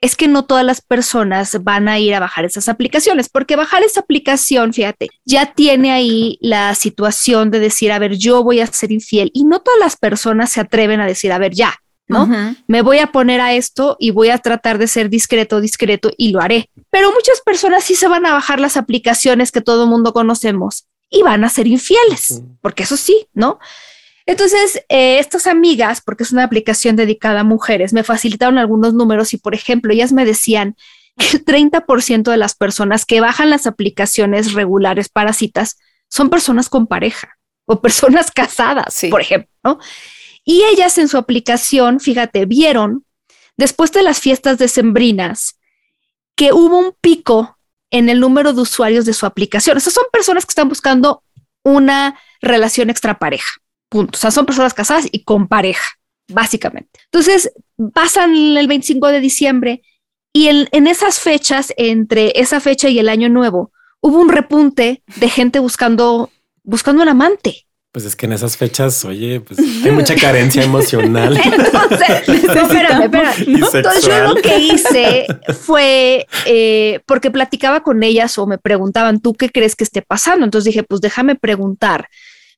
es 0.00 0.16
que 0.16 0.28
no 0.28 0.44
todas 0.46 0.64
las 0.64 0.80
personas 0.80 1.62
van 1.62 1.88
a 1.88 1.98
ir 1.98 2.14
a 2.14 2.20
bajar 2.20 2.44
esas 2.44 2.68
aplicaciones, 2.68 3.28
porque 3.28 3.56
bajar 3.56 3.82
esa 3.82 4.00
aplicación, 4.00 4.72
fíjate, 4.72 5.08
ya 5.26 5.52
tiene 5.52 5.92
ahí 5.92 6.38
la 6.40 6.74
situación 6.74 7.50
de 7.50 7.60
decir, 7.60 7.92
a 7.92 7.98
ver, 7.98 8.16
yo 8.16 8.42
voy 8.42 8.60
a 8.60 8.66
ser 8.66 8.92
infiel 8.92 9.30
y 9.34 9.44
no 9.44 9.60
todas 9.60 9.78
las 9.78 9.96
personas 9.96 10.52
se 10.52 10.60
atreven 10.60 11.00
a 11.00 11.06
decir, 11.06 11.32
a 11.32 11.38
ver, 11.38 11.52
ya, 11.52 11.74
¿no? 12.10 12.28
Me 12.66 12.82
voy 12.82 12.98
a 12.98 13.06
poner 13.08 13.40
a 13.40 13.54
esto 13.54 13.96
y 13.98 14.10
voy 14.10 14.28
a 14.30 14.38
tratar 14.38 14.78
de 14.78 14.86
ser 14.86 15.08
discreto, 15.08 15.60
discreto 15.60 16.10
y 16.16 16.32
lo 16.32 16.40
haré. 16.40 16.68
Pero 16.90 17.12
muchas 17.12 17.40
personas 17.40 17.84
sí 17.84 17.94
se 17.94 18.08
van 18.08 18.26
a 18.26 18.32
bajar 18.32 18.60
las 18.60 18.76
aplicaciones 18.76 19.52
que 19.52 19.60
todo 19.60 19.86
mundo 19.86 20.12
conocemos 20.12 20.86
y 21.08 21.22
van 21.22 21.44
a 21.44 21.48
ser 21.48 21.66
infieles, 21.66 22.42
porque 22.60 22.82
eso 22.82 22.96
sí, 22.96 23.26
¿no? 23.32 23.58
Entonces, 24.26 24.84
eh, 24.88 25.18
estas 25.18 25.46
amigas, 25.46 26.00
porque 26.00 26.22
es 26.22 26.32
una 26.32 26.44
aplicación 26.44 26.94
dedicada 26.94 27.40
a 27.40 27.44
mujeres, 27.44 27.92
me 27.92 28.04
facilitaron 28.04 28.58
algunos 28.58 28.94
números 28.94 29.32
y, 29.32 29.38
por 29.38 29.54
ejemplo, 29.54 29.92
ellas 29.92 30.12
me 30.12 30.24
decían 30.24 30.76
que 31.18 31.36
el 31.36 31.44
30% 31.44 32.30
de 32.30 32.36
las 32.36 32.54
personas 32.54 33.04
que 33.04 33.20
bajan 33.20 33.50
las 33.50 33.66
aplicaciones 33.66 34.52
regulares 34.52 35.08
para 35.08 35.32
citas 35.32 35.78
son 36.08 36.30
personas 36.30 36.68
con 36.68 36.86
pareja 36.86 37.38
o 37.66 37.80
personas 37.80 38.30
casadas, 38.30 39.00
por 39.10 39.20
ejemplo. 39.20 39.50
¿no? 39.64 39.78
Y 40.50 40.64
ellas 40.64 40.98
en 40.98 41.06
su 41.06 41.16
aplicación, 41.16 42.00
fíjate, 42.00 42.44
vieron 42.44 43.04
después 43.56 43.92
de 43.92 44.02
las 44.02 44.18
fiestas 44.18 44.58
decembrinas 44.58 45.60
que 46.34 46.52
hubo 46.52 46.76
un 46.76 46.92
pico 47.00 47.56
en 47.92 48.08
el 48.08 48.18
número 48.18 48.52
de 48.52 48.62
usuarios 48.62 49.04
de 49.04 49.12
su 49.12 49.26
aplicación. 49.26 49.76
Esas 49.76 49.94
son 49.94 50.06
personas 50.12 50.44
que 50.44 50.50
están 50.50 50.68
buscando 50.68 51.22
una 51.62 52.18
relación 52.42 52.90
extrapareja. 52.90 53.48
Punto. 53.88 54.16
O 54.16 54.20
sea, 54.20 54.32
son 54.32 54.44
personas 54.44 54.74
casadas 54.74 55.06
y 55.12 55.22
con 55.22 55.46
pareja, 55.46 55.86
básicamente. 56.26 56.98
Entonces, 57.04 57.52
pasan 57.94 58.34
el 58.34 58.66
25 58.66 59.06
de 59.06 59.20
diciembre 59.20 59.82
y 60.32 60.48
en, 60.48 60.86
esas 60.88 61.20
fechas, 61.20 61.72
entre 61.76 62.32
esa 62.34 62.58
fecha 62.58 62.88
y 62.88 62.98
el 62.98 63.08
año 63.08 63.28
nuevo, 63.28 63.70
hubo 64.00 64.18
un 64.18 64.28
repunte 64.28 65.04
de 65.14 65.28
gente 65.28 65.60
buscando, 65.60 66.28
buscando 66.64 67.04
un 67.04 67.08
amante. 67.08 67.68
Pues 67.92 68.04
es 68.04 68.14
que 68.14 68.26
en 68.26 68.32
esas 68.32 68.56
fechas, 68.56 69.04
oye, 69.04 69.40
pues 69.40 69.58
hay 69.58 69.90
mucha 69.90 70.14
carencia 70.14 70.62
emocional. 70.64 71.36
Entonces, 71.36 72.28
espérame, 72.28 73.02
espérame. 73.02 73.44
Entonces 73.46 74.06
yo 74.06 74.32
lo 74.32 74.34
que 74.36 74.58
hice 74.58 75.26
fue 75.60 76.26
eh, 76.46 77.00
porque 77.06 77.30
platicaba 77.30 77.82
con 77.82 78.02
ellas 78.02 78.38
o 78.38 78.46
me 78.46 78.58
preguntaban, 78.58 79.20
¿tú 79.20 79.34
qué 79.34 79.50
crees 79.50 79.74
que 79.74 79.84
esté 79.84 80.02
pasando? 80.02 80.44
Entonces 80.44 80.72
dije, 80.72 80.84
pues 80.84 81.00
déjame 81.00 81.34
preguntar 81.34 82.08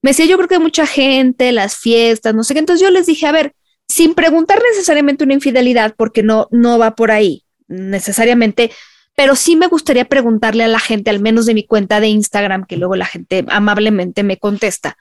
me 0.03 0.11
decía, 0.11 0.27
yo 0.27 0.37
creo 0.37 0.49
que 0.49 0.57
hay 0.57 0.61
mucha 0.61 0.87
gente, 0.87 1.53
las 1.53 1.77
fiestas, 1.77 2.35
no 2.35 2.43
sé 2.43 2.55
qué. 2.55 2.61
Entonces 2.61 2.85
yo 2.85 2.91
les 2.91 3.07
dije, 3.07 3.27
a 3.27 3.33
ver, 3.33 3.55
sin 3.89 4.15
preguntar 4.15 4.61
necesariamente 4.71 5.25
una 5.25 5.35
infidelidad, 5.35 5.95
porque 5.97 6.25
no, 6.25 6.49
no 6.51 6.79
va 6.79 6.97
por 6.97 7.13
ahí 7.13 7.45
necesariamente, 7.69 8.73
pero 9.15 9.37
sí 9.37 9.55
me 9.55 9.69
gustaría 9.69 10.05
preguntarle 10.07 10.65
a 10.65 10.69
la 10.69 10.81
gente, 10.81 11.11
al 11.11 11.21
menos 11.21 11.47
de 11.47 11.55
mi 11.55 11.65
cuenta 11.65 12.01
de 12.01 12.09
Instagram, 12.09 12.67
que 12.67 12.77
luego 12.77 12.97
la 12.97 13.07
gente 13.07 13.45
amablemente 13.49 14.25
me 14.25 14.39
contesta, 14.39 14.97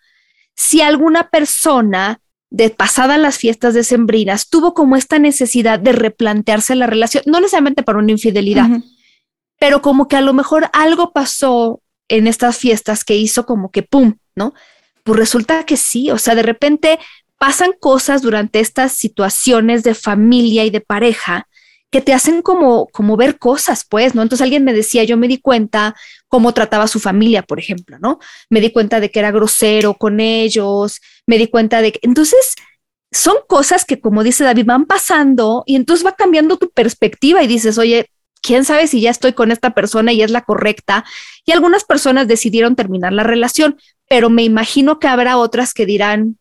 si 0.62 0.82
alguna 0.82 1.32
persona 1.32 2.22
de 2.52 2.70
pasada 2.70 3.18
las 3.18 3.40
fiestas 3.40 3.74
decembrinas 3.74 4.48
tuvo 4.48 4.76
como 4.76 4.96
esta 4.96 5.18
necesidad 5.18 5.80
de 5.80 5.92
replantearse 5.92 6.76
la 6.76 6.86
relación, 6.86 7.24
no 7.26 7.40
necesariamente 7.40 7.82
para 7.82 7.98
una 7.98 8.12
infidelidad, 8.12 8.70
pero 9.58 9.82
como 9.82 10.08
que 10.08 10.18
a 10.18 10.22
lo 10.22 10.34
mejor 10.34 10.70
algo 10.72 11.14
pasó 11.14 11.82
en 12.10 12.28
estas 12.28 12.58
fiestas 12.58 13.04
que 13.04 13.16
hizo 13.16 13.48
como 13.48 13.72
que, 13.72 13.82
¡pum!, 13.82 14.18
¿no? 14.36 14.54
Pues 15.04 15.18
resulta 15.18 15.66
que 15.66 15.78
sí, 15.78 16.12
o 16.12 16.20
sea, 16.20 16.36
de 16.36 16.44
repente 16.44 17.00
pasan 17.40 17.72
cosas 17.80 18.22
durante 18.22 18.60
estas 18.60 18.92
situaciones 18.92 19.82
de 19.82 19.96
familia 19.96 20.64
y 20.64 20.70
de 20.70 20.82
pareja 20.82 21.48
que 21.92 22.02
te 22.02 22.14
hacen 22.14 22.42
como, 22.42 22.88
como 22.88 23.18
ver 23.18 23.38
cosas, 23.38 23.86
pues, 23.88 24.16
¿no? 24.16 24.22
Entonces 24.22 24.44
alguien 24.44 24.64
me 24.64 24.74
decía, 24.74 25.04
yo 25.04 25.18
me 25.18 25.28
di 25.28 25.38
cuenta 25.40 25.94
cómo 26.30 26.54
trataba 26.54 26.86
a 26.86 26.88
su 26.88 27.00
familia, 27.00 27.44
por 27.44 27.60
ejemplo, 27.60 28.00
¿no? 28.00 28.20
Me 28.50 28.62
di 28.62 28.72
cuenta 28.72 29.02
de 29.02 29.12
que 29.12 29.20
era 29.20 29.32
grosero 29.32 29.96
con 29.96 30.22
ellos, 30.22 31.02
me 31.28 31.38
di 31.38 31.48
cuenta 31.48 31.82
de 31.82 31.92
que, 31.92 32.00
entonces, 32.04 32.56
son 33.12 33.36
cosas 33.46 33.84
que, 33.84 34.00
como 34.00 34.24
dice 34.24 34.46
David, 34.46 34.66
van 34.66 34.86
pasando 34.86 35.64
y 35.66 35.76
entonces 35.76 36.06
va 36.06 36.16
cambiando 36.16 36.58
tu 36.58 36.70
perspectiva 36.70 37.44
y 37.44 37.48
dices, 37.48 37.78
oye, 37.78 38.10
quién 38.42 38.64
sabe 38.64 38.88
si 38.88 39.02
ya 39.02 39.12
estoy 39.12 39.34
con 39.34 39.52
esta 39.52 39.72
persona 39.72 40.14
y 40.14 40.22
es 40.22 40.32
la 40.32 40.42
correcta. 40.42 41.04
Y 41.46 41.52
algunas 41.52 41.84
personas 41.84 42.30
decidieron 42.30 42.78
terminar 42.78 43.12
la 43.12 43.24
relación, 43.24 43.78
pero 44.08 44.30
me 44.30 44.44
imagino 44.44 44.98
que 44.98 45.10
habrá 45.10 45.38
otras 45.38 45.74
que 45.74 45.86
dirán, 45.86 46.38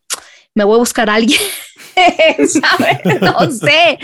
me 0.55 0.63
voy 0.63 0.77
a 0.77 0.79
buscar 0.79 1.11
a 1.11 1.15
alguien, 1.15 1.41
¿sabes? 2.47 3.01
No 3.21 3.51
sé. 3.51 3.99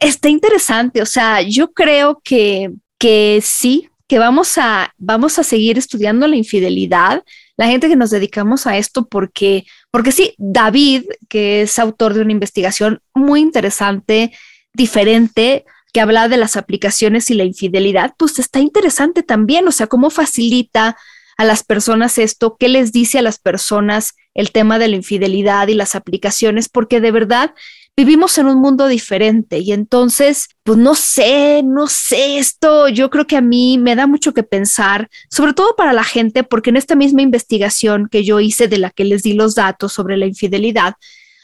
Está 0.00 0.28
interesante, 0.28 1.02
o 1.02 1.06
sea, 1.06 1.42
yo 1.42 1.72
creo 1.72 2.20
que, 2.24 2.70
que 2.98 3.40
sí, 3.42 3.88
que 4.08 4.18
vamos 4.18 4.56
a, 4.58 4.94
vamos 4.98 5.38
a 5.38 5.42
seguir 5.42 5.78
estudiando 5.78 6.26
la 6.26 6.36
infidelidad, 6.36 7.24
la 7.56 7.66
gente 7.66 7.88
que 7.88 7.96
nos 7.96 8.10
dedicamos 8.10 8.66
a 8.66 8.76
esto, 8.78 9.06
porque, 9.08 9.66
porque 9.90 10.12
sí, 10.12 10.34
David, 10.38 11.04
que 11.28 11.62
es 11.62 11.78
autor 11.78 12.14
de 12.14 12.20
una 12.20 12.32
investigación 12.32 13.00
muy 13.14 13.40
interesante, 13.40 14.32
diferente, 14.72 15.64
que 15.92 16.00
habla 16.00 16.28
de 16.28 16.36
las 16.36 16.56
aplicaciones 16.56 17.30
y 17.30 17.34
la 17.34 17.44
infidelidad, 17.44 18.14
pues 18.18 18.38
está 18.38 18.60
interesante 18.60 19.22
también, 19.22 19.66
o 19.66 19.72
sea, 19.72 19.86
cómo 19.86 20.10
facilita 20.10 20.96
a 21.36 21.44
las 21.44 21.64
personas 21.64 22.18
esto, 22.18 22.56
qué 22.58 22.68
les 22.68 22.92
dice 22.92 23.18
a 23.18 23.22
las 23.22 23.38
personas 23.38 24.14
el 24.34 24.52
tema 24.52 24.78
de 24.78 24.88
la 24.88 24.96
infidelidad 24.96 25.68
y 25.68 25.74
las 25.74 25.94
aplicaciones, 25.94 26.68
porque 26.68 27.00
de 27.00 27.10
verdad 27.10 27.54
vivimos 27.96 28.36
en 28.36 28.46
un 28.46 28.60
mundo 28.60 28.88
diferente 28.88 29.58
y 29.58 29.72
entonces, 29.72 30.48
pues 30.62 30.78
no 30.78 30.94
sé, 30.94 31.62
no 31.64 31.86
sé, 31.86 32.38
esto. 32.38 32.88
Yo 32.88 33.08
creo 33.08 33.26
que 33.26 33.36
a 33.36 33.40
mí 33.40 33.78
me 33.78 33.96
da 33.96 34.06
mucho 34.06 34.34
que 34.34 34.42
pensar, 34.42 35.08
sobre 35.30 35.54
todo 35.54 35.74
para 35.76 35.94
la 35.94 36.04
gente, 36.04 36.44
porque 36.44 36.70
en 36.70 36.76
esta 36.76 36.94
misma 36.94 37.22
investigación 37.22 38.08
que 38.10 38.22
yo 38.22 38.38
hice 38.40 38.68
de 38.68 38.78
la 38.78 38.90
que 38.90 39.04
les 39.04 39.22
di 39.22 39.32
los 39.32 39.54
datos 39.54 39.92
sobre 39.94 40.16
la 40.18 40.26
infidelidad, 40.26 40.94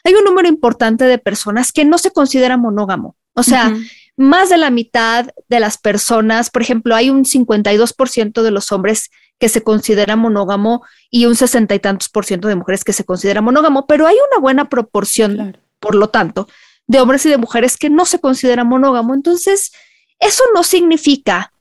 hay 0.05 0.15
un 0.15 0.25
número 0.25 0.49
importante 0.49 1.05
de 1.05 1.19
personas 1.19 1.73
que 1.73 1.85
no 1.85 1.97
se 1.97 2.11
considera 2.11 2.57
monógamo. 2.57 3.17
O 3.35 3.43
sea, 3.43 3.75
más 4.17 4.51
de 4.51 4.59
la 4.59 4.69
mitad 4.69 5.29
de 5.49 5.61
las 5.61 5.79
personas, 5.79 6.51
por 6.51 6.61
ejemplo, 6.61 6.95
hay 6.95 7.09
un 7.09 7.25
52% 7.25 8.43
de 8.43 8.51
los 8.51 8.73
hombres 8.73 9.11
que 9.39 9.49
se 9.49 9.63
considera 9.63 10.17
monógamo 10.17 10.85
y 11.11 11.25
un 11.25 11.35
sesenta 11.35 11.75
y 11.75 11.79
tantos 11.79 12.11
por 12.11 12.27
ciento 12.27 12.49
de 12.49 12.57
mujeres 12.57 12.85
que 12.85 12.93
se 12.93 13.05
considera 13.05 13.41
monógamo, 13.41 13.87
pero 13.87 14.07
hay 14.07 14.17
una 14.31 14.41
buena 14.41 14.69
proporción 14.69 15.57
por 15.83 15.97
lo 15.97 16.09
tanto, 16.09 16.49
de 16.87 17.01
hombres 17.01 17.27
y 17.27 17.29
de 17.29 17.39
mujeres 17.39 17.77
que 17.77 17.91
no 17.91 18.07
se 18.07 18.21
consideran 18.21 18.69
monógamo. 18.69 19.15
Entonces, 19.15 19.73
eso 20.21 20.45
no 20.55 20.63
significa 20.63 21.53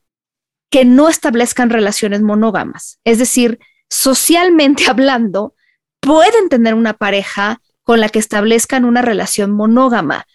que 0.70 0.86
no 0.86 1.10
establezcan 1.10 1.72
relaciones 1.72 2.22
monógamas. 2.22 3.00
Es 3.04 3.18
decir, 3.18 3.60
socialmente 3.90 4.84
hablando, 4.90 5.56
pueden 6.00 6.50
tener 6.50 6.76
una 6.76 6.94
pareja 6.94 7.62
con 7.84 8.00
la 8.00 8.10
que 8.10 8.20
establezcan 8.20 8.86
una 8.86 9.02
relación 9.02 9.52
monógama. 9.52 10.28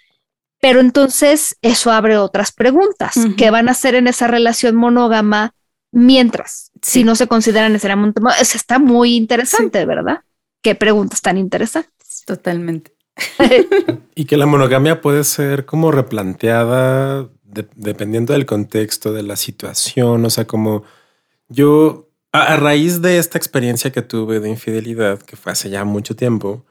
Pero 0.61 0.81
entonces 0.81 1.57
eso 1.63 1.93
abre 1.93 2.19
otras 2.19 2.51
preguntas. 2.51 3.15
¿Qué 3.37 3.51
van 3.51 3.69
a 3.69 3.73
hacer 3.73 3.95
en 3.95 4.09
esa 4.09 4.27
relación 4.27 4.75
monógama 4.75 5.55
mientras? 5.93 6.73
Si 6.83 7.05
no 7.05 7.15
se 7.15 7.29
consideran 7.29 7.73
necesariamente... 7.73 8.21
Está 8.41 8.81
muy 8.81 9.15
interesante, 9.15 9.85
¿verdad? 9.85 10.23
Qué 10.63 10.75
preguntas 10.75 11.21
tan 11.21 11.39
interesantes. 11.39 12.25
Totalmente. 12.27 12.96
Y 14.15 14.25
que 14.27 14.37
la 14.37 14.47
monogamia 14.47 15.01
puede 15.01 15.25
ser 15.25 15.65
como 15.65 15.91
replanteada 15.91 17.29
dependiendo 17.75 18.33
del 18.33 18.47
contexto, 18.47 19.13
de 19.13 19.23
la 19.23 19.37
situación, 19.37 20.25
o 20.25 20.31
sea, 20.31 20.47
como 20.47 20.85
yo, 21.49 22.09
a, 22.33 22.57
raíz 22.57 23.01
de 23.01 23.19
esta 23.19 23.39
experiencia 23.39 23.93
que 23.93 24.03
tuve 24.03 24.41
de 24.41 24.51
infidelidad, 24.51 25.21
que 25.23 25.37
fue 25.37 25.53
hace 25.53 25.71
ya 25.71 25.85
mucho 25.85 26.17
tiempo, 26.17 26.67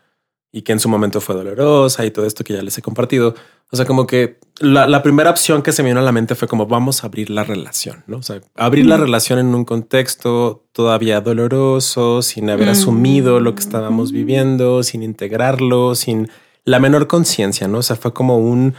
y 0.56 0.62
que 0.62 0.72
en 0.72 0.80
su 0.80 0.88
momento 0.88 1.20
fue 1.20 1.36
dolorosa 1.36 2.06
y 2.06 2.12
todo 2.12 2.26
esto 2.26 2.45
que 2.45 2.53
ya 2.53 2.62
les 2.62 2.78
he 2.78 2.82
compartido, 2.82 3.36
o 3.72 3.76
sea, 3.76 3.86
como 3.86 4.08
que 4.08 4.39
la, 4.60 5.03
primera 5.03 5.30
opción 5.30 5.62
que 5.62 5.74
se 5.74 5.84
me 5.84 5.89
vino 5.89 5.99
a 5.99 6.03
la 6.03 6.14
mente 6.14 6.34
fue 6.34 6.47
como 6.47 6.66
vamos 6.66 7.03
a 7.03 7.08
abrir 7.08 7.30
la 7.30 7.43
relación, 7.43 8.06
¿no? 8.08 8.20
O 8.20 8.22
sea, 8.22 8.39
abrir 8.56 8.86
la 8.86 8.95
relación 8.95 9.38
en 9.38 9.53
un 9.53 9.66
contexto 9.66 10.64
todavía 10.72 11.20
doloroso, 11.20 12.22
sin 12.22 12.49
haber 12.49 12.70
asumido 12.70 13.41
lo 13.41 13.53
que 13.53 13.60
estábamos 13.60 14.14
viviendo, 14.14 14.82
sin 14.84 15.03
integrarlo, 15.03 15.93
sin 15.93 16.30
la 16.64 16.80
menor 16.80 17.08
conciencia, 17.08 17.68
¿no? 17.68 17.80
O 17.80 17.84
sea, 17.84 17.97
fue 17.97 18.14
como 18.14 18.38
un, 18.38 18.76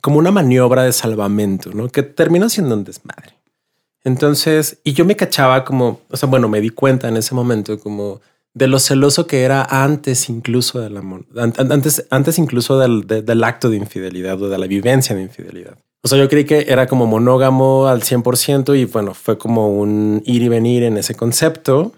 como 0.00 0.18
una 0.18 0.30
maniobra 0.30 0.84
de 0.84 0.92
salvamento, 0.92 1.72
¿no? 1.74 1.90
Que 1.90 2.02
terminó 2.02 2.48
siendo 2.48 2.74
un 2.74 2.84
desmadre. 2.84 3.34
Entonces, 4.02 4.80
y 4.82 4.94
yo 4.94 5.04
me 5.04 5.14
cachaba 5.14 5.62
como, 5.62 6.00
o 6.08 6.16
sea, 6.16 6.26
bueno, 6.26 6.48
me 6.48 6.62
di 6.62 6.70
cuenta 6.70 7.06
en 7.08 7.18
ese 7.18 7.34
momento 7.34 7.78
como 7.78 8.22
de 8.54 8.66
lo 8.66 8.78
celoso 8.78 9.26
que 9.26 9.42
era 9.42 9.62
antes 9.62 10.28
incluso 10.28 10.80
del 10.80 10.96
amor, 10.96 11.26
antes, 11.36 12.06
antes 12.10 12.38
incluso 12.38 12.78
del, 12.78 13.06
del 13.06 13.44
acto 13.44 13.70
de 13.70 13.76
infidelidad 13.76 14.40
o 14.42 14.48
de 14.48 14.58
la 14.58 14.66
vivencia 14.66 15.16
de 15.16 15.22
infidelidad. 15.22 15.78
O 16.04 16.08
sea, 16.08 16.18
yo 16.18 16.28
creí 16.28 16.44
que 16.44 16.66
era 16.68 16.86
como 16.86 17.06
monógamo 17.06 17.86
al 17.86 18.02
100% 18.02 18.78
y 18.78 18.86
bueno, 18.86 19.14
fue 19.14 19.38
como 19.38 19.68
un 19.68 20.22
ir 20.26 20.42
y 20.42 20.48
venir 20.48 20.82
en 20.82 20.98
ese 20.98 21.14
concepto 21.14 21.92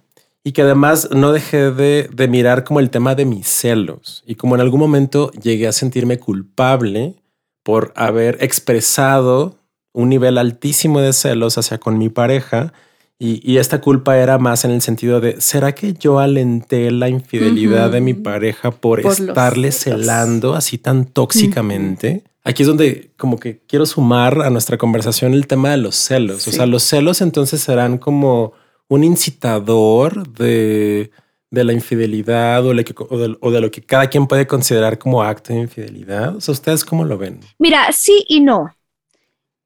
y 0.45 0.53
que 0.53 0.63
además 0.63 1.09
no 1.11 1.33
dejé 1.33 1.71
de, 1.71 2.11
de, 2.13 2.29
mirar 2.29 2.65
como 2.65 2.81
el 2.81 2.91
tema 2.91 3.15
de 3.15 3.25
mis 3.25 3.49
celos 3.49 4.23
y 4.27 4.35
como 4.35 4.55
en 4.55 4.61
algún 4.61 4.81
momento 4.81 5.31
llegué 5.33 5.67
a 5.67 5.73
sentirme 5.73 6.19
culpable 6.19 7.15
por 7.63 7.95
haber 7.97 8.37
expresado 8.45 9.57
un 9.95 10.11
nivel 10.11 10.37
altísimo 10.37 11.01
de 11.01 11.15
celos 11.15 11.57
hacia 11.57 11.79
con 11.79 11.97
mi 11.97 12.11
pareja 12.11 12.75
y, 13.19 13.59
esta 13.59 13.81
culpa 13.81 14.19
era 14.19 14.39
más 14.39 14.65
en 14.65 14.73
el 14.73 14.83
sentido 14.83 15.21
de, 15.21 15.41
¿será 15.41 15.73
que 15.73 15.95
yo 15.95 16.19
alenté 16.19 16.91
la 16.91 17.09
infidelidad 17.09 17.91
de 17.91 18.01
mi 18.01 18.13
pareja 18.13 18.73
por, 18.73 19.01
estarle 19.01 19.71
celando 19.71 20.55
así 20.55 20.79
tan 20.79 21.07
tóxicamente? 21.07 22.25
Aquí 22.43 22.65
es 22.65 22.67
donde 22.67 23.13
como 23.17 23.39
que 23.39 23.61
quiero 23.67 23.87
sumar 23.87 24.43
a 24.43 24.51
nuestra 24.51 24.77
conversación 24.77 25.33
el 25.33 25.47
tema 25.47 25.71
de 25.71 25.77
los 25.79 25.95
celos. 25.95 26.47
O 26.49 26.53
sea, 26.53 26.67
los 26.67 26.83
celos 26.83 27.23
entonces 27.23 27.61
serán 27.61 27.99
como 27.99 28.53
un 28.89 29.05
incitador 29.05 30.29
de, 30.29 31.11
la 31.51 31.73
infidelidad 31.73 32.67
o, 32.67 32.71
o, 32.71 33.51
de, 33.51 33.61
lo 33.61 33.71
que 33.71 33.81
cada 33.81 34.09
quien 34.09 34.27
puede 34.27 34.47
considerar 34.47 34.99
como 34.99 35.23
acto 35.23 35.55
de 35.55 35.61
infidelidad. 35.61 36.37
O 36.37 36.41
sea, 36.41 36.53
¿ustedes 36.53 36.85
cómo 36.85 37.05
lo 37.05 37.17
ven? 37.17 37.41
Mira, 37.59 37.91
sí 37.93 38.25
y 38.29 38.41
no 38.41 38.75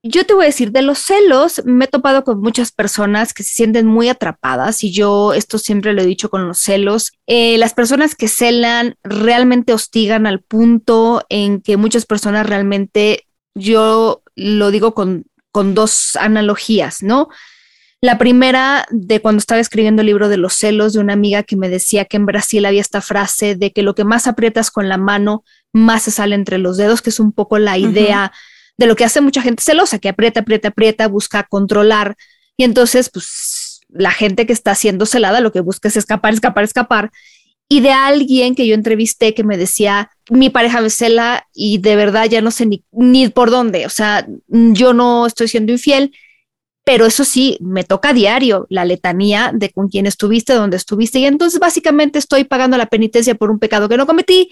yo 0.08 0.24
te 0.24 0.34
voy 0.34 0.44
a 0.44 0.46
decir, 0.46 0.72
de 0.72 0.82
los 0.82 0.98
celos, 0.98 1.62
me 1.64 1.84
he 1.84 1.88
topado 1.88 2.24
con 2.24 2.40
muchas 2.40 2.72
personas 2.72 3.34
que 3.34 3.42
se 3.42 3.54
sienten 3.54 3.86
muy 3.86 4.08
atrapadas 4.08 4.82
y 4.82 4.90
yo 4.90 5.34
esto 5.34 5.58
siempre 5.58 5.92
lo 5.92 6.02
he 6.02 6.06
dicho 6.06 6.30
con 6.30 6.46
los 6.48 6.58
celos. 6.58 7.12
Eh, 7.26 7.58
las 7.58 7.74
personas 7.74 8.14
que 8.14 8.28
celan 8.28 8.96
realmente 9.02 9.72
hostigan 9.72 10.26
al 10.26 10.40
punto 10.40 11.24
en 11.28 11.60
que 11.60 11.76
muchas 11.76 12.06
personas 12.06 12.46
realmente, 12.46 13.26
yo 13.54 14.22
lo 14.34 14.70
digo 14.70 14.94
con, 14.94 15.26
con 15.52 15.74
dos 15.74 16.16
analogías, 16.16 17.02
¿no? 17.02 17.28
La 18.00 18.16
primera 18.16 18.86
de 18.90 19.20
cuando 19.20 19.40
estaba 19.40 19.60
escribiendo 19.60 20.02
el 20.02 20.06
libro 20.06 20.28
de 20.28 20.36
los 20.36 20.54
celos 20.54 20.92
de 20.92 21.00
una 21.00 21.14
amiga 21.14 21.42
que 21.42 21.56
me 21.56 21.68
decía 21.68 22.04
que 22.04 22.16
en 22.16 22.26
Brasil 22.26 22.64
había 22.64 22.80
esta 22.80 23.00
frase 23.00 23.56
de 23.56 23.72
que 23.72 23.82
lo 23.82 23.94
que 23.94 24.04
más 24.04 24.26
aprietas 24.26 24.70
con 24.70 24.88
la 24.88 24.96
mano, 24.96 25.44
más 25.72 26.04
se 26.04 26.12
sale 26.12 26.34
entre 26.34 26.58
los 26.58 26.76
dedos, 26.76 27.02
que 27.02 27.10
es 27.10 27.20
un 27.20 27.32
poco 27.32 27.58
la 27.58 27.76
idea 27.76 28.32
de 28.78 28.86
lo 28.86 28.96
que 28.96 29.04
hace 29.04 29.20
mucha 29.20 29.42
gente 29.42 29.62
celosa, 29.62 29.98
que 29.98 30.08
aprieta, 30.08 30.40
aprieta, 30.40 30.68
aprieta, 30.68 31.08
busca 31.08 31.42
controlar. 31.42 32.16
Y 32.56 32.64
entonces, 32.64 33.10
pues 33.10 33.80
la 33.88 34.12
gente 34.12 34.46
que 34.46 34.52
está 34.52 34.74
siendo 34.74 35.04
celada 35.04 35.40
lo 35.40 35.52
que 35.52 35.60
busca 35.60 35.88
es 35.88 35.96
escapar, 35.96 36.32
escapar, 36.32 36.64
escapar. 36.64 37.10
Y 37.68 37.80
de 37.80 37.90
alguien 37.90 38.54
que 38.54 38.66
yo 38.66 38.74
entrevisté 38.74 39.34
que 39.34 39.44
me 39.44 39.58
decía, 39.58 40.10
mi 40.30 40.48
pareja 40.48 40.80
me 40.80 40.88
cela 40.88 41.46
y 41.52 41.78
de 41.78 41.96
verdad 41.96 42.26
ya 42.26 42.40
no 42.40 42.50
sé 42.50 42.64
ni, 42.64 42.84
ni 42.92 43.28
por 43.28 43.50
dónde, 43.50 43.84
o 43.84 43.90
sea, 43.90 44.26
yo 44.46 44.94
no 44.94 45.26
estoy 45.26 45.48
siendo 45.48 45.72
infiel 45.72 46.14
pero 46.88 47.04
eso 47.04 47.22
sí, 47.22 47.58
me 47.60 47.84
toca 47.84 48.08
a 48.08 48.12
diario 48.14 48.66
la 48.70 48.86
letanía 48.86 49.50
de 49.52 49.68
con 49.68 49.90
quién 49.90 50.06
estuviste, 50.06 50.54
dónde 50.54 50.78
estuviste, 50.78 51.18
y 51.18 51.26
entonces 51.26 51.60
básicamente 51.60 52.18
estoy 52.18 52.44
pagando 52.44 52.78
la 52.78 52.86
penitencia 52.86 53.34
por 53.34 53.50
un 53.50 53.58
pecado 53.58 53.90
que 53.90 53.98
no 53.98 54.06
cometí 54.06 54.50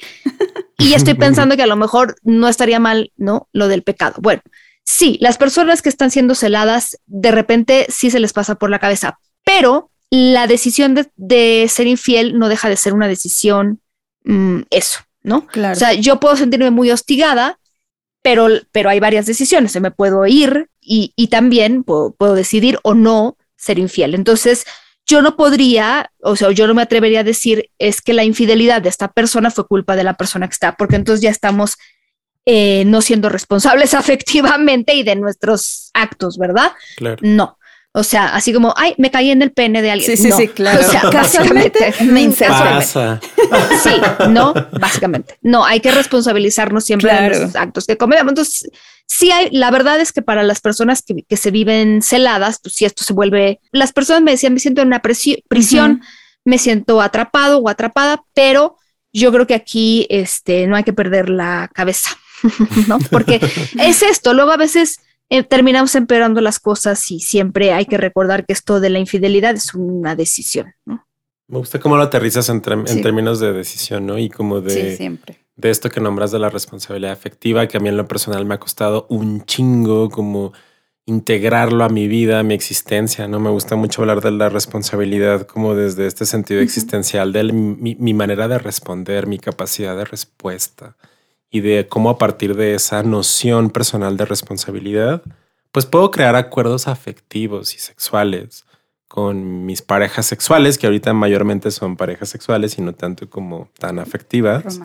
y 0.76 0.92
estoy 0.92 1.14
pensando 1.24 1.56
que 1.56 1.62
a 1.62 1.66
lo 1.66 1.76
mejor 1.76 2.16
no 2.24 2.46
estaría 2.46 2.78
mal, 2.78 3.10
¿no? 3.16 3.48
Lo 3.54 3.68
del 3.68 3.82
pecado. 3.82 4.16
Bueno, 4.20 4.42
sí, 4.84 5.16
las 5.22 5.38
personas 5.38 5.80
que 5.80 5.88
están 5.88 6.10
siendo 6.10 6.34
celadas, 6.34 6.98
de 7.06 7.30
repente 7.30 7.86
sí 7.88 8.10
se 8.10 8.20
les 8.20 8.34
pasa 8.34 8.56
por 8.56 8.68
la 8.68 8.80
cabeza, 8.80 9.18
pero 9.42 9.90
la 10.10 10.46
decisión 10.46 10.94
de, 11.16 11.66
ser 11.70 11.86
infiel 11.86 12.38
no 12.38 12.50
deja 12.50 12.68
de 12.68 12.76
ser 12.76 12.92
una 12.92 13.08
decisión, 13.08 13.80
mm, 14.24 14.60
eso, 14.68 15.00
¿no? 15.22 15.46
Claro. 15.46 15.72
O 15.72 15.78
sea, 15.78 15.94
yo 15.94 16.20
puedo 16.20 16.36
sentirme 16.36 16.70
muy 16.70 16.90
hostigada, 16.90 17.58
pero, 18.20 18.48
pero 18.72 18.90
hay 18.90 19.00
varias 19.00 19.24
decisiones. 19.24 19.72
Se 19.72 19.80
me 19.80 19.90
puedo 19.90 20.26
ir 20.26 20.68
y, 20.86 21.28
también 21.28 21.82
puedo, 21.82 22.34
decidir 22.34 22.78
o 22.82 22.94
no 22.94 23.36
ser 23.56 23.78
infiel. 23.78 24.14
Entonces, 24.14 24.64
yo 25.06 25.22
no 25.22 25.36
podría, 25.36 26.10
o 26.22 26.36
sea, 26.36 26.50
yo 26.52 26.66
no 26.66 26.74
me 26.74 26.82
atrevería 26.82 27.20
a 27.20 27.24
decir 27.24 27.70
es 27.78 28.00
que 28.00 28.12
la 28.12 28.24
infidelidad 28.24 28.82
de 28.82 28.88
esta 28.88 29.08
persona 29.08 29.50
fue 29.50 29.66
culpa 29.66 29.96
de 29.96 30.04
la 30.04 30.14
persona 30.14 30.48
que 30.48 30.52
está, 30.52 30.76
porque 30.76 30.96
entonces 30.96 31.22
ya 31.22 31.30
estamos 31.30 31.76
eh, 32.44 32.84
no 32.86 33.02
siendo 33.02 33.28
responsables 33.28 33.94
afectivamente 33.94 34.94
y 34.94 35.02
de 35.02 35.16
nuestros 35.16 35.90
actos, 35.94 36.38
¿verdad? 36.38 36.72
Claro. 36.96 37.18
No. 37.22 37.55
O 37.96 38.02
sea, 38.02 38.26
así 38.36 38.52
como, 38.52 38.74
ay, 38.76 38.94
me 38.98 39.10
caí 39.10 39.30
en 39.30 39.40
el 39.40 39.52
pene 39.52 39.80
de 39.80 39.90
alguien. 39.90 40.18
Sí, 40.18 40.22
sí, 40.22 40.30
sí, 40.30 40.48
claro. 40.48 40.86
O 40.86 40.90
sea, 40.90 41.00
básicamente 41.10 41.94
me 42.04 42.20
inserto. 42.20 43.18
Sí, 43.82 43.90
no, 44.28 44.52
básicamente. 44.78 45.38
No, 45.40 45.64
hay 45.64 45.80
que 45.80 45.90
responsabilizarnos 45.90 46.84
siempre 46.84 47.10
de 47.10 47.40
los 47.40 47.56
actos 47.56 47.86
que 47.86 47.96
cometemos. 47.96 48.32
Entonces, 48.32 48.70
sí 49.06 49.30
hay, 49.30 49.48
la 49.50 49.70
verdad 49.70 49.98
es 49.98 50.12
que 50.12 50.20
para 50.20 50.42
las 50.42 50.60
personas 50.60 51.02
que, 51.02 51.36
se 51.38 51.50
viven 51.50 52.02
celadas, 52.02 52.60
pues 52.62 52.74
si 52.74 52.84
esto 52.84 53.02
se 53.02 53.14
vuelve, 53.14 53.60
las 53.72 53.94
personas 53.94 54.22
me 54.22 54.32
decían, 54.32 54.52
me 54.52 54.60
siento 54.60 54.82
en 54.82 54.88
una 54.88 55.00
prisión, 55.00 56.02
me 56.44 56.58
siento 56.58 57.00
atrapado 57.00 57.60
o 57.60 57.68
atrapada, 57.70 58.24
pero 58.34 58.76
yo 59.10 59.32
creo 59.32 59.46
que 59.46 59.54
aquí 59.54 60.06
este, 60.10 60.66
no 60.66 60.76
hay 60.76 60.84
que 60.84 60.92
perder 60.92 61.30
la 61.30 61.70
cabeza, 61.72 62.10
¿no? 62.88 62.98
Porque 63.10 63.40
es 63.78 64.02
esto, 64.02 64.34
luego 64.34 64.52
a 64.52 64.58
veces 64.58 64.98
eh, 65.28 65.42
terminamos 65.42 65.94
empeorando 65.94 66.40
las 66.40 66.58
cosas 66.58 67.10
y 67.10 67.20
siempre 67.20 67.72
hay 67.72 67.86
que 67.86 67.98
recordar 67.98 68.46
que 68.46 68.52
esto 68.52 68.80
de 68.80 68.90
la 68.90 68.98
infidelidad 68.98 69.54
es 69.54 69.74
una 69.74 70.14
decisión, 70.14 70.74
¿no? 70.84 71.06
Me 71.48 71.58
gusta 71.58 71.78
cómo 71.78 71.96
lo 71.96 72.02
aterrizas 72.02 72.48
en, 72.48 72.60
términos 72.60 73.38
de 73.38 73.52
decisión, 73.52 74.04
¿no? 74.04 74.18
Y 74.18 74.28
como 74.28 74.60
de, 74.60 74.96
siempre. 74.96 75.38
de 75.54 75.70
esto 75.70 75.90
que 75.90 76.00
nombras 76.00 76.32
de 76.32 76.40
la 76.40 76.50
responsabilidad 76.50 77.12
afectiva, 77.12 77.68
que 77.68 77.76
a 77.76 77.80
mí 77.80 77.88
en 77.88 77.96
lo 77.96 78.08
personal 78.08 78.44
me 78.44 78.54
ha 78.54 78.58
costado 78.58 79.06
un 79.10 79.44
chingo, 79.44 80.10
como 80.10 80.52
integrarlo 81.06 81.84
a 81.84 81.88
mi 81.88 82.08
vida, 82.08 82.40
a 82.40 82.42
mi 82.42 82.54
existencia. 82.54 83.28
No 83.28 83.38
me 83.38 83.50
gusta 83.50 83.76
mucho 83.76 84.02
hablar 84.02 84.20
de 84.20 84.32
la 84.32 84.48
responsabilidad 84.48 85.46
como 85.46 85.76
desde 85.76 86.06
este 86.06 86.26
sentido 86.26 86.60
existencial 86.60 87.32
de 87.32 87.44
mi, 87.44 88.14
manera 88.14 88.48
de 88.48 88.58
responder, 88.58 89.28
mi 89.28 89.38
capacidad 89.38 89.96
de 89.96 90.04
respuesta 90.04 90.96
y 91.50 91.60
de 91.60 91.86
cómo 91.88 92.10
a 92.10 92.18
partir 92.18 92.54
de 92.56 92.74
esa 92.74 93.02
noción 93.02 93.70
personal 93.70 94.16
de 94.16 94.24
responsabilidad, 94.24 95.22
pues 95.72 95.86
puedo 95.86 96.10
crear 96.10 96.36
acuerdos 96.36 96.88
afectivos 96.88 97.74
y 97.74 97.78
sexuales 97.78 98.64
con 99.08 99.64
mis 99.64 99.82
parejas 99.82 100.26
sexuales, 100.26 100.78
que 100.78 100.86
ahorita 100.86 101.12
mayormente 101.12 101.70
son 101.70 101.96
parejas 101.96 102.28
sexuales 102.28 102.76
y 102.78 102.82
no 102.82 102.92
tanto 102.92 103.30
como 103.30 103.70
tan 103.78 103.98
afectivas 103.98 104.80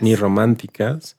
ni 0.00 0.14
románticas 0.14 1.16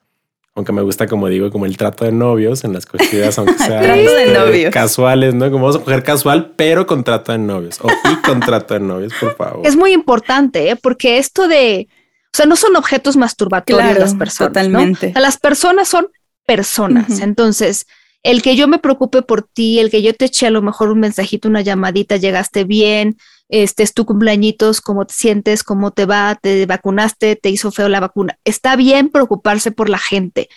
aunque 0.56 0.72
me 0.72 0.80
gusta, 0.80 1.06
como 1.06 1.28
digo, 1.28 1.50
como 1.50 1.66
el 1.66 1.76
trato 1.76 2.06
de 2.06 2.12
novios 2.12 2.64
en 2.64 2.72
las 2.72 2.86
cogidas, 2.86 3.38
aunque 3.38 3.58
sean 3.58 3.84
este, 3.84 4.70
casuales, 4.70 5.34
¿no? 5.34 5.50
Como 5.50 5.66
vamos 5.66 5.80
a 5.80 5.84
coger 5.84 6.02
casual, 6.02 6.54
pero 6.56 6.86
con 6.86 7.04
trato 7.04 7.32
de 7.32 7.38
novios 7.38 7.78
o 7.82 7.88
y 7.88 8.16
con 8.22 8.40
trato 8.40 8.72
de 8.72 8.80
novios, 8.80 9.12
por 9.20 9.36
favor. 9.36 9.66
Es 9.66 9.76
muy 9.76 9.92
importante, 9.92 10.70
¿eh? 10.70 10.76
porque 10.76 11.18
esto 11.18 11.46
de, 11.46 11.88
sea, 12.36 12.46
no 12.46 12.56
son 12.56 12.76
objetos 12.76 13.16
masturbatorios 13.16 13.98
las 13.98 14.14
personas. 14.14 14.52
Totalmente. 14.52 15.12
las 15.16 15.38
personas 15.38 15.88
son 15.88 16.08
personas. 16.46 17.20
Entonces, 17.20 17.86
el 18.22 18.42
que 18.42 18.56
yo 18.56 18.68
me 18.68 18.78
preocupe 18.78 19.22
por 19.22 19.42
ti, 19.42 19.78
el 19.78 19.90
que 19.90 20.02
yo 20.02 20.14
te 20.14 20.26
eche 20.26 20.46
a 20.46 20.50
lo 20.50 20.62
mejor 20.62 20.90
un 20.90 21.00
mensajito, 21.00 21.48
una 21.48 21.60
llamadita, 21.60 22.16
llegaste 22.16 22.64
bien, 22.64 23.16
este 23.48 23.82
es 23.82 23.94
tu 23.94 24.04
cumpleañitos, 24.04 24.80
cómo 24.80 25.06
te 25.06 25.14
sientes, 25.14 25.62
cómo 25.62 25.92
te 25.92 26.06
va, 26.06 26.36
te 26.40 26.66
vacunaste, 26.66 27.36
te 27.36 27.50
hizo 27.50 27.70
feo 27.70 27.88
la 27.88 28.00
vacuna. 28.00 28.38
Está 28.44 28.76
bien 28.76 29.10
preocuparse 29.10 29.70
por 29.70 29.88
la 29.88 29.98
gente. 29.98 30.48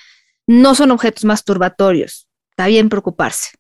No 0.48 0.74
son 0.74 0.92
objetos 0.92 1.26
masturbatorios. 1.26 2.28
Está 2.50 2.68
bien 2.68 2.90
preocuparse. 2.90 3.52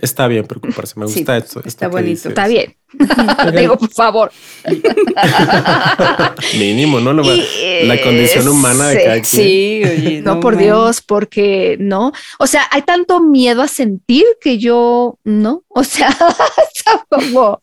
Está 0.00 0.26
bien 0.28 0.46
preocuparse, 0.46 0.98
me 0.98 1.06
gusta 1.06 1.36
esto. 1.36 1.62
Está 1.64 1.88
bonito. 1.88 2.28
Está 2.28 2.48
bien. 2.48 2.76
Digo, 3.56 3.76
por 3.76 3.90
favor. 3.90 4.32
Mínimo, 6.58 7.00
¿no? 7.00 7.12
la 7.12 8.02
condición 8.02 8.48
humana 8.48 8.88
de 8.88 9.04
cada 9.04 9.14
quien. 9.14 9.24
Sí, 9.24 9.82
oye, 9.84 10.22
no, 10.22 10.40
por 10.40 10.56
Dios, 10.56 11.02
porque 11.02 11.76
no. 11.78 12.12
O 12.38 12.46
sea, 12.46 12.66
hay 12.70 12.82
tanto 12.82 13.20
miedo 13.20 13.62
a 13.62 13.68
sentir 13.68 14.24
que 14.40 14.58
yo, 14.58 15.18
¿no? 15.24 15.64
O 15.68 15.84
sea, 15.84 16.08
está 16.74 17.04
como, 17.08 17.62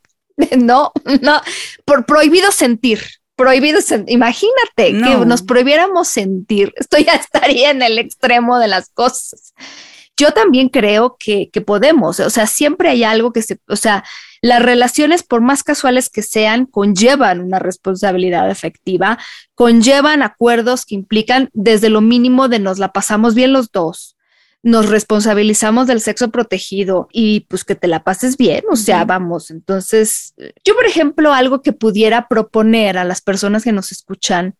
no, 0.58 0.92
no, 1.22 1.42
por 1.86 2.06
prohibido 2.06 2.52
sentir. 2.52 3.02
Prohibido 3.36 3.82
sentir. 3.82 4.16
Imagínate 4.16 4.94
que 4.94 5.26
nos 5.26 5.44
prohibiéramos 5.44 6.08
sentir. 6.08 6.74
Esto 6.76 6.98
ya 6.98 7.14
estaría 7.14 7.70
en 7.70 7.84
el 7.84 8.00
extremo 8.00 8.58
de 8.58 8.68
las 8.68 8.90
cosas 8.90 9.54
yo 10.18 10.32
también 10.32 10.70
creo 10.70 11.16
que, 11.20 11.50
podemos, 11.66 12.20
o 12.20 12.30
sea, 12.30 12.48
siempre 12.48 12.90
hay 12.90 13.04
algo 13.04 13.32
que 13.32 13.44
se, 13.44 13.60
o 13.68 13.76
sea, 13.76 14.04
las 14.42 14.62
relaciones, 14.62 15.24
por 15.24 15.42
más 15.42 15.64
casuales 15.64 16.10
que 16.10 16.24
sean, 16.24 16.66
conllevan 16.66 17.40
una 17.40 17.60
responsabilidad 17.60 18.50
efectiva, 18.50 19.20
conllevan 19.54 20.24
acuerdos 20.24 20.86
que 20.86 20.96
implican 20.96 21.50
desde 21.54 21.90
lo 21.90 22.02
mínimo 22.02 22.48
de 22.48 22.60
nos 22.60 22.80
la 22.80 22.92
pasamos 22.92 23.36
bien 23.36 23.54
los 23.54 23.72
dos, 23.72 24.18
nos 24.64 24.90
responsabilizamos 24.90 25.86
del 25.86 26.02
sexo 26.02 26.30
protegido 26.30 27.08
y 27.12 27.42
pues 27.42 27.64
que 27.64 27.76
te 27.76 27.88
la 27.88 28.04
pases 28.04 28.38
bien, 28.38 28.64
o 28.72 28.76
sea, 28.76 29.06
vamos, 29.06 29.52
entonces, 29.52 30.34
yo 30.66 30.74
por 30.74 30.86
ejemplo, 30.86 31.32
algo 31.32 31.62
que 31.62 31.74
pudiera 31.74 32.28
proponer 32.28 32.98
a 32.98 33.04
las 33.04 33.22
personas 33.22 33.64
que 33.64 33.72
nos 33.72 33.92
escuchan, 33.92 34.56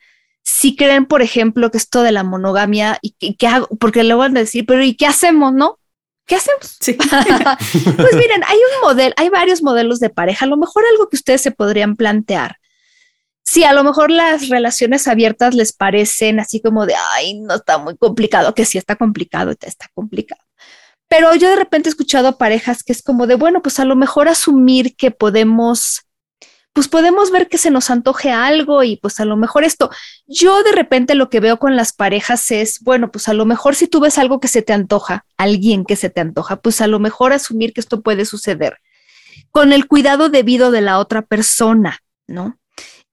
si 0.50 0.78
creen, 0.78 1.06
por 1.06 1.22
ejemplo, 1.22 1.70
que 1.72 1.78
esto 1.78 2.04
de 2.04 2.14
la 2.14 2.24
monogamia 2.24 3.00
y 3.02 3.36
que, 3.36 3.48
hago, 3.48 3.68
porque 3.82 4.06
le 4.06 4.14
van 4.14 4.38
a 4.38 4.40
decir, 4.40 4.66
pero 4.66 4.82
¿y 4.82 4.96
qué 4.96 5.06
hacemos, 5.06 5.52
no? 5.52 5.78
¿Qué 6.26 6.36
hacemos? 6.36 6.78
Sí. 6.80 6.94
pues 6.94 8.16
miren, 8.16 8.44
hay 8.48 8.56
un 8.56 8.82
modelo, 8.82 9.14
hay 9.18 9.28
varios 9.28 9.62
modelos 9.62 10.00
de 10.00 10.10
pareja. 10.10 10.46
A 10.46 10.48
lo 10.48 10.56
mejor 10.56 10.86
algo 10.90 11.10
que 11.10 11.18
ustedes 11.18 11.42
se 11.42 11.52
podrían 11.52 11.98
plantear. 11.98 12.60
Si 13.44 13.66
a 13.66 13.74
lo 13.74 13.84
mejor 13.84 14.10
las 14.10 14.48
relaciones 14.48 15.10
abiertas 15.10 15.54
les 15.54 15.74
parecen 15.74 16.40
así 16.40 16.62
como 16.62 16.86
de, 16.86 16.96
ay, 17.12 17.42
no 17.42 17.56
está 17.56 17.78
muy 17.78 17.98
complicado, 17.98 18.56
que 18.56 18.64
sí 18.64 18.78
está 18.78 18.96
complicado, 18.96 19.52
está 19.52 19.90
complicado. 19.94 20.42
Pero 21.10 21.36
yo 21.36 21.50
de 21.50 21.58
repente 21.58 21.90
he 21.90 21.92
escuchado 21.92 22.38
parejas 22.38 22.84
que 22.84 22.94
es 22.94 23.04
como 23.04 23.28
de, 23.28 23.36
bueno, 23.36 23.62
pues 23.62 23.82
a 23.82 23.86
lo 23.86 23.98
mejor 23.98 24.30
asumir 24.30 24.96
que 24.96 25.12
podemos 25.12 26.07
pues 26.78 26.90
podemos 26.90 27.32
ver 27.32 27.48
que 27.48 27.58
se 27.58 27.72
nos 27.72 27.90
antoje 27.90 28.30
algo 28.30 28.84
y 28.84 28.98
pues 28.98 29.20
a 29.20 29.26
lo 29.26 29.36
mejor 29.36 29.64
esto. 29.64 29.90
Yo 30.28 30.62
de 30.62 30.74
repente 30.74 31.16
lo 31.16 31.28
que 31.28 31.40
veo 31.40 31.58
con 31.58 31.76
las 31.76 31.92
parejas 31.92 32.52
es, 32.52 32.82
bueno, 32.82 33.10
pues 33.10 33.28
a 33.28 33.34
lo 33.34 33.48
mejor 33.48 33.74
si 33.74 33.88
tú 33.88 34.00
ves 34.00 34.20
algo 34.20 34.40
que 34.40 34.48
se 34.48 34.62
te 34.62 34.74
antoja, 34.74 35.26
alguien 35.38 35.86
que 35.86 35.96
se 35.96 36.12
te 36.12 36.22
antoja, 36.22 36.58
pues 36.58 36.80
a 36.82 36.86
lo 36.86 37.00
mejor 37.00 37.34
asumir 37.34 37.74
que 37.74 37.82
esto 37.82 38.02
puede 38.02 38.26
suceder 38.26 38.78
con 39.50 39.74
el 39.74 39.88
cuidado 39.88 40.30
debido 40.30 40.70
de 40.70 40.82
la 40.82 41.00
otra 41.00 41.24
persona, 41.24 41.98
¿no? 42.28 42.60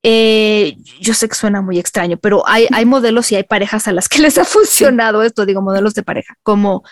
Eh, 0.03 0.77
yo 1.01 1.15
sé 1.15 1.27
que 1.27 1.35
suena 1.35 1.63
muy 1.63 1.79
extraño, 1.79 2.19
pero 2.19 2.47
hay, 2.47 2.67
hay 2.71 2.85
modelos 2.85 3.33
y 3.33 3.37
hay 3.37 3.45
parejas 3.45 3.89
a 3.89 3.93
las 3.93 4.11
que 4.11 4.19
les 4.19 4.37
ha 4.37 4.45
funcionado 4.45 5.23
esto, 5.23 5.47
digo, 5.47 5.63
modelos 5.63 5.95
de 5.95 6.03
pareja, 6.03 6.35
como 6.43 6.83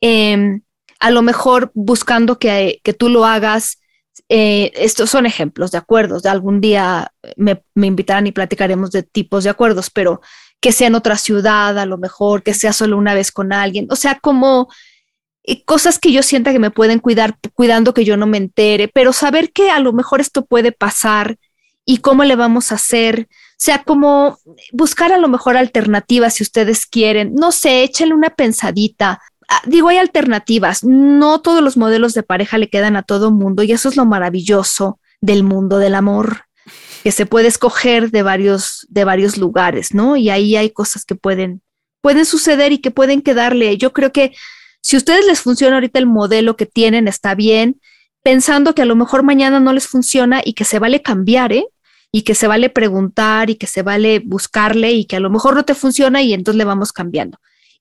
em, 0.00 0.62
a 0.98 1.12
lo 1.12 1.22
mejor 1.22 1.70
buscando 1.74 2.40
que, 2.40 2.80
que 2.82 2.92
tú 2.92 3.08
lo 3.08 3.24
hagas 3.24 3.77
eh, 4.28 4.72
estos 4.74 5.10
son 5.10 5.26
ejemplos 5.26 5.70
de 5.70 5.78
acuerdos. 5.78 6.22
De 6.22 6.28
algún 6.28 6.60
día 6.60 7.12
me, 7.36 7.62
me, 7.74 7.86
invitarán 7.86 8.26
y 8.26 8.32
platicaremos 8.32 8.90
de 8.90 9.02
tipos 9.02 9.44
de 9.44 9.50
acuerdos, 9.50 9.90
pero 9.90 10.20
que 10.60 10.72
sea 10.72 10.88
en 10.88 10.94
otra 10.94 11.16
ciudad, 11.16 11.78
a 11.78 11.86
lo 11.86 11.98
mejor, 11.98 12.42
que 12.42 12.54
sea 12.54 12.72
solo 12.72 12.96
una 12.96 13.14
vez 13.14 13.32
con 13.32 13.52
alguien. 13.52 13.86
O 13.90 13.96
sea, 13.96 14.18
como 14.18 14.68
eh, 15.44 15.64
cosas 15.64 15.98
que 15.98 16.12
yo 16.12 16.22
sienta 16.22 16.52
que 16.52 16.58
me 16.58 16.70
pueden 16.70 16.98
cuidar, 16.98 17.38
cuidando 17.54 17.94
que 17.94 18.04
yo 18.04 18.16
no 18.16 18.26
me 18.26 18.36
entere, 18.36 18.88
pero 18.88 19.12
saber 19.12 19.50
que 19.52 19.70
a 19.70 19.80
lo 19.80 19.92
mejor 19.92 20.20
esto 20.20 20.44
puede 20.44 20.72
pasar 20.72 21.38
y 21.86 21.98
cómo 21.98 22.22
le 22.24 22.36
vamos 22.36 22.70
a 22.70 22.74
hacer. 22.74 23.28
O 23.30 23.56
sea, 23.56 23.82
como 23.82 24.38
buscar 24.72 25.10
a 25.10 25.18
lo 25.18 25.26
mejor 25.28 25.56
alternativas 25.56 26.34
si 26.34 26.42
ustedes 26.42 26.84
quieren. 26.84 27.34
No 27.34 27.50
sé, 27.50 27.82
échenle 27.82 28.14
una 28.14 28.28
pensadita. 28.28 29.22
Ah, 29.48 29.62
digo, 29.64 29.88
hay 29.88 29.96
alternativas. 29.96 30.84
No 30.84 31.40
todos 31.40 31.62
los 31.62 31.76
modelos 31.78 32.12
de 32.12 32.22
pareja 32.22 32.58
le 32.58 32.68
quedan 32.68 32.96
a 32.96 33.02
todo 33.02 33.30
mundo 33.30 33.62
y 33.62 33.72
eso 33.72 33.88
es 33.88 33.96
lo 33.96 34.04
maravilloso 34.04 35.00
del 35.22 35.42
mundo 35.42 35.78
del 35.78 35.94
amor, 35.94 36.44
que 37.02 37.12
se 37.12 37.24
puede 37.24 37.48
escoger 37.48 38.10
de 38.10 38.22
varios, 38.22 38.86
de 38.90 39.04
varios 39.04 39.38
lugares, 39.38 39.94
¿no? 39.94 40.16
Y 40.16 40.28
ahí 40.28 40.54
hay 40.54 40.70
cosas 40.70 41.04
que 41.06 41.14
pueden, 41.14 41.62
pueden 42.02 42.26
suceder 42.26 42.72
y 42.72 42.78
que 42.78 42.90
pueden 42.90 43.22
quedarle. 43.22 43.78
Yo 43.78 43.94
creo 43.94 44.12
que 44.12 44.34
si 44.82 44.96
a 44.96 44.98
ustedes 44.98 45.26
les 45.26 45.40
funciona 45.40 45.76
ahorita 45.76 45.98
el 45.98 46.06
modelo 46.06 46.56
que 46.56 46.66
tienen, 46.66 47.08
está 47.08 47.34
bien, 47.34 47.80
pensando 48.22 48.74
que 48.74 48.82
a 48.82 48.86
lo 48.86 48.96
mejor 48.96 49.22
mañana 49.22 49.60
no 49.60 49.72
les 49.72 49.88
funciona 49.88 50.42
y 50.44 50.52
que 50.52 50.64
se 50.64 50.78
vale 50.78 51.00
cambiar, 51.00 51.52
¿eh? 51.52 51.66
Y 52.12 52.22
que 52.22 52.34
se 52.34 52.46
vale 52.46 52.68
preguntar 52.68 53.48
y 53.48 53.56
que 53.56 53.66
se 53.66 53.82
vale 53.82 54.20
buscarle 54.24 54.92
y 54.92 55.06
que 55.06 55.16
a 55.16 55.20
lo 55.20 55.30
mejor 55.30 55.54
no 55.54 55.64
te 55.64 55.74
funciona 55.74 56.22
y 56.22 56.34
entonces 56.34 56.58
le 56.58 56.64
vamos 56.64 56.92
cambiando 56.92 57.38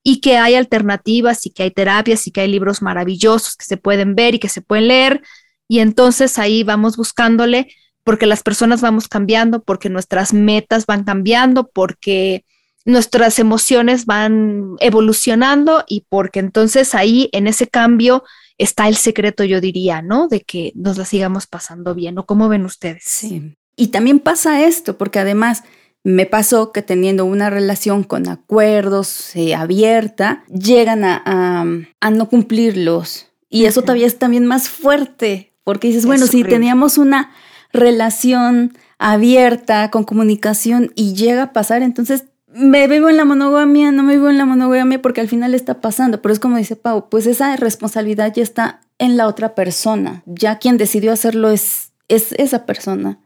y 0.07 0.21
que 0.21 0.37
hay 0.37 0.55
alternativas 0.55 1.45
y 1.45 1.49
que 1.49 1.63
hay 1.63 1.71
terapias 1.71 2.27
y 2.27 2.31
que 2.31 2.39
hay 2.39 2.47
libros 2.47 2.81
maravillosos 2.81 3.57
que 3.57 3.65
se 3.65 3.75
pueden 3.75 4.15
ver 4.15 4.35
y 4.35 4.39
que 4.39 4.47
se 4.47 4.61
pueden 4.61 4.87
leer. 4.87 5.21
Y 5.67 5.79
entonces 5.79 6.39
ahí 6.39 6.63
vamos 6.63 6.95
buscándole 6.95 7.67
porque 8.05 8.25
las 8.25 8.41
personas 8.41 8.79
vamos 8.79 9.09
cambiando, 9.09 9.63
porque 9.63 9.89
nuestras 9.89 10.33
metas 10.33 10.85
van 10.85 11.03
cambiando, 11.03 11.67
porque 11.67 12.45
nuestras 12.85 13.37
emociones 13.37 14.05
van 14.05 14.77
evolucionando 14.79 15.83
y 15.89 16.05
porque 16.07 16.39
entonces 16.39 16.95
ahí 16.95 17.27
en 17.33 17.45
ese 17.45 17.67
cambio 17.67 18.23
está 18.57 18.87
el 18.87 18.95
secreto, 18.95 19.43
yo 19.43 19.59
diría, 19.59 20.01
¿no? 20.01 20.29
De 20.29 20.39
que 20.39 20.71
nos 20.73 20.97
la 20.97 21.03
sigamos 21.03 21.47
pasando 21.47 21.93
bien. 21.93 22.17
¿O 22.17 22.25
cómo 22.25 22.47
ven 22.47 22.63
ustedes? 22.63 23.03
Sí. 23.05 23.57
Y 23.75 23.87
también 23.87 24.19
pasa 24.19 24.63
esto, 24.63 24.97
porque 24.97 25.19
además 25.19 25.63
me 26.03 26.25
pasó 26.25 26.71
que 26.71 26.81
teniendo 26.81 27.25
una 27.25 27.49
relación 27.49 28.03
con 28.03 28.27
acuerdos 28.29 29.35
eh, 29.35 29.55
abierta, 29.55 30.43
llegan 30.47 31.03
a, 31.03 31.65
no 32.11 32.29
cumplirlos. 32.29 33.27
Y 33.49 33.65
eso 33.65 33.81
todavía 33.81 34.07
es 34.07 34.17
también 34.17 34.45
más 34.45 34.69
fuerte, 34.69 35.53
porque 35.63 35.87
dices, 35.87 36.05
bueno, 36.05 36.27
si 36.27 36.43
teníamos 36.43 36.97
una 36.97 37.31
relación 37.73 38.77
abierta, 38.99 39.91
con 39.91 40.03
comunicación, 40.03 40.91
y 40.95 41.13
llega 41.13 41.43
a 41.43 41.53
pasar, 41.53 41.81
entonces 41.81 42.25
me 42.57 42.87
vivo 42.87 43.09
en 43.09 43.17
la 43.17 43.25
monogamia, 43.25 43.91
no 43.91 44.03
me 44.03 44.13
vivo 44.13 44.29
en 44.29 44.37
la 44.37 44.45
monogamia 44.45 45.01
porque 45.01 45.21
al 45.21 45.27
final 45.27 45.53
está 45.53 45.81
pasando. 45.81 46.21
Pero 46.21 46.33
es 46.33 46.39
como 46.39 46.57
dice 46.57 46.75
Pau, 46.75 47.09
pues 47.09 47.27
esa 47.27 47.55
responsabilidad 47.55 48.33
ya 48.33 48.43
está 48.43 48.81
en 48.97 49.17
la 49.17 49.27
otra 49.27 49.53
persona. 49.55 50.23
Ya 50.25 50.57
quien 50.57 50.77
decidió 50.77 51.11
hacerlo 51.11 51.49
es, 51.49 51.91
es 52.07 52.31
esa 52.33 52.65
persona. 52.65 53.19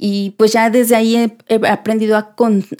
Y 0.00 0.30
pues 0.36 0.52
ya 0.52 0.70
desde 0.70 0.94
ahí 0.94 1.16
he, 1.48 1.66
aprendido 1.66 2.16
a, 2.16 2.32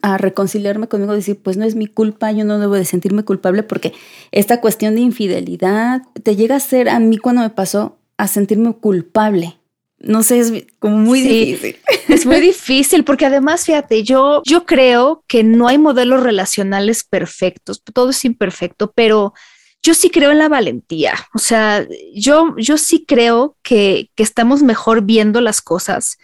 a, 0.03 0.19
reconciliarme 0.19 0.87
conmigo, 0.87 1.13
decir, 1.15 1.41
pues 1.43 1.57
no 1.57 1.65
es 1.65 1.75
mi 1.75 1.89
culpa, 1.89 2.31
yo 2.31 2.45
no 2.45 2.61
debo 2.61 2.77
de 2.77 2.85
sentirme 2.85 3.25
culpable 3.25 3.65
porque 3.65 3.93
esta 4.31 4.61
cuestión 4.61 4.95
de 4.95 5.01
infidelidad 5.01 6.03
te 6.23 6.37
llega 6.37 6.55
a 6.55 6.61
ser, 6.61 6.89
a 6.89 7.01
mí 7.01 7.19
cuando 7.19 7.43
me 7.43 7.51
pasó, 7.51 7.99
a 8.19 8.29
sentirme 8.29 8.73
culpable. 8.75 9.59
No 9.99 10.23
sé, 10.23 10.39
es 10.39 10.53
como 10.79 10.97
muy 10.97 11.21
difícil. 11.21 11.77
Es 12.07 12.25
muy 12.25 12.41
difícil 12.41 13.03
porque 13.03 13.27
además, 13.27 13.65
fíjate, 13.65 14.05
yo, 14.05 14.43
yo 14.47 14.65
creo 14.65 15.25
que 15.27 15.43
no 15.43 15.67
hay 15.67 15.77
modelos 15.77 16.23
relacionales 16.23 17.03
perfectos, 17.03 17.83
todo 17.83 18.11
es 18.11 18.25
imperfecto, 18.25 18.93
pero 18.95 19.35
yo 19.83 19.95
sí 19.95 20.09
creo 20.11 20.31
en 20.31 20.39
la 20.39 20.49
valentía. 20.49 21.15
O 21.35 21.41
sea, 21.41 21.85
yo, 22.15 22.55
yo 22.59 22.79
sí 22.79 23.05
creo 23.05 23.57
que, 23.65 24.11
que 24.15 24.23
estamos 24.23 24.63
mejor 24.63 25.03
viendo 25.03 25.41
las 25.41 25.61
cosas 25.61 26.19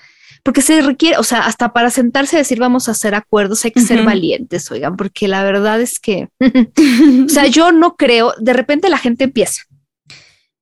porque 0.45 0.61
se 0.61 0.83
requiere, 0.83 1.17
o 1.17 1.23
sea, 1.23 1.47
hasta 1.47 1.73
para 1.73 1.91
sentarse 1.91 2.37
a 2.37 2.41
decir 2.41 2.61
vamos 2.61 2.87
a 2.87 2.93
hacer 2.93 3.15
acuerdos 3.15 3.65
hay 3.65 3.71
que 3.71 3.81
ser 3.81 4.05
valientes, 4.05 4.71
oigan, 4.71 4.95
porque 4.95 5.27
la 5.27 5.43
verdad 5.43 5.81
es 5.81 5.99
que, 5.99 6.29
o 7.25 7.29
sea, 7.29 7.47
yo 7.47 7.73
no 7.73 7.97
creo, 7.97 8.35
de 8.39 8.53
repente 8.53 8.91
la 8.91 8.99
gente 8.99 9.25
empieza. 9.25 9.63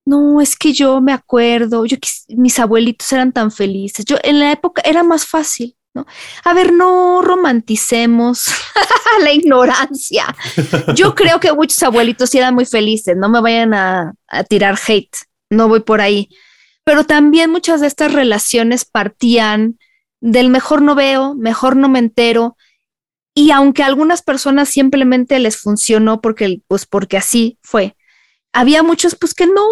No, 0.06 0.40
es 0.40 0.56
que 0.56 0.72
yo 0.72 1.00
me 1.00 1.12
acuerdo, 1.12 1.84
yo 1.84 1.96
mis 2.28 2.58
abuelitos 2.58 3.12
eran 3.12 3.32
tan 3.32 3.52
felices. 3.52 4.04
Yo 4.04 4.16
en 4.24 4.40
la 4.40 4.50
época 4.50 4.82
era 4.84 5.04
más 5.04 5.26
fácil, 5.26 5.76
¿no? 5.94 6.06
A 6.42 6.54
ver, 6.54 6.72
no 6.72 7.22
romanticemos 7.22 8.46
la 9.22 9.32
ignorancia. 9.32 10.24
Yo 10.94 11.14
creo 11.14 11.38
que 11.40 11.52
muchos 11.52 11.82
abuelitos 11.82 12.30
sí 12.30 12.38
eran 12.38 12.54
muy 12.54 12.66
felices, 12.66 13.16
no 13.16 13.28
me 13.28 13.40
vayan 13.40 13.74
a, 13.74 14.12
a 14.28 14.44
tirar 14.44 14.78
hate, 14.86 15.16
no 15.50 15.68
voy 15.68 15.80
por 15.80 16.00
ahí 16.00 16.28
pero 16.84 17.04
también 17.04 17.50
muchas 17.50 17.80
de 17.80 17.86
estas 17.86 18.12
relaciones 18.12 18.84
partían 18.84 19.78
del 20.20 20.48
mejor 20.48 20.82
no 20.82 20.94
veo, 20.94 21.34
mejor 21.34 21.76
no 21.76 21.88
me 21.88 21.98
entero. 21.98 22.56
Y 23.34 23.50
aunque 23.50 23.82
a 23.82 23.86
algunas 23.86 24.22
personas 24.22 24.68
simplemente 24.68 25.38
les 25.38 25.56
funcionó 25.56 26.20
porque, 26.20 26.60
pues 26.68 26.86
porque 26.86 27.16
así 27.16 27.58
fue, 27.62 27.96
había 28.52 28.82
muchos 28.82 29.14
pues 29.14 29.34
que 29.34 29.46
no, 29.46 29.64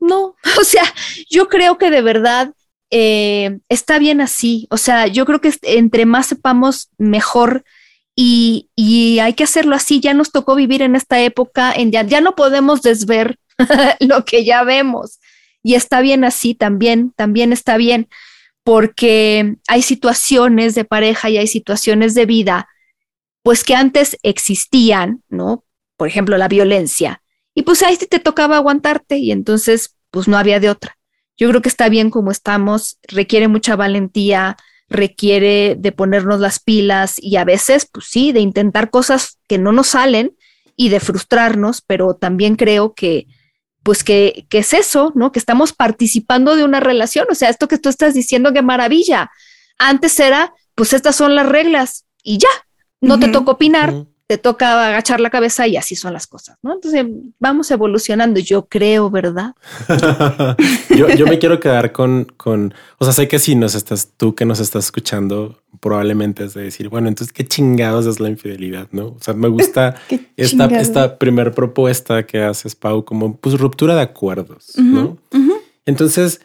no. 0.00 0.36
O 0.60 0.64
sea, 0.64 0.84
yo 1.28 1.48
creo 1.48 1.78
que 1.78 1.90
de 1.90 2.02
verdad 2.02 2.52
eh, 2.90 3.58
está 3.68 3.98
bien 3.98 4.20
así. 4.20 4.66
O 4.70 4.76
sea, 4.76 5.06
yo 5.06 5.24
creo 5.24 5.40
que 5.40 5.52
entre 5.62 6.06
más 6.06 6.26
sepamos, 6.26 6.90
mejor. 6.98 7.64
Y, 8.18 8.70
y, 8.74 9.18
hay 9.18 9.34
que 9.34 9.44
hacerlo 9.44 9.76
así. 9.76 10.00
Ya 10.00 10.14
nos 10.14 10.32
tocó 10.32 10.54
vivir 10.54 10.80
en 10.82 10.96
esta 10.96 11.20
época, 11.20 11.72
en 11.72 11.92
ya, 11.92 12.02
ya 12.02 12.20
no 12.20 12.34
podemos 12.34 12.80
desver 12.80 13.38
lo 14.00 14.24
que 14.24 14.44
ya 14.44 14.64
vemos. 14.64 15.18
Y 15.66 15.74
está 15.74 16.00
bien 16.00 16.22
así 16.22 16.54
también, 16.54 17.12
también 17.16 17.52
está 17.52 17.76
bien, 17.76 18.08
porque 18.62 19.56
hay 19.66 19.82
situaciones 19.82 20.76
de 20.76 20.84
pareja 20.84 21.28
y 21.28 21.38
hay 21.38 21.48
situaciones 21.48 22.14
de 22.14 22.24
vida, 22.24 22.68
pues 23.42 23.64
que 23.64 23.74
antes 23.74 24.16
existían, 24.22 25.24
¿no? 25.28 25.64
Por 25.96 26.06
ejemplo, 26.06 26.38
la 26.38 26.46
violencia. 26.46 27.20
Y 27.52 27.62
pues 27.62 27.82
ahí 27.82 27.96
te 27.96 28.20
tocaba 28.20 28.58
aguantarte 28.58 29.16
y 29.16 29.32
entonces 29.32 29.96
pues 30.12 30.28
no 30.28 30.38
había 30.38 30.60
de 30.60 30.70
otra. 30.70 30.96
Yo 31.36 31.48
creo 31.48 31.62
que 31.62 31.68
está 31.68 31.88
bien 31.88 32.10
como 32.10 32.30
estamos, 32.30 33.00
requiere 33.08 33.48
mucha 33.48 33.74
valentía, 33.74 34.56
requiere 34.88 35.74
de 35.76 35.90
ponernos 35.90 36.38
las 36.38 36.60
pilas 36.60 37.16
y 37.20 37.38
a 37.38 37.44
veces, 37.44 37.88
pues 37.92 38.06
sí, 38.08 38.30
de 38.30 38.38
intentar 38.38 38.90
cosas 38.90 39.40
que 39.48 39.58
no 39.58 39.72
nos 39.72 39.88
salen 39.88 40.36
y 40.76 40.90
de 40.90 41.00
frustrarnos, 41.00 41.82
pero 41.82 42.14
también 42.14 42.54
creo 42.54 42.94
que 42.94 43.26
pues 43.86 44.02
que, 44.02 44.48
es 44.50 44.74
eso, 44.74 45.12
¿no? 45.14 45.30
Que 45.30 45.38
estamos 45.38 45.72
participando 45.72 46.56
de 46.56 46.64
una 46.64 46.80
relación. 46.80 47.28
O 47.30 47.36
sea, 47.36 47.50
esto 47.50 47.68
que 47.68 47.78
tú 47.78 47.88
estás 47.88 48.14
diciendo, 48.14 48.52
qué 48.52 48.60
maravilla. 48.60 49.30
Antes 49.78 50.18
era, 50.18 50.52
pues 50.74 50.92
estas 50.92 51.14
son 51.14 51.36
las 51.36 51.48
reglas 51.48 52.04
y 52.20 52.38
ya, 52.38 52.48
no 53.00 53.20
te 53.20 53.28
toca 53.28 53.52
opinar, 53.52 53.94
te 54.26 54.38
toca 54.38 54.88
agachar 54.88 55.20
la 55.20 55.30
cabeza 55.30 55.68
y 55.68 55.76
así 55.76 55.94
son 55.94 56.12
las 56.12 56.26
cosas, 56.26 56.58
¿no? 56.62 56.74
Entonces 56.74 57.06
vamos 57.38 57.70
evolucionando, 57.70 58.40
yo 58.40 58.66
creo, 58.66 59.08
¿verdad? 59.08 59.54
yo, 61.16 61.26
me 61.26 61.38
quiero 61.38 61.60
quedar 61.60 61.92
con, 61.92 62.24
con, 62.36 62.74
o 62.98 63.04
sea, 63.04 63.12
sé 63.12 63.28
que 63.28 63.38
si 63.38 63.54
nos 63.54 63.76
estás, 63.76 64.12
tú 64.16 64.34
que 64.34 64.44
nos 64.44 64.58
estás 64.58 64.86
escuchando, 64.86 65.62
probablemente 65.80 66.44
es 66.44 66.54
de 66.54 66.64
decir, 66.64 66.88
bueno, 66.88 67.06
entonces 67.06 67.32
qué 67.32 67.46
chingados 67.46 68.06
es 68.06 68.18
la 68.18 68.28
infidelidad, 68.28 68.88
¿no? 68.90 69.08
O 69.08 69.18
sea, 69.20 69.34
me 69.34 69.48
gusta 69.48 69.94
esta, 70.36 70.66
esta 70.66 71.18
primera 71.18 71.52
propuesta 71.52 72.26
que 72.26 72.42
haces, 72.42 72.74
Pau, 72.74 73.04
como 73.04 73.36
pues 73.36 73.58
ruptura 73.58 73.94
de 73.94 74.02
acuerdos, 74.02 74.72
¿no? 74.76 75.18
Entonces, 75.84 76.40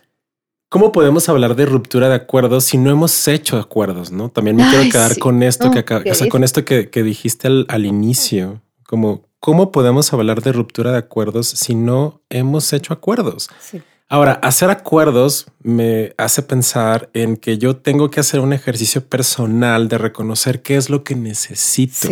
¿Cómo 0.72 0.94
podemos 0.94 1.28
hablar 1.28 1.58
de 1.58 1.66
ruptura 1.66 2.08
de 2.08 2.16
acuerdos 2.16 2.64
si 2.64 2.78
no 2.78 2.92
hemos 2.92 3.28
hecho 3.28 3.58
acuerdos? 3.58 4.10
No, 4.14 4.30
también 4.30 4.56
me 4.56 4.66
quiero 4.70 4.90
quedar 4.90 5.20
con 5.20 5.44
esto 5.44 5.70
que 5.70 5.80
acá, 5.80 6.02
o 6.10 6.14
sea, 6.14 6.30
con 6.30 6.46
esto 6.46 6.64
que, 6.64 7.04
dijiste 7.04 7.50
al, 7.68 7.86
inicio, 7.86 8.62
como 8.86 9.26
cómo 9.42 9.74
podemos 9.74 10.14
hablar 10.14 10.42
de 10.42 10.54
ruptura 10.54 10.94
de 10.94 11.00
acuerdos 11.00 11.50
si 11.50 11.76
no 11.76 12.22
hemos 12.30 12.72
hecho 12.72 12.94
acuerdos. 12.94 13.50
Ahora, 14.08 14.40
hacer 14.42 14.70
acuerdos 14.70 15.48
me 15.62 16.14
hace 16.18 16.42
pensar 16.42 17.10
en 17.14 17.36
que 17.36 17.58
yo 17.58 17.76
tengo 17.76 18.10
que 18.10 18.22
hacer 18.22 18.40
un 18.40 18.54
ejercicio 18.54 19.06
personal 19.06 19.90
de 19.90 19.98
reconocer 19.98 20.62
qué 20.62 20.78
es 20.78 20.90
lo 20.90 21.04
que 21.04 21.18
necesito, 21.18 22.08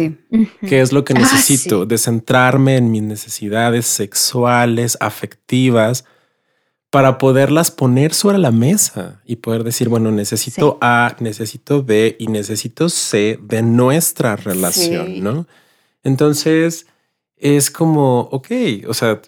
qué 0.67 0.81
es 0.81 0.91
lo 0.91 1.05
que 1.05 1.13
ah, 1.13 1.19
necesito, 1.19 1.85
de 1.85 1.97
centrarme 1.97 2.75
en 2.75 2.91
mis 2.91 3.03
necesidades 3.03 3.85
sexuales, 3.85 4.97
afectivas 4.99 6.03
para 6.89 7.17
poderlas 7.19 7.69
poner 7.69 8.13
sobre 8.13 8.39
la 8.39 8.51
mesa 8.51 9.21
y 9.25 9.37
poder 9.37 9.63
decir, 9.63 9.89
bueno, 9.89 10.11
necesito 10.11 10.77
A, 10.81 11.15
necesito 11.19 11.83
B 11.83 12.15
y 12.19 12.27
necesito 12.27 12.89
C 12.89 13.39
de 13.41 13.61
nuestra 13.61 14.35
relación, 14.35 15.23
¿no? 15.23 15.45
Entonces 16.03 16.87
es 17.37 17.69
como, 17.69 18.21
ok, 18.31 18.47
o 18.87 18.93
sea, 18.93 19.21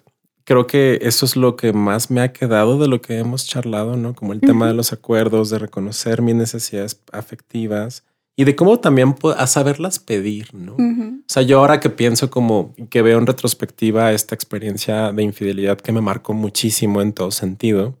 creo 0.44 0.66
que 0.66 0.98
eso 1.02 1.24
es 1.24 1.36
lo 1.36 1.54
que 1.54 1.72
más 1.72 2.10
me 2.10 2.20
ha 2.20 2.32
quedado 2.32 2.78
de 2.78 2.88
lo 2.88 3.00
que 3.00 3.18
hemos 3.18 3.46
charlado, 3.46 3.96
¿no? 3.96 4.14
Como 4.14 4.32
el 4.32 4.40
tema 4.40 4.66
de 4.66 4.74
los 4.74 4.92
acuerdos, 4.92 5.50
de 5.50 5.60
reconocer 5.60 6.20
mis 6.20 6.34
necesidades 6.34 7.00
afectivas 7.12 8.04
y 8.34 8.44
de 8.44 8.56
cómo 8.56 8.80
también 8.80 9.14
a 9.36 9.46
saberlas 9.46 9.98
pedir, 9.98 10.54
¿no? 10.54 10.74
O 10.74 11.24
sea, 11.26 11.42
yo 11.42 11.58
ahora 11.58 11.80
que 11.80 11.90
pienso 11.90 12.30
como 12.30 12.74
que 12.90 13.02
veo 13.02 13.18
en 13.18 13.26
retrospectiva 13.26 14.12
esta 14.12 14.34
experiencia 14.34 15.12
de 15.12 15.22
infidelidad 15.22 15.78
que 15.78 15.92
me 15.92 16.00
marcó 16.00 16.32
muchísimo 16.32 17.02
en 17.02 17.12
todo 17.12 17.30
sentido, 17.30 17.98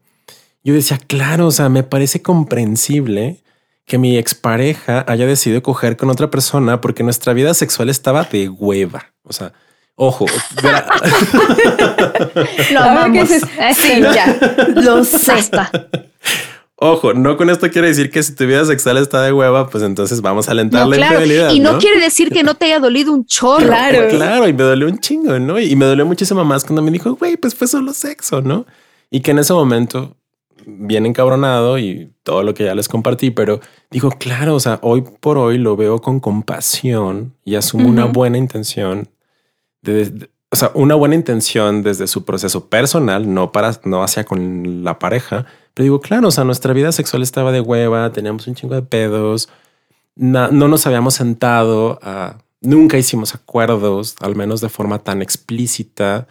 yo 0.64 0.74
decía, 0.74 0.98
claro, 0.98 1.48
o 1.48 1.50
sea, 1.50 1.68
me 1.68 1.82
parece 1.82 2.22
comprensible 2.22 3.42
que 3.84 3.98
mi 3.98 4.16
expareja 4.16 5.04
haya 5.08 5.26
decidido 5.26 5.62
coger 5.62 5.96
con 5.96 6.08
otra 6.08 6.30
persona 6.30 6.80
porque 6.80 7.02
nuestra 7.02 7.32
vida 7.32 7.52
sexual 7.52 7.88
estaba 7.88 8.24
de 8.24 8.48
hueva. 8.48 9.12
O 9.24 9.32
sea, 9.32 9.52
ojo. 9.96 10.26
lo 12.72 12.80
amamos. 12.80 13.28
Sí, 13.28 14.00
ya. 14.00 14.38
Lo 14.76 15.04
sé. 15.04 15.32
Ojo, 16.84 17.14
no 17.14 17.36
con 17.36 17.48
esto 17.48 17.70
quiere 17.70 17.86
decir 17.86 18.10
que 18.10 18.20
si 18.24 18.34
tu 18.34 18.44
vida 18.44 18.64
sexual 18.64 18.96
está 18.96 19.22
de 19.22 19.32
hueva, 19.32 19.68
pues 19.68 19.84
entonces 19.84 20.20
vamos 20.20 20.48
a 20.48 20.50
alentar 20.50 20.84
la 20.88 20.96
infidelidad. 20.96 21.52
Y 21.52 21.60
no, 21.60 21.78
quiere 21.78 22.00
decir 22.00 22.30
que 22.30 22.42
no 22.42 22.56
te 22.56 22.64
haya 22.64 22.80
dolido 22.80 23.12
un 23.12 23.24
chorro. 23.24 23.66
Claro, 23.66 24.08
claro. 24.08 24.48
Y 24.48 24.52
me 24.52 24.64
dolió 24.64 24.88
un 24.88 24.98
chingo, 24.98 25.38
¿no? 25.38 25.60
Y 25.60 25.76
me 25.76 25.84
dolió 25.84 26.04
muchísimo 26.04 26.44
más 26.44 26.64
cuando 26.64 26.82
me 26.82 26.90
dijo, 26.90 27.14
güey, 27.14 27.36
pues 27.36 27.54
fue 27.54 27.68
solo 27.68 27.92
sexo, 27.92 28.42
¿no? 28.42 28.66
Y 29.12 29.20
que 29.20 29.30
en 29.30 29.38
ese 29.38 29.52
momento, 29.52 30.16
bien 30.66 31.06
encabronado 31.06 31.78
y 31.78 32.10
todo 32.24 32.42
lo 32.42 32.52
que 32.52 32.64
ya 32.64 32.74
les 32.74 32.88
compartí, 32.88 33.30
pero 33.30 33.60
dijo, 33.92 34.10
claro, 34.10 34.56
o 34.56 34.60
sea, 34.60 34.80
hoy 34.82 35.04
por 35.20 35.38
hoy 35.38 35.58
lo 35.58 35.76
veo 35.76 36.00
con 36.00 36.18
compasión 36.18 37.32
y 37.44 37.54
asumo 37.54 37.88
una 37.88 38.06
buena 38.06 38.38
intención 38.38 39.08
de, 39.82 40.30
o 40.50 40.56
sea, 40.56 40.72
una 40.74 40.96
buena 40.96 41.14
intención 41.14 41.82
desde 41.82 42.08
su 42.08 42.24
proceso 42.24 42.68
personal, 42.68 43.32
no 43.32 43.52
para, 43.52 43.78
no 43.84 44.02
hacia 44.02 44.24
con 44.24 44.82
la 44.84 44.98
pareja, 44.98 45.46
pero 45.74 45.84
digo, 45.84 46.00
claro, 46.00 46.28
o 46.28 46.30
sea, 46.30 46.44
nuestra 46.44 46.72
vida 46.72 46.92
sexual 46.92 47.22
estaba 47.22 47.52
de 47.52 47.60
hueva, 47.60 48.12
teníamos 48.12 48.46
un 48.46 48.54
chingo 48.54 48.74
de 48.74 48.82
pedos, 48.82 49.48
no, 50.14 50.50
nos 50.50 50.86
habíamos 50.86 51.14
sentado, 51.14 51.98
nunca 52.60 52.98
hicimos 52.98 53.34
acuerdos, 53.34 54.16
al 54.20 54.36
menos 54.36 54.60
de 54.60 54.68
forma 54.68 54.98
tan 54.98 55.22
explícita. 55.22 56.26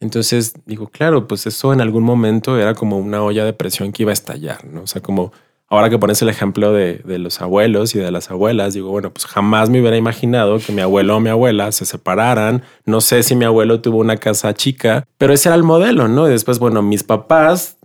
Entonces 0.00 0.54
digo, 0.66 0.88
claro, 0.88 1.26
pues 1.28 1.46
eso 1.46 1.72
en 1.72 1.80
algún 1.80 2.02
momento 2.02 2.58
era 2.58 2.74
como 2.74 2.98
una 2.98 3.22
olla 3.22 3.44
de 3.44 3.52
presión 3.52 3.92
que 3.92 4.02
iba 4.02 4.12
a 4.12 4.14
estallar, 4.14 4.64
¿no? 4.64 4.82
O 4.82 4.86
sea, 4.86 5.02
como 5.02 5.32
ahora 5.68 5.90
que 5.90 5.98
pones 5.98 6.20
el 6.22 6.28
ejemplo 6.28 6.72
de, 6.72 7.00
de, 7.04 7.18
los 7.18 7.40
abuelos 7.40 7.94
y 7.94 7.98
de 7.98 8.10
las 8.10 8.30
abuelas, 8.30 8.74
digo, 8.74 8.90
bueno, 8.90 9.10
pues 9.10 9.26
jamás 9.26 9.70
me 9.70 9.80
hubiera 9.80 9.96
imaginado 9.96 10.58
que 10.58 10.72
mi 10.72 10.80
abuelo 10.80 11.16
o 11.16 11.20
mi 11.20 11.30
abuela 11.30 11.72
se 11.72 11.86
separaran. 11.86 12.62
No 12.84 13.00
sé 13.00 13.22
si 13.22 13.34
mi 13.36 13.44
abuelo 13.44 13.80
tuvo 13.80 13.98
una 13.98 14.16
casa 14.16 14.54
chica, 14.54 15.06
pero 15.18 15.32
ese 15.32 15.48
era 15.48 15.56
el 15.56 15.62
modelo, 15.62 16.08
¿no? 16.08 16.28
Y 16.28 16.30
después, 16.30 16.58
bueno, 16.58 16.82
mis 16.82 17.02
papás 17.02 17.75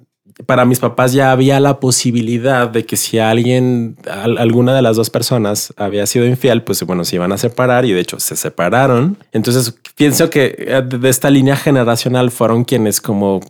para 0.45 0.65
mis 0.65 0.79
papás 0.79 1.13
ya 1.13 1.31
había 1.31 1.59
la 1.59 1.79
posibilidad 1.79 2.69
de 2.69 2.85
que 2.85 2.97
si 2.97 3.19
alguien, 3.19 3.97
alguna 4.05 4.73
de 4.73 4.81
las 4.81 4.95
dos 4.95 5.09
personas 5.09 5.73
había 5.77 6.05
sido 6.05 6.25
infiel, 6.25 6.63
pues 6.63 6.83
bueno, 6.83 7.05
se 7.05 7.15
iban 7.17 7.31
a 7.31 7.37
separar 7.37 7.85
y 7.85 7.93
de 7.93 7.99
hecho 7.99 8.19
se 8.19 8.35
separaron. 8.35 9.17
Entonces 9.31 9.75
pienso 9.95 10.29
que 10.29 10.55
eh, 10.57 10.81
de 10.81 11.09
esta 11.09 11.29
línea 11.29 11.55
generacional 11.55 12.31
fueron 12.31 12.63
quienes 12.63 13.01
como 13.01 13.41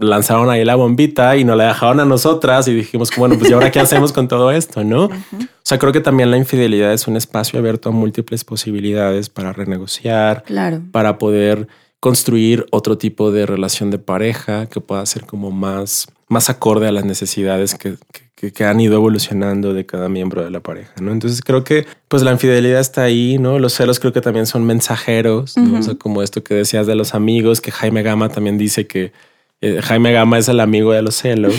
lanzaron 0.00 0.48
ahí 0.48 0.64
la 0.64 0.76
bombita 0.76 1.36
y 1.36 1.44
nos 1.44 1.56
la 1.56 1.68
dejaron 1.68 2.00
a 2.00 2.04
nosotras 2.04 2.66
y 2.68 2.74
dijimos, 2.74 3.10
bueno, 3.16 3.36
pues 3.38 3.50
¿y 3.50 3.52
ahora 3.52 3.70
qué 3.70 3.80
hacemos 3.80 4.12
con 4.12 4.28
todo 4.28 4.50
esto? 4.50 4.82
No? 4.82 5.04
O 5.04 5.10
sea, 5.62 5.78
creo 5.78 5.92
que 5.92 6.00
también 6.00 6.30
la 6.30 6.38
infidelidad 6.38 6.92
es 6.92 7.06
un 7.06 7.16
espacio 7.16 7.58
abierto 7.58 7.90
a 7.90 7.92
múltiples 7.92 8.44
posibilidades 8.44 9.28
para 9.28 9.52
renegociar, 9.52 10.42
claro. 10.44 10.80
para 10.90 11.18
poder 11.18 11.68
construir 12.00 12.66
otro 12.70 12.96
tipo 12.96 13.30
de 13.30 13.46
relación 13.46 13.90
de 13.90 13.98
pareja 13.98 14.66
que 14.66 14.80
pueda 14.80 15.04
ser 15.04 15.26
como 15.26 15.50
más, 15.50 16.08
más 16.28 16.48
acorde 16.48 16.88
a 16.88 16.92
las 16.92 17.04
necesidades 17.04 17.74
que, 17.74 17.96
que, 18.34 18.64
han 18.64 18.80
ido 18.80 18.94
evolucionando 18.94 19.74
de 19.74 19.84
cada 19.84 20.08
miembro 20.08 20.42
de 20.42 20.50
la 20.50 20.60
pareja, 20.60 20.94
¿no? 21.02 21.12
Entonces 21.12 21.42
creo 21.42 21.62
que 21.62 21.86
pues 22.08 22.22
la 22.22 22.32
infidelidad 22.32 22.80
está 22.80 23.02
ahí, 23.02 23.36
¿no? 23.38 23.58
Los 23.58 23.74
celos 23.74 24.00
creo 24.00 24.14
que 24.14 24.22
también 24.22 24.46
son 24.46 24.64
mensajeros, 24.64 25.58
¿no? 25.58 25.78
O 25.78 25.82
sea, 25.82 25.94
como 25.94 26.22
esto 26.22 26.42
que 26.42 26.54
decías 26.54 26.86
de 26.86 26.94
los 26.94 27.14
amigos, 27.14 27.60
que 27.60 27.70
Jaime 27.70 28.02
Gama 28.02 28.30
también 28.30 28.56
dice 28.56 28.86
que 28.86 29.12
eh, 29.60 29.80
Jaime 29.82 30.12
Gama 30.12 30.38
es 30.38 30.48
el 30.48 30.60
amigo 30.60 30.92
de 30.92 31.02
los 31.02 31.16
celos 31.16 31.54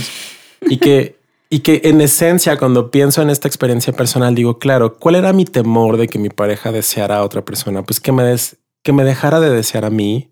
y 0.67 0.77
que, 0.77 1.17
y 1.51 1.59
que 1.59 1.81
en 1.83 2.01
esencia 2.01 2.57
cuando 2.57 2.89
pienso 2.89 3.21
en 3.21 3.29
esta 3.29 3.47
experiencia 3.47 3.93
personal 3.93 4.33
digo, 4.33 4.57
claro, 4.57 4.97
¿cuál 4.97 5.15
era 5.15 5.33
mi 5.33 5.45
temor 5.45 5.97
de 5.97 6.07
que 6.07 6.17
mi 6.17 6.29
pareja 6.29 6.71
deseara 6.71 7.17
a 7.17 7.23
otra 7.23 7.45
persona? 7.45 7.83
Pues 7.83 7.99
que 7.99 8.11
me, 8.11 8.23
des, 8.23 8.57
que 8.83 8.93
me 8.93 9.03
dejara 9.03 9.39
de 9.39 9.49
desear 9.49 9.85
a 9.85 9.89
mí, 9.89 10.31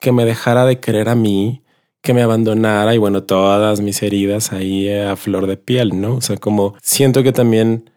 que 0.00 0.12
me 0.12 0.24
dejara 0.24 0.64
de 0.64 0.80
querer 0.80 1.08
a 1.08 1.14
mí, 1.14 1.62
que 2.02 2.14
me 2.14 2.22
abandonara 2.22 2.94
y 2.94 2.98
bueno, 2.98 3.22
todas 3.22 3.80
mis 3.80 4.02
heridas 4.02 4.52
ahí 4.52 4.92
a 4.92 5.16
flor 5.16 5.46
de 5.46 5.56
piel, 5.56 6.00
¿no? 6.00 6.16
O 6.16 6.20
sea, 6.20 6.36
como 6.36 6.74
siento 6.82 7.22
que 7.22 7.32
también 7.32 7.90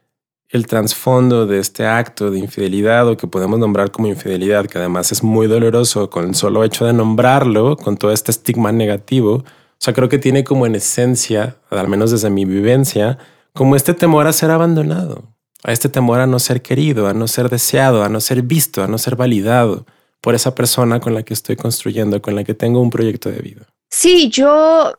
el 0.50 0.68
trasfondo 0.68 1.48
de 1.48 1.60
este 1.60 1.86
acto 1.86 2.30
de 2.30 2.40
infidelidad 2.40 3.08
o 3.08 3.18
que 3.18 3.28
podemos 3.28 3.60
nombrar 3.60 3.92
como 3.92 4.08
infidelidad, 4.08 4.68
que 4.68 4.78
además 4.78 5.12
es 5.12 5.24
muy 5.24 5.48
doloroso 5.48 6.10
con 6.10 6.30
el 6.30 6.36
solo 6.36 6.64
hecho 6.64 6.86
de 6.86 6.94
nombrarlo, 6.94 7.76
con 7.76 7.98
todo 7.98 8.12
este 8.12 8.32
estigma 8.32 8.72
negativo, 8.72 9.44
o 9.78 9.84
sea, 9.86 9.94
creo 9.94 10.08
que 10.08 10.20
tiene 10.20 10.44
como 10.44 10.66
en 10.66 10.76
esencia, 10.76 11.58
al 11.70 11.88
menos 11.90 12.12
desde 12.12 12.30
mi 12.30 12.46
vivencia, 12.46 13.18
como 13.54 13.76
este 13.76 13.94
temor 13.94 14.28
a 14.28 14.34
ser 14.34 14.52
abandonado, 14.52 15.35
a 15.66 15.72
este 15.72 15.90
temor 15.90 16.20
a 16.20 16.28
no 16.28 16.38
ser 16.38 16.62
querido, 16.62 17.08
a 17.08 17.14
no 17.14 17.28
ser 17.28 17.50
deseado, 17.50 18.04
a 18.04 18.10
no 18.10 18.22
ser 18.22 18.44
visto, 18.44 18.84
a 18.84 18.88
no 18.88 19.00
ser 19.00 19.16
validado 19.16 19.86
por 20.22 20.36
esa 20.36 20.54
persona 20.54 21.00
con 21.00 21.16
la 21.16 21.24
que 21.24 21.34
estoy 21.34 21.56
construyendo, 21.56 22.22
con 22.22 22.36
la 22.36 22.44
que 22.44 22.54
tengo 22.54 22.80
un 22.82 22.92
proyecto 22.92 23.32
de 23.32 23.40
vida. 23.40 23.66
Sí, 23.90 24.30
yo 24.30 24.94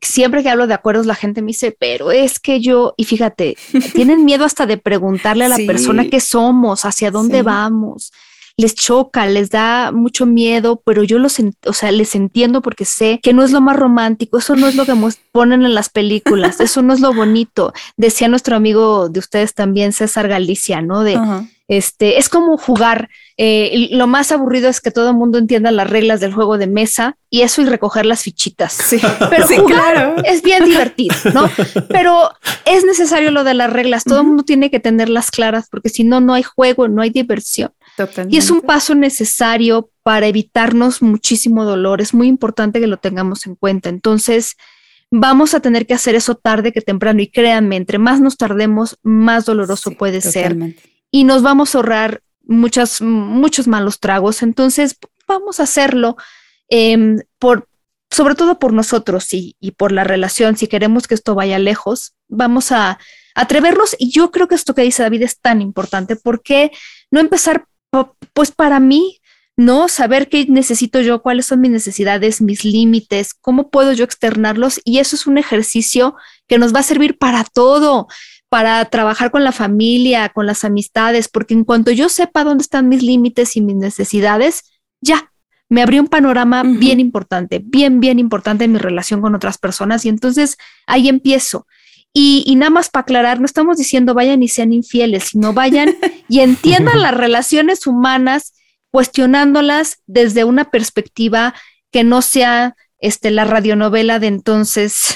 siempre 0.00 0.42
que 0.42 0.50
hablo 0.50 0.66
de 0.66 0.74
acuerdos 0.74 1.06
la 1.06 1.14
gente 1.14 1.40
me 1.40 1.48
dice, 1.48 1.76
pero 1.78 2.10
es 2.10 2.40
que 2.40 2.60
yo, 2.60 2.94
y 2.96 3.04
fíjate, 3.04 3.56
tienen 3.94 4.24
miedo 4.24 4.44
hasta 4.44 4.66
de 4.66 4.76
preguntarle 4.76 5.44
a 5.44 5.48
la 5.48 5.58
persona 5.58 6.08
qué 6.10 6.18
somos, 6.18 6.84
hacia 6.84 7.12
dónde 7.12 7.42
vamos. 7.42 8.12
Les 8.58 8.74
choca, 8.74 9.24
les 9.26 9.48
da 9.48 9.90
mucho 9.92 10.26
miedo, 10.26 10.82
pero 10.84 11.02
yo 11.02 11.18
los, 11.18 11.38
o 11.64 11.72
sea, 11.72 11.90
les 11.92 12.14
entiendo 12.14 12.60
porque 12.60 12.84
sé 12.84 13.20
que 13.22 13.32
no 13.32 13.42
es 13.42 13.52
lo 13.52 13.62
más 13.62 13.76
romántico, 13.76 14.36
eso 14.36 14.54
no 14.56 14.68
es 14.68 14.74
lo 14.74 14.84
que 14.84 14.94
ponen 15.32 15.64
en 15.64 15.74
las 15.74 15.88
películas, 15.88 16.60
eso 16.60 16.82
no 16.82 16.92
es 16.92 17.00
lo 17.00 17.14
bonito. 17.14 17.72
Decía 17.96 18.28
nuestro 18.28 18.56
amigo 18.56 19.08
de 19.08 19.20
ustedes 19.20 19.54
también, 19.54 19.92
César 19.92 20.28
Galicia, 20.28 20.82
¿no? 20.82 21.04
De, 21.04 21.18
este, 21.68 22.18
es 22.18 22.30
como 22.30 22.56
jugar. 22.56 23.10
Eh, 23.36 23.88
lo 23.92 24.06
más 24.06 24.32
aburrido 24.32 24.68
es 24.68 24.80
que 24.80 24.90
todo 24.90 25.10
el 25.10 25.16
mundo 25.16 25.38
entienda 25.38 25.70
las 25.70 25.88
reglas 25.88 26.18
del 26.18 26.32
juego 26.32 26.58
de 26.58 26.66
mesa 26.66 27.16
y 27.30 27.42
eso 27.42 27.62
y 27.62 27.66
recoger 27.66 28.06
las 28.06 28.22
fichitas. 28.22 28.72
Sí, 28.72 28.98
pero 29.30 29.46
jugar 29.46 30.16
es 30.24 30.42
bien 30.42 30.64
divertido, 30.64 31.14
¿no? 31.34 31.48
Pero 31.88 32.30
es 32.64 32.84
necesario 32.84 33.30
lo 33.30 33.44
de 33.44 33.54
las 33.54 33.70
reglas. 33.70 34.04
Todo 34.04 34.22
el 34.22 34.26
mundo 34.26 34.42
tiene 34.42 34.70
que 34.70 34.80
tenerlas 34.80 35.30
claras 35.30 35.68
porque 35.70 35.90
si 35.90 36.04
no, 36.04 36.20
no 36.20 36.34
hay 36.34 36.42
juego, 36.42 36.88
no 36.88 37.02
hay 37.02 37.10
diversión. 37.10 37.70
Y 38.28 38.36
es 38.36 38.50
un 38.50 38.60
paso 38.60 38.94
necesario 38.94 39.90
para 40.02 40.26
evitarnos 40.26 41.02
muchísimo 41.02 41.64
dolor. 41.64 42.00
Es 42.00 42.14
muy 42.14 42.28
importante 42.28 42.80
que 42.80 42.86
lo 42.86 42.98
tengamos 42.98 43.46
en 43.46 43.54
cuenta. 43.54 43.88
Entonces, 43.88 44.56
vamos 45.10 45.54
a 45.54 45.60
tener 45.60 45.86
que 45.86 45.94
hacer 45.94 46.14
eso 46.14 46.34
tarde 46.34 46.72
que 46.72 46.80
temprano. 46.80 47.20
Y 47.20 47.28
créanme, 47.28 47.76
entre 47.76 47.98
más 47.98 48.20
nos 48.20 48.36
tardemos, 48.36 48.98
más 49.02 49.44
doloroso 49.44 49.92
puede 49.92 50.20
ser 50.20 50.56
y 51.10 51.24
nos 51.24 51.42
vamos 51.42 51.74
a 51.74 51.78
ahorrar 51.78 52.22
muchas, 52.42 53.00
muchos 53.00 53.66
malos 53.66 54.00
tragos. 54.00 54.42
Entonces, 54.42 54.96
vamos 55.26 55.60
a 55.60 55.64
hacerlo 55.64 56.16
em, 56.68 57.20
por, 57.38 57.68
sobre 58.10 58.34
todo 58.34 58.58
por 58.58 58.72
nosotros 58.72 59.32
y, 59.34 59.56
y, 59.60 59.72
por 59.72 59.92
la 59.92 60.04
relación. 60.04 60.56
Si 60.56 60.66
queremos 60.66 61.06
que 61.06 61.14
esto 61.14 61.34
vaya 61.34 61.58
lejos, 61.58 62.14
vamos 62.28 62.72
a 62.72 62.98
atrevernos. 63.34 63.96
Y 63.98 64.10
yo 64.10 64.30
creo 64.30 64.48
que 64.48 64.54
esto 64.54 64.74
que 64.74 64.82
dice 64.82 65.02
David 65.02 65.22
es 65.22 65.40
tan 65.40 65.62
importante 65.62 66.16
porque 66.16 66.72
no 67.10 67.20
empezar, 67.20 67.66
pues 68.32 68.50
para 68.50 68.80
mí, 68.80 69.18
¿no? 69.56 69.88
Saber 69.88 70.28
qué 70.28 70.46
necesito 70.48 71.00
yo, 71.00 71.22
cuáles 71.22 71.46
son 71.46 71.60
mis 71.60 71.70
necesidades, 71.70 72.40
mis 72.40 72.64
límites, 72.64 73.34
cómo 73.34 73.70
puedo 73.70 73.92
yo 73.92 74.04
externarlos. 74.04 74.80
Y 74.84 74.98
eso 74.98 75.16
es 75.16 75.26
un 75.26 75.38
ejercicio 75.38 76.16
que 76.46 76.58
nos 76.58 76.74
va 76.74 76.80
a 76.80 76.84
servir 76.84 77.18
para 77.18 77.44
todo 77.44 78.08
para 78.48 78.84
trabajar 78.86 79.30
con 79.30 79.44
la 79.44 79.52
familia, 79.52 80.30
con 80.30 80.46
las 80.46 80.64
amistades, 80.64 81.28
porque 81.28 81.54
en 81.54 81.64
cuanto 81.64 81.90
yo 81.90 82.08
sepa 82.08 82.44
dónde 82.44 82.62
están 82.62 82.88
mis 82.88 83.02
límites 83.02 83.56
y 83.56 83.60
mis 83.60 83.76
necesidades, 83.76 84.62
ya 85.00 85.32
me 85.68 85.82
abrió 85.82 86.00
un 86.00 86.08
panorama 86.08 86.62
bien 86.62 86.98
importante, 86.98 87.60
bien, 87.62 88.00
bien 88.00 88.18
importante 88.18 88.64
en 88.64 88.72
mi 88.72 88.78
relación 88.78 89.20
con 89.20 89.34
otras 89.34 89.58
personas 89.58 90.04
y 90.06 90.08
entonces 90.08 90.56
ahí 90.86 91.08
empiezo. 91.08 91.66
Y, 92.20 92.42
y 92.48 92.56
nada 92.56 92.70
más 92.70 92.90
para 92.90 93.02
aclarar, 93.02 93.38
no 93.38 93.46
estamos 93.46 93.76
diciendo 93.76 94.12
vayan 94.12 94.42
y 94.42 94.48
sean 94.48 94.72
infieles, 94.72 95.26
sino 95.26 95.52
vayan 95.52 95.94
y 96.28 96.40
entiendan 96.40 97.00
las 97.00 97.14
relaciones 97.14 97.86
humanas, 97.86 98.54
cuestionándolas 98.90 100.02
desde 100.08 100.42
una 100.42 100.68
perspectiva 100.72 101.54
que 101.92 102.02
no 102.02 102.20
sea 102.20 102.74
este, 102.98 103.30
la 103.30 103.44
radionovela 103.44 104.18
de 104.18 104.26
entonces 104.26 105.14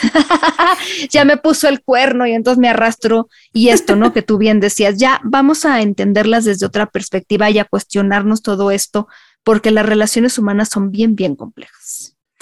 ya 1.10 1.24
me 1.24 1.38
puso 1.38 1.68
el 1.68 1.82
cuerno 1.82 2.24
y 2.24 2.34
entonces 2.34 2.60
me 2.60 2.68
arrastro 2.68 3.28
y 3.52 3.70
esto, 3.70 3.96
¿no? 3.96 4.12
Que 4.12 4.22
tú 4.22 4.38
bien 4.38 4.60
decías, 4.60 4.96
ya 4.96 5.20
vamos 5.24 5.64
a 5.64 5.82
entenderlas 5.82 6.44
desde 6.44 6.66
otra 6.66 6.86
perspectiva 6.86 7.50
y 7.50 7.58
a 7.58 7.64
cuestionarnos 7.64 8.42
todo 8.42 8.70
esto, 8.70 9.08
porque 9.42 9.72
las 9.72 9.86
relaciones 9.86 10.38
humanas 10.38 10.68
son 10.68 10.92
bien, 10.92 11.16
bien 11.16 11.34
complejas. 11.34 11.81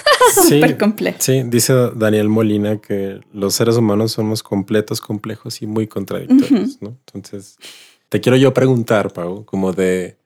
Súper 0.35 0.79
complejas. 0.79 1.25
Sí, 1.25 1.43
dice 1.45 1.75
Daniel 1.95 2.29
Molina 2.29 2.81
que 2.81 3.21
los 3.33 3.55
seres 3.55 3.77
humanos 3.77 4.13
somos 4.13 4.43
completos, 4.43 5.01
complejos 5.01 5.63
y 5.63 5.67
muy 5.67 5.87
contradictorios, 5.87 6.81
¿no? 6.81 6.97
Entonces, 7.07 7.57
te 8.09 8.21
quiero 8.21 8.37
yo 8.37 8.55
preguntar, 8.55 9.13
Pau, 9.13 9.45
como 9.45 9.73
de 9.73 10.21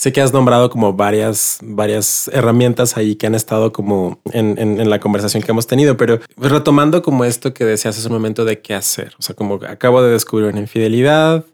Sé 0.00 0.14
que 0.14 0.22
has 0.22 0.32
nombrado 0.32 0.70
como 0.70 0.94
varias, 0.94 1.58
varias 1.60 2.30
herramientas 2.32 2.96
ahí 2.96 3.16
que 3.16 3.26
han 3.26 3.34
estado 3.34 3.70
como 3.70 4.18
en, 4.32 4.56
en, 4.56 4.88
la 4.88 4.98
conversación 4.98 5.42
que 5.42 5.50
hemos 5.50 5.66
tenido, 5.66 5.98
pero 5.98 6.20
retomando 6.38 7.02
como 7.02 7.26
esto 7.26 7.52
que 7.52 7.66
decías 7.66 7.98
hace 7.98 8.06
un 8.06 8.14
momento 8.14 8.46
de 8.46 8.62
qué 8.62 8.72
hacer, 8.72 9.12
o 9.18 9.22
sea, 9.22 9.36
como 9.36 9.56
acabo 9.56 10.00
de 10.02 10.12
descubrir 10.12 10.48
una 10.48 10.60
infidelidad 10.60 11.44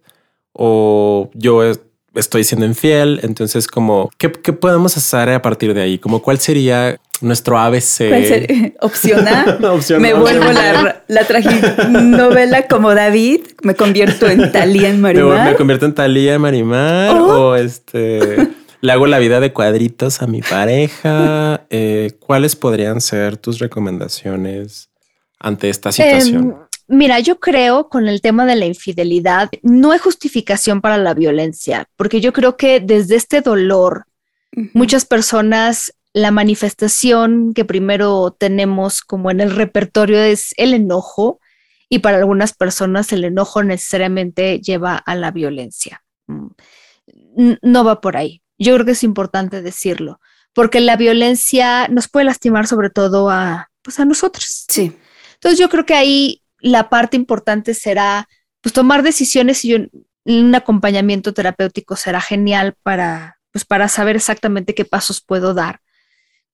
o 0.53 1.29
yo 1.35 1.64
estoy 2.17 2.45
siendo 2.45 2.67
infiel, 2.67 3.21
entonces 3.23 3.67
como, 3.67 4.11
¿qué, 4.19 4.33
qué 4.33 4.53
podemos 4.53 4.97
hacer 4.97 5.29
a 5.31 5.43
partir 5.43 5.75
de 5.75 5.83
ahí? 5.83 5.99
Como 5.99 6.23
cuál 6.23 6.39
sería 6.39 6.99
nuestro 7.21 7.59
ABC. 7.59 8.75
Opción 8.81 9.27
A. 9.29 9.59
me 9.99 10.14
vuelvo 10.14 10.53
la, 10.53 11.03
la 11.09 11.91
novela 11.91 12.67
como 12.67 12.95
David. 12.95 13.41
Me 13.62 13.75
convierto 13.75 14.29
en 14.29 14.53
Talía 14.53 14.89
en 14.89 15.01
Marimar. 15.01 15.51
Me, 15.51 15.57
convierto 15.57 15.87
en 15.87 15.95
Talía 15.95 16.35
en 16.35 16.41
Marimar. 16.41 17.17
Oh. 17.17 17.49
O 17.51 17.57
este. 17.57 18.49
Le 18.83 18.93
hago 18.93 19.07
la 19.07 19.19
vida 19.19 19.41
de 19.41 19.53
cuadritos 19.53 20.23
a 20.23 20.27
mi 20.27 20.43
pareja. 20.43 21.67
Eh, 21.71 22.12
¿Cuáles 22.21 22.57
podrían 22.57 23.01
ser 23.01 23.37
tus 23.37 23.59
recomendaciones 23.59 24.91
ante 25.41 25.71
esta 25.71 25.93
situación? 25.93 26.43
Em, 26.45 26.55
mira, 26.89 27.20
yo 27.20 27.41
creo 27.41 27.89
con 27.89 28.09
el 28.09 28.20
tema 28.20 28.47
de 28.47 28.57
la 28.57 28.66
infidelidad, 28.66 29.51
no 29.62 29.93
hay 29.93 29.99
justificación 29.99 30.80
para 30.80 30.99
la 30.99 31.14
violencia, 31.14 31.89
porque 31.97 32.20
yo 32.20 32.32
creo 32.32 32.57
que 32.57 32.80
desde 32.80 33.16
este 33.16 33.41
dolor, 33.41 34.07
muchas 34.72 35.05
personas 35.05 35.93
la 36.16 36.30
manifestación 36.30 37.53
que 37.53 37.66
primero 37.66 38.30
tenemos 38.30 39.03
como 39.03 39.30
en 39.30 39.43
el 39.43 39.55
repertorio 39.55 40.18
es 40.18 40.55
el 40.57 40.72
enojo 40.72 41.41
y 41.91 41.99
para 41.99 42.16
algunas 42.16 42.55
personas 42.55 43.12
el 43.12 43.24
enojo 43.24 43.62
necesariamente 43.62 44.59
lleva 44.61 44.97
a 44.97 45.14
la 45.14 45.30
violencia. 45.30 46.03
Mm, 46.26 47.53
no 47.61 47.84
va 47.84 48.01
por 48.01 48.16
ahí. 48.16 48.41
Yo 48.59 48.72
creo 48.72 48.87
que 48.87 48.93
es 48.93 49.05
importante 49.05 49.61
decirlo, 49.61 50.18
porque 50.55 50.80
la 50.80 50.97
violencia 50.97 51.87
nos 51.89 52.09
puede 52.09 52.24
lastimar 52.24 52.66
sobre 52.66 52.89
todo 52.89 53.28
a, 53.28 53.70
pues 53.82 54.01
a 54.01 54.07
nosotros. 54.07 54.64
Sí. 54.70 54.97
Entonces 55.34 55.59
yo 55.59 55.68
creo 55.68 55.84
que 55.84 55.95
ahí 55.95 56.43
la 56.59 56.88
parte 56.88 57.16
importante 57.16 57.74
será 57.74 58.28
pues 58.61 58.72
tomar 58.72 59.02
decisiones 59.02 59.64
y 59.64 59.74
un, 59.74 59.90
un 60.24 60.54
acompañamiento 60.54 61.32
terapéutico 61.32 61.96
será 61.96 62.20
genial 62.20 62.74
para, 62.82 63.38
pues, 63.52 63.64
para 63.64 63.88
saber 63.88 64.16
exactamente 64.16 64.74
qué 64.74 64.84
pasos 64.84 65.20
puedo 65.20 65.54
dar 65.54 65.80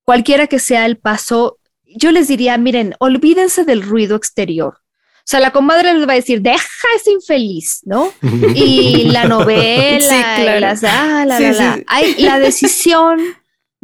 cualquiera 0.03 0.47
que 0.47 0.59
sea 0.59 0.85
el 0.85 0.97
paso, 0.97 1.59
yo 1.83 2.11
les 2.11 2.27
diría, 2.27 2.57
miren, 2.57 2.95
olvídense 2.99 3.63
del 3.65 3.81
ruido 3.81 4.15
exterior. 4.15 4.75
O 4.75 5.25
sea, 5.25 5.39
la 5.39 5.51
comadre 5.51 5.93
les 5.93 6.07
va 6.07 6.13
a 6.13 6.17
decir, 6.17 6.41
deja 6.41 6.87
ese 6.97 7.11
infeliz, 7.11 7.81
¿no? 7.85 8.11
Y 8.55 9.09
la 9.09 9.25
novela, 9.25 10.59
las, 10.59 10.83
ah, 10.83 11.25
la, 11.25 11.39
la, 11.39 11.79
la 12.17 12.39
decisión 12.39 13.19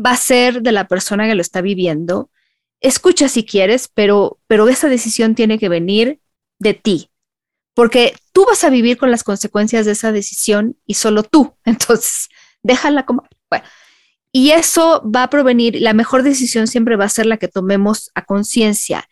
va 0.03 0.11
a 0.11 0.17
ser 0.17 0.61
de 0.61 0.71
la 0.71 0.87
persona 0.87 1.27
que 1.27 1.35
lo 1.35 1.41
está 1.41 1.61
viviendo. 1.61 2.29
Escucha 2.81 3.27
si 3.27 3.45
quieres, 3.45 3.89
pero, 3.93 4.39
pero 4.47 4.67
esa 4.69 4.87
decisión 4.87 5.35
tiene 5.35 5.59
que 5.59 5.69
venir 5.69 6.19
de 6.59 6.73
ti, 6.73 7.09
porque 7.73 8.15
tú 8.33 8.45
vas 8.45 8.63
a 8.63 8.69
vivir 8.69 8.97
con 8.97 9.11
las 9.11 9.23
consecuencias 9.23 9.85
de 9.85 9.93
esa 9.93 10.11
decisión 10.11 10.77
y 10.85 10.95
solo 10.95 11.23
tú. 11.23 11.55
Entonces, 11.65 12.29
déjala 12.63 13.05
como... 13.05 13.23
Bueno, 13.49 13.65
y 14.31 14.51
eso 14.51 15.03
va 15.09 15.23
a 15.23 15.29
provenir, 15.29 15.81
la 15.81 15.93
mejor 15.93 16.23
decisión 16.23 16.67
siempre 16.67 16.95
va 16.95 17.05
a 17.05 17.09
ser 17.09 17.25
la 17.25 17.37
que 17.37 17.47
tomemos 17.47 18.11
a 18.15 18.23
conciencia. 18.25 19.07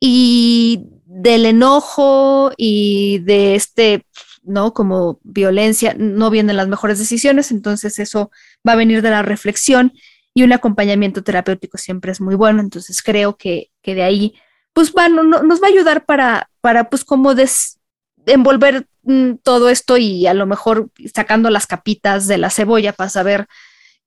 y 0.00 0.86
del 1.12 1.44
enojo 1.44 2.52
y 2.56 3.18
de 3.20 3.54
este, 3.54 4.06
¿no? 4.42 4.72
Como 4.72 5.20
violencia, 5.22 5.94
no 5.98 6.30
vienen 6.30 6.56
las 6.56 6.68
mejores 6.68 6.98
decisiones, 6.98 7.50
entonces 7.50 7.98
eso 7.98 8.30
va 8.66 8.72
a 8.72 8.76
venir 8.76 9.02
de 9.02 9.10
la 9.10 9.22
reflexión 9.22 9.92
y 10.34 10.42
un 10.42 10.52
acompañamiento 10.52 11.22
terapéutico 11.22 11.78
siempre 11.78 12.12
es 12.12 12.20
muy 12.20 12.34
bueno, 12.34 12.60
entonces 12.60 13.02
creo 13.02 13.36
que, 13.36 13.70
que 13.82 13.94
de 13.94 14.02
ahí, 14.02 14.34
pues 14.72 14.92
bueno, 14.92 15.22
nos 15.22 15.62
va 15.62 15.66
a 15.66 15.70
ayudar 15.70 16.04
para, 16.04 16.50
para 16.60 16.88
pues 16.88 17.04
como 17.04 17.34
des, 17.34 17.78
envolver 18.26 18.86
mm, 19.02 19.34
todo 19.42 19.68
esto 19.68 19.96
y 19.98 20.26
a 20.26 20.34
lo 20.34 20.46
mejor 20.46 20.90
sacando 21.14 21.50
las 21.50 21.66
capitas 21.66 22.26
de 22.26 22.38
la 22.38 22.50
cebolla 22.50 22.92
para 22.92 23.10
saber 23.10 23.46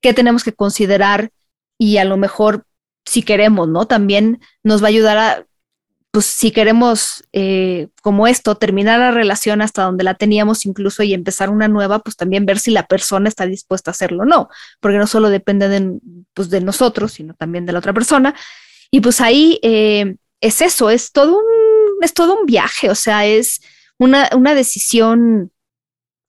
qué 0.01 0.13
tenemos 0.13 0.43
que 0.43 0.53
considerar 0.53 1.31
y 1.77 1.97
a 1.97 2.05
lo 2.05 2.17
mejor 2.17 2.65
si 3.05 3.21
queremos, 3.21 3.67
¿no? 3.67 3.85
También 3.85 4.39
nos 4.63 4.81
va 4.81 4.87
a 4.87 4.89
ayudar 4.89 5.17
a, 5.17 5.45
pues 6.15 6.27
si 6.27 6.51
queremos 6.51 7.25
eh, 7.33 7.89
como 8.01 8.25
esto, 8.25 8.55
terminar 8.55 9.01
la 9.01 9.11
relación 9.11 9.61
hasta 9.61 9.83
donde 9.83 10.05
la 10.05 10.13
teníamos 10.13 10.65
incluso 10.65 11.03
y 11.03 11.13
empezar 11.13 11.49
una 11.49 11.67
nueva, 11.67 11.99
pues 11.99 12.15
también 12.15 12.45
ver 12.45 12.57
si 12.57 12.71
la 12.71 12.87
persona 12.87 13.27
está 13.27 13.45
dispuesta 13.45 13.89
a 13.89 13.91
hacerlo 13.91 14.23
o 14.23 14.25
no, 14.25 14.47
porque 14.79 14.97
no 14.97 15.07
solo 15.07 15.29
depende 15.29 15.67
de, 15.67 15.99
pues, 16.33 16.49
de 16.49 16.61
nosotros, 16.61 17.11
sino 17.11 17.33
también 17.33 17.65
de 17.65 17.73
la 17.73 17.79
otra 17.79 17.91
persona. 17.91 18.33
Y 18.91 19.01
pues 19.01 19.19
ahí 19.19 19.59
eh, 19.61 20.15
es 20.39 20.61
eso, 20.61 20.89
es 20.89 21.11
todo 21.11 21.37
un, 21.37 22.01
es 22.01 22.13
todo 22.13 22.39
un 22.39 22.45
viaje, 22.45 22.89
o 22.89 22.95
sea, 22.95 23.25
es 23.25 23.59
una, 23.97 24.29
una 24.37 24.55
decisión 24.55 25.51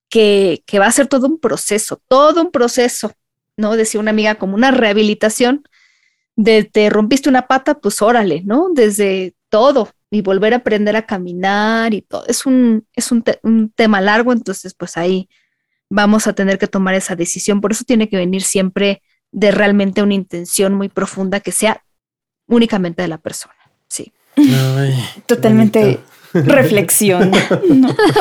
que, 0.09 0.65
que 0.67 0.81
va 0.81 0.87
a 0.87 0.91
ser 0.91 1.07
todo 1.07 1.29
un 1.29 1.39
proceso, 1.39 2.03
todo 2.09 2.43
un 2.43 2.51
proceso, 2.51 3.13
¿no? 3.57 3.77
Decía 3.77 4.01
una 4.01 4.11
amiga 4.11 4.35
como 4.35 4.57
una 4.57 4.73
rehabilitación 4.73 5.63
de 6.35 6.65
te 6.65 6.91
rompiste 6.91 7.29
una 7.29 7.47
pata, 7.47 7.79
pues 7.79 8.03
órale, 8.03 8.43
¿no? 8.45 8.71
Desde 8.75 9.36
todo 9.57 9.89
y 10.11 10.21
volver 10.21 10.53
a 10.53 10.59
aprender 10.59 10.97
a 10.97 11.07
caminar 11.07 11.95
y 11.95 12.03
todo. 12.03 12.27
Es 12.27 12.45
un, 12.45 12.87
es 12.95 13.11
un, 13.11 13.25
un, 13.43 13.71
tema 13.71 14.03
largo, 14.03 14.35
entonces 14.35 14.75
pues 14.75 14.99
ahí 14.99 15.31
vamos 15.89 16.27
a 16.27 16.35
tener 16.35 16.59
que 16.59 16.67
tomar 16.67 16.95
esa 16.95 17.17
decisión. 17.17 17.63
Por 17.63 17.73
eso 17.73 17.83
tiene 17.85 18.11
que 18.11 18.19
venir 18.19 18.43
siempre 18.43 19.01
de 19.33 19.53
realmente 19.53 20.03
una 20.03 20.13
intención 20.13 20.75
muy 20.75 20.91
profunda 20.91 21.41
que 21.41 21.53
sea 21.53 21.83
únicamente 22.47 23.01
de 23.01 23.09
la 23.09 23.17
persona. 23.17 23.55
Sí. 23.89 24.13
Totalmente 25.25 26.01
reflexión. 26.35 27.33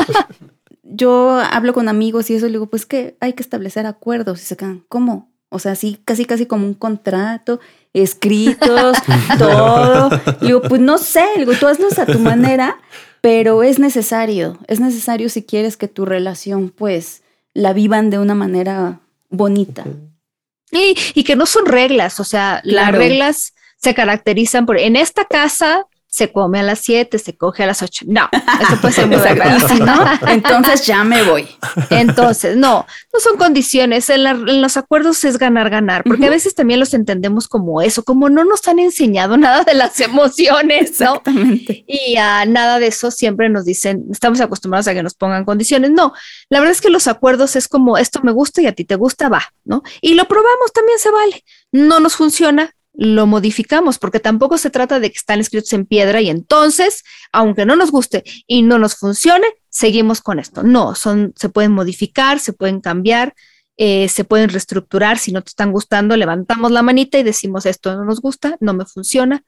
Yo 0.83 1.38
hablo 1.38 1.73
con 1.73 1.89
amigos 1.89 2.29
y 2.29 2.36
eso 2.36 2.45
le 2.45 2.53
digo, 2.53 2.69
pues 2.69 2.86
que 2.86 3.17
hay 3.19 3.33
que 3.33 3.43
establecer 3.43 3.86
acuerdos 3.86 4.41
y 4.41 4.45
se 4.45 4.55
quedan, 4.55 4.86
¿cómo? 4.88 5.34
O 5.55 5.59
sea, 5.59 5.75
sí, 5.75 5.99
casi, 6.05 6.25
casi 6.25 6.45
como 6.45 6.65
un 6.65 6.73
contrato, 6.73 7.59
escritos, 7.93 8.97
todo. 9.39 10.09
digo, 10.41 10.61
pues 10.61 10.81
no 10.81 10.97
sé, 10.97 11.25
digo, 11.37 11.53
tú 11.53 11.67
hazlos 11.67 11.97
a 11.97 12.05
tu 12.05 12.19
manera, 12.19 12.77
pero 13.21 13.63
es 13.63 13.79
necesario, 13.79 14.59
es 14.67 14.79
necesario 14.79 15.29
si 15.29 15.43
quieres 15.43 15.77
que 15.77 15.87
tu 15.87 16.05
relación, 16.05 16.69
pues, 16.69 17.23
la 17.53 17.73
vivan 17.73 18.09
de 18.09 18.19
una 18.19 18.35
manera 18.35 18.99
bonita. 19.29 19.85
Y, 20.71 20.95
y 21.13 21.23
que 21.23 21.35
no 21.35 21.45
son 21.45 21.65
reglas, 21.65 22.19
o 22.19 22.25
sea, 22.25 22.61
las 22.65 22.91
reglas 22.91 23.53
se 23.77 23.93
caracterizan 23.93 24.65
por, 24.65 24.77
en 24.77 24.95
esta 24.95 25.25
casa 25.25 25.87
se 26.16 26.32
come 26.32 26.61
a 26.61 26.63
las 26.63 26.80
7, 26.80 27.20
se 27.20 27.36
coge 27.36 27.63
a 27.63 27.66
las 27.66 27.84
8. 27.84 28.05
No, 28.07 28.30
eso 28.32 28.80
puede 28.80 28.93
ser 28.93 29.07
muy 29.07 29.18
¿no? 29.82 30.05
Entonces 30.30 30.86
ya 30.86 31.03
me 31.03 31.24
voy. 31.24 31.45
Entonces, 31.89 32.55
no, 32.55 32.88
no 33.13 33.20
son 33.20 33.36
condiciones. 33.36 34.09
En, 34.09 34.61
los 34.61 34.78
acuerdos 34.78 35.26
es 35.26 35.38
ganar, 35.38 35.70
ganar, 35.70 36.05
porque 36.05 36.28
a 36.28 36.30
veces 36.30 36.55
también 36.55 36.80
los 36.80 36.93
entendemos 36.93 37.49
como 37.49 37.82
eso, 37.82 38.01
como 38.03 38.30
no 38.30 38.45
nos 38.45 38.66
han 38.70 38.80
enseñado 38.80 39.36
nada 39.45 39.66
de 39.66 39.74
las 39.74 39.99
emociones, 39.99 41.01
¿no? 41.01 41.22
Y 41.86 42.16
a 42.16 42.45
nada 42.45 42.80
de 42.80 42.88
eso 42.88 43.11
siempre 43.11 43.49
nos 43.49 43.66
dicen, 43.66 44.05
estamos 44.09 44.39
acostumbrados 44.39 44.88
a 44.88 44.93
que 44.93 45.03
nos 45.03 45.16
pongan 45.16 45.43
condiciones. 45.43 45.91
No, 45.91 46.13
la 46.47 46.61
verdad 46.61 46.72
es 46.72 46.80
que 46.80 46.89
los 46.89 47.07
acuerdos 47.07 47.57
es 47.57 47.68
como 47.68 47.97
esto 47.97 48.22
me 48.24 48.32
gusta 48.32 48.61
y 48.61 48.68
a 48.68 48.72
ti 48.72 48.86
te 48.86 48.95
gusta, 48.95 49.28
va, 49.28 49.43
¿no? 49.66 49.84
Y 49.99 50.13
lo 50.13 50.30
probamos, 50.30 50.72
también 50.74 50.97
se 50.97 51.11
vale. 51.11 51.43
No 51.74 51.99
nos 51.99 52.16
funciona, 52.16 52.72
lo 52.97 53.25
modificamos, 53.27 53.99
porque 53.99 54.19
tampoco 54.19 54.57
se 54.57 54.69
trata 54.69 54.99
de 54.99 55.11
que 55.11 55.17
están 55.17 55.39
escritos 55.39 55.73
en 55.73 55.85
piedra 55.85 56.21
y 56.21 56.29
entonces, 56.29 57.03
aunque 57.31 57.65
no 57.65 57.75
nos 57.75 57.91
guste 57.91 58.23
y 58.47 58.61
no 58.61 58.79
nos 58.79 58.95
funcione, 58.95 59.47
seguimos 59.69 60.21
con 60.21 60.39
esto. 60.39 60.63
No, 60.63 60.95
son, 60.95 61.33
se 61.35 61.49
pueden 61.49 61.71
modificar, 61.71 62.39
se 62.39 62.53
pueden 62.53 62.81
cambiar, 62.81 63.33
eh, 63.77 64.07
se 64.07 64.23
pueden 64.23 64.49
reestructurar. 64.49 65.17
Si 65.17 65.31
no 65.31 65.41
te 65.41 65.49
están 65.49 65.71
gustando, 65.71 66.15
levantamos 66.15 66.71
la 66.71 66.81
manita 66.81 67.17
y 67.19 67.23
decimos 67.23 67.65
esto 67.65 67.95
no 67.95 68.05
nos 68.05 68.21
gusta, 68.21 68.57
no 68.59 68.73
me 68.73 68.85
funciona. 68.85 69.43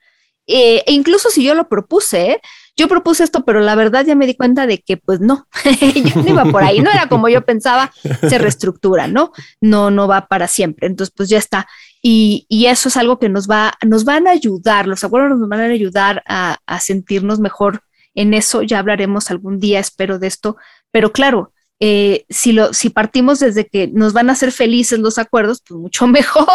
Eh, 0.47 0.83
e 0.85 0.93
incluso 0.93 1.29
si 1.29 1.43
yo 1.43 1.55
lo 1.55 1.67
propuse, 1.67 2.31
¿eh? 2.31 2.41
yo 2.77 2.87
propuse 2.87 3.23
esto, 3.23 3.43
pero 3.43 3.59
la 3.59 3.75
verdad 3.75 4.05
ya 4.05 4.15
me 4.15 4.27
di 4.27 4.35
cuenta 4.35 4.67
de 4.67 4.77
que 4.77 4.97
pues 4.97 5.19
no, 5.19 5.47
yo 5.81 6.21
no 6.21 6.29
iba 6.29 6.45
por 6.45 6.63
ahí, 6.63 6.79
no 6.79 6.91
era 6.91 7.09
como 7.09 7.27
yo 7.27 7.43
pensaba, 7.43 7.91
se 8.29 8.37
reestructura, 8.37 9.07
¿no? 9.07 9.31
No, 9.59 9.89
no 9.89 10.07
va 10.07 10.27
para 10.27 10.47
siempre. 10.47 10.87
Entonces, 10.87 11.13
pues 11.15 11.27
ya 11.27 11.39
está. 11.39 11.67
Y, 12.09 12.45
eso 12.67 12.87
es 12.87 12.95
algo 12.95 13.19
que 13.19 13.27
nos, 13.27 13.49
va, 13.49 13.77
nos 13.85 14.05
van 14.05 14.27
a 14.27 14.31
ayudar, 14.31 14.87
los 14.87 15.03
acuerdos 15.03 15.37
nos 15.37 15.49
van 15.49 15.59
a 15.59 15.65
ayudar 15.65 16.23
a, 16.25 16.57
sentirnos 16.79 17.39
mejor 17.39 17.81
en 18.15 18.33
eso. 18.33 18.61
Ya 18.61 18.79
hablaremos 18.79 19.29
algún 19.29 19.59
día, 19.59 19.81
espero, 19.81 20.17
de 20.17 20.27
esto. 20.27 20.55
Pero 20.89 21.11
claro, 21.11 21.51
eh, 21.81 22.25
si, 22.29 22.53
lo, 22.53 22.73
si 22.73 22.91
partimos 22.91 23.41
desde 23.41 23.67
que 23.67 23.87
nos 23.87 24.13
van 24.13 24.29
a 24.29 24.33
hacer 24.33 24.53
felices 24.53 24.99
los 24.99 25.17
acuerdos, 25.17 25.61
pues 25.67 25.77
mucho 25.77 26.07
mejor, 26.19 26.47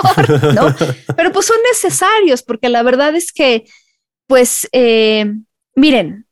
¿no? 0.54 0.74
Pero 1.14 1.32
pues 1.32 1.44
son 1.44 1.58
necesarios, 1.70 2.42
porque 2.42 2.70
la 2.70 2.82
verdad 2.82 3.14
es 3.14 3.30
que, 3.30 3.66
pues, 4.26 4.66
eh, 4.72 5.34
miren, 5.74 6.26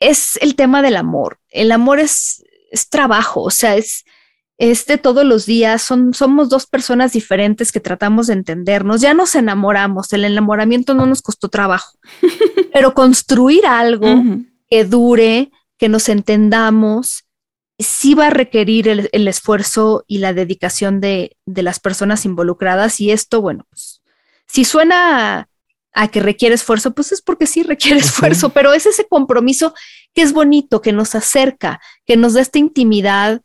es 0.00 0.38
el 0.40 0.54
tema 0.54 0.80
del 0.80 0.96
amor. 0.96 1.38
El 1.50 1.70
amor 1.70 2.00
es, 2.00 2.42
es 2.70 2.88
trabajo, 2.88 3.42
o 3.42 3.50
sea, 3.50 3.76
es, 3.76 4.06
este 4.58 4.98
todos 4.98 5.24
los 5.24 5.46
días, 5.46 5.82
son, 5.82 6.14
somos 6.14 6.48
dos 6.48 6.66
personas 6.66 7.12
diferentes 7.12 7.72
que 7.72 7.80
tratamos 7.80 8.28
de 8.28 8.34
entendernos, 8.34 9.00
ya 9.00 9.14
nos 9.14 9.34
enamoramos, 9.34 10.12
el 10.12 10.24
enamoramiento 10.24 10.94
no 10.94 11.06
nos 11.06 11.22
costó 11.22 11.48
trabajo, 11.48 11.98
pero 12.72 12.94
construir 12.94 13.66
algo 13.66 14.06
que 14.68 14.84
dure, 14.84 15.50
que 15.76 15.88
nos 15.88 16.08
entendamos, 16.08 17.24
sí 17.78 18.14
va 18.14 18.28
a 18.28 18.30
requerir 18.30 18.88
el, 18.88 19.28
esfuerzo 19.28 20.04
y 20.06 20.18
la 20.18 20.32
dedicación 20.32 21.00
de, 21.00 21.36
de, 21.44 21.62
las 21.62 21.80
personas 21.80 22.24
involucradas 22.24 23.00
y 23.00 23.10
esto, 23.10 23.40
bueno, 23.40 23.66
pues, 23.68 24.02
si 24.46 24.64
suena 24.64 25.48
a, 25.92 26.08
que 26.08 26.20
requiere 26.20 26.54
esfuerzo, 26.54 26.94
pues 26.94 27.12
es 27.12 27.22
porque 27.22 27.46
sí 27.46 27.62
requiere 27.62 27.98
esfuerzo, 28.00 28.50
pero 28.50 28.72
es 28.72 28.86
ese 28.86 29.06
compromiso 29.06 29.74
que 30.12 30.22
es 30.22 30.32
bonito, 30.32 30.80
que 30.80 30.92
nos 30.92 31.14
acerca, 31.14 31.80
que 32.06 32.16
nos 32.16 32.34
da 32.34 32.40
esta 32.40 32.58
intimidad, 32.58 33.42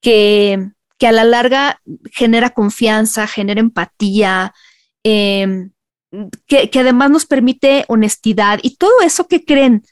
que, 0.00 0.70
a 1.00 1.12
la 1.12 1.24
larga 1.24 1.80
genera 2.12 2.50
confianza, 2.50 3.26
genera 3.26 3.60
empatía, 3.60 4.54
em, 5.02 5.70
que, 6.46 6.70
además 6.74 7.10
nos 7.10 7.26
permite 7.26 7.84
honestidad 7.88 8.58
y 8.62 8.76
todo 8.76 9.02
eso 9.02 9.28
que 9.28 9.44
creen 9.44 9.84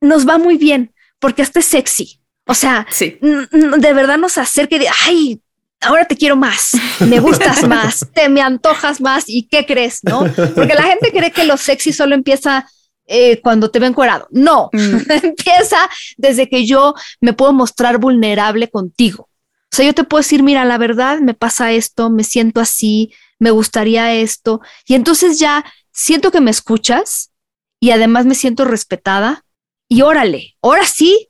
nos 0.00 0.28
va 0.28 0.38
muy 0.38 0.56
bien 0.56 0.92
porque 1.18 1.42
hasta 1.42 1.60
es 1.60 1.66
sexy. 1.66 2.20
O 2.46 2.54
sea, 2.54 2.86
de 3.00 3.92
verdad 3.94 4.18
nos 4.18 4.36
acerca 4.36 4.78
de, 4.78 4.86
ay, 5.06 5.40
ahora 5.80 6.04
te 6.04 6.16
quiero 6.16 6.36
más, 6.36 6.72
me 7.00 7.20
gustas 7.20 7.62
más, 7.68 8.06
te 8.12 8.28
me 8.28 8.42
antojas 8.42 9.00
más 9.00 9.24
y 9.26 9.48
qué 9.48 9.64
crees, 9.64 10.00
¿no? 10.02 10.20
Porque 10.54 10.74
la 10.74 10.82
gente 10.82 11.10
cree 11.10 11.30
que 11.30 11.44
lo 11.44 11.56
sexy 11.56 11.92
solo 11.92 12.14
empieza 12.14 12.66
eh, 13.06 13.40
cuando 13.42 13.70
te 13.70 13.78
ven 13.78 13.90
encuerado. 13.90 14.26
No, 14.30 14.70
mm. 14.72 15.10
empieza 15.22 15.88
desde 16.16 16.48
que 16.48 16.66
yo 16.66 16.94
me 17.20 17.32
puedo 17.32 17.52
mostrar 17.52 17.98
vulnerable 17.98 18.68
contigo. 18.68 19.28
O 19.72 19.76
sea, 19.76 19.86
yo 19.86 19.94
te 19.94 20.04
puedo 20.04 20.20
decir, 20.20 20.42
mira, 20.42 20.64
la 20.64 20.78
verdad 20.78 21.18
me 21.18 21.34
pasa 21.34 21.72
esto, 21.72 22.08
me 22.08 22.22
siento 22.22 22.60
así, 22.60 23.12
me 23.38 23.50
gustaría 23.50 24.14
esto. 24.14 24.60
Y 24.86 24.94
entonces 24.94 25.38
ya 25.38 25.64
siento 25.90 26.30
que 26.30 26.40
me 26.40 26.50
escuchas 26.50 27.32
y 27.80 27.90
además 27.90 28.24
me 28.24 28.34
siento 28.34 28.64
respetada. 28.64 29.44
Y 29.88 30.02
órale, 30.02 30.56
ahora 30.62 30.86
sí, 30.86 31.28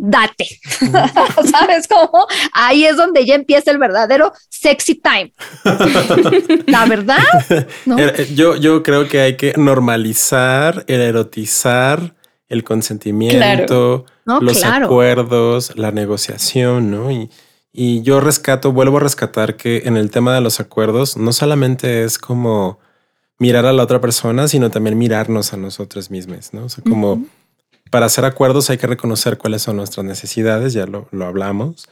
date. 0.00 0.60
¿Sabes 1.50 1.86
cómo? 1.86 2.26
Ahí 2.52 2.84
es 2.84 2.96
donde 2.96 3.24
ya 3.26 3.34
empieza 3.34 3.70
el 3.70 3.78
verdadero 3.78 4.32
sexy 4.48 4.94
time. 4.96 5.32
La 6.66 6.86
verdad. 6.86 7.18
Eh, 7.98 8.32
yo, 8.34 8.56
yo 8.56 8.82
creo 8.82 9.08
que 9.08 9.20
hay 9.20 9.36
que 9.36 9.52
normalizar 9.56 10.84
el 10.88 11.00
erotizar 11.00 12.14
el 12.48 12.64
consentimiento, 12.64 14.06
los 14.24 14.64
acuerdos, 14.64 15.72
la 15.76 15.92
negociación, 15.92 16.90
¿no? 16.90 17.10
Y, 17.12 17.30
y 17.72 18.02
yo 18.02 18.20
rescato, 18.20 18.72
vuelvo 18.72 18.96
a 18.96 19.00
rescatar 19.00 19.56
que 19.56 19.82
en 19.84 19.96
el 19.96 20.10
tema 20.10 20.34
de 20.34 20.40
los 20.40 20.58
acuerdos 20.58 21.16
no 21.16 21.32
solamente 21.32 22.02
es 22.02 22.18
como 22.18 22.80
mirar 23.38 23.66
a 23.66 23.72
la 23.72 23.84
otra 23.84 24.00
persona, 24.00 24.48
sino 24.48 24.68
también 24.70 24.98
mirarnos 24.98 25.52
a 25.52 25.56
nosotros 25.56 26.10
mismos, 26.10 26.52
¿no? 26.52 26.64
O 26.64 26.68
sea, 26.68 26.82
como 26.82 27.24
para 27.90 28.06
hacer 28.06 28.24
acuerdos 28.24 28.70
hay 28.70 28.78
que 28.78 28.86
reconocer 28.86 29.38
cuáles 29.38 29.62
son 29.62 29.76
nuestras 29.76 30.06
necesidades, 30.06 30.72
ya 30.72 30.86
lo, 30.86 31.08
lo 31.10 31.26
hablamos, 31.26 31.88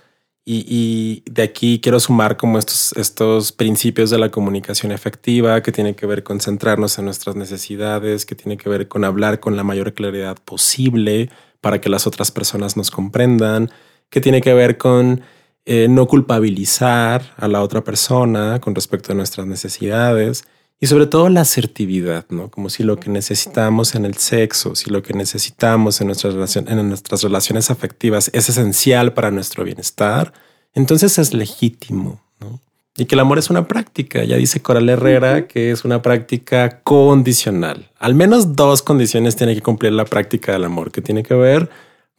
Y, 0.51 1.23
de 1.27 1.43
aquí 1.43 1.79
quiero 1.81 2.01
sumar 2.01 2.39
como 2.39 2.59
estos, 2.59 2.93
estos 2.97 3.53
principios 3.53 4.09
de 4.09 4.19
la 4.19 4.31
comunicación 4.31 4.93
efectiva 4.93 5.63
que 5.63 5.73
tiene 5.73 5.95
que 5.95 6.07
ver 6.07 6.23
con 6.23 6.41
centrarnos 6.41 6.99
en 6.99 7.05
nuestras 7.05 7.37
necesidades, 7.37 8.25
que 8.25 8.35
tiene 8.35 8.57
que 8.57 8.71
ver 8.71 8.89
con 8.89 9.05
hablar 9.05 9.41
con 9.41 9.57
la 9.57 9.63
mayor 9.65 9.93
claridad 9.93 10.39
posible 10.45 11.29
para 11.61 11.81
que 11.81 11.91
las 11.91 12.07
otras 12.07 12.31
personas 12.31 12.79
nos 12.79 12.91
comprendan, 12.91 13.71
que 14.11 14.23
tiene 14.23 14.41
que 14.41 14.55
ver 14.55 14.79
con 14.79 15.21
eh, 15.67 15.87
no 15.89 16.07
culpabilizar 16.07 17.35
a 17.37 17.47
la 17.47 17.63
otra 17.63 17.85
persona 17.85 18.59
con 18.59 18.75
respecto 18.75 19.13
a 19.13 19.17
nuestras 19.17 19.47
necesidades 19.47 20.45
y 20.81 20.87
sobre 20.87 21.07
todo 21.07 21.29
la 21.29 21.41
asertividad, 21.41 22.27
¿no? 22.29 22.51
Como 22.51 22.71
si 22.71 22.83
lo 22.83 22.99
que 22.99 23.11
necesitamos 23.11 23.95
en 23.95 24.05
el 24.05 24.15
sexo, 24.15 24.75
si 24.75 24.91
lo 24.91 25.03
que 25.03 25.13
necesitamos 25.13 26.01
en 26.01 26.07
nuestras, 26.07 26.57
en 26.57 26.89
nuestras 26.89 27.23
relaciones 27.23 27.71
afectivas 27.71 28.31
es 28.33 28.49
esencial 28.49 29.13
para 29.13 29.31
nuestro 29.31 29.65
bienestar, 29.65 30.33
entonces 30.75 31.19
es 31.19 31.35
legítimo, 31.35 32.21
¿no? 32.41 32.61
Y 32.97 33.07
que 33.07 33.15
el 33.15 33.21
amor 33.21 33.39
es 33.39 33.49
una 33.51 33.69
práctica, 33.69 34.25
ya 34.25 34.37
dice 34.37 34.61
Coral 34.61 34.89
Herrera 34.89 35.47
que 35.47 35.71
es 35.71 35.85
una 35.85 36.03
práctica 36.03 36.81
condicional. 36.83 37.91
Al 37.99 38.15
menos 38.15 38.57
dos 38.57 38.83
condiciones 38.83 39.37
tiene 39.37 39.55
que 39.55 39.63
cumplir 39.63 39.93
la 39.93 40.05
práctica 40.05 40.53
del 40.53 40.65
amor, 40.65 40.91
que 40.91 41.01
tiene 41.01 41.23
que 41.23 41.35
ver 41.35 41.71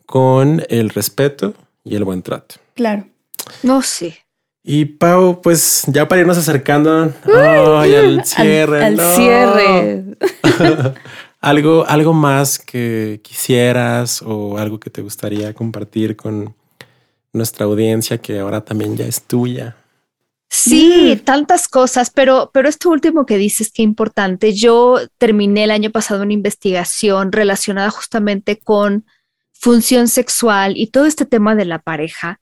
con 0.06 0.64
el 0.70 0.90
respeto 0.90 1.54
y 1.84 1.96
el 1.96 2.04
buen 2.04 2.22
trato. 2.22 2.56
Claro. 2.76 3.06
No 3.64 3.82
sé. 3.82 4.20
Y 4.72 4.86
Pau, 4.86 5.42
pues 5.42 5.82
ya 5.88 6.08
para 6.08 6.22
irnos 6.22 6.38
acercando 6.38 7.12
al 7.26 8.24
cierre. 8.24 8.86
Al, 8.86 9.00
cierre. 9.16 10.04
algo, 11.42 11.88
algo 11.88 12.14
más 12.14 12.60
que 12.60 13.20
quisieras 13.24 14.22
o 14.22 14.60
algo 14.60 14.80
que 14.80 14.92
te 14.92 15.02
gustaría 15.02 15.56
compartir 15.56 16.16
con 16.16 16.54
nuestra 17.34 17.66
audiencia 17.66 18.20
que 18.20 18.38
ahora 18.38 18.62
también 18.62 18.96
ya 18.96 19.08
es 19.08 19.24
tuya. 19.24 19.76
Sí, 20.52 21.16
mm. 21.16 21.24
tantas 21.26 21.68
cosas, 21.68 22.12
pero, 22.12 22.52
pero 22.54 22.70
esto 22.70 22.92
último 22.92 23.26
que 23.26 23.40
dices 23.40 23.72
que 23.72 23.82
importante. 23.82 24.54
Yo 24.54 25.00
terminé 25.18 25.64
el 25.64 25.72
año 25.72 25.90
pasado 25.90 26.22
una 26.22 26.34
investigación 26.34 27.32
relacionada 27.32 27.90
justamente 27.90 28.60
con 28.60 29.04
función 29.52 30.08
sexual 30.08 30.78
y 30.78 30.92
todo 30.92 31.08
este 31.08 31.26
tema 31.26 31.56
de 31.56 31.66
la 31.66 31.80
pareja 31.80 32.40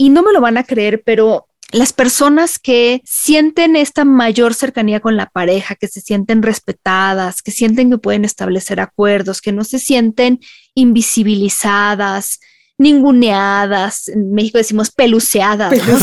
y 0.00 0.08
no 0.08 0.22
me 0.22 0.32
lo 0.32 0.40
van 0.40 0.56
a 0.56 0.64
creer, 0.64 1.02
pero 1.04 1.46
las 1.72 1.92
personas 1.92 2.58
que 2.58 3.02
sienten 3.04 3.76
esta 3.76 4.06
mayor 4.06 4.54
cercanía 4.54 5.00
con 5.00 5.18
la 5.18 5.26
pareja, 5.26 5.74
que 5.74 5.88
se 5.88 6.00
sienten 6.00 6.42
respetadas, 6.42 7.42
que 7.42 7.50
sienten 7.50 7.90
que 7.90 7.98
pueden 7.98 8.24
establecer 8.24 8.80
acuerdos, 8.80 9.42
que 9.42 9.52
no 9.52 9.62
se 9.62 9.78
sienten 9.78 10.40
invisibilizadas, 10.74 12.40
ninguneadas, 12.78 14.08
en 14.08 14.32
México 14.32 14.56
decimos 14.56 14.90
peluceadas, 14.90 15.70
¿no? 15.86 15.98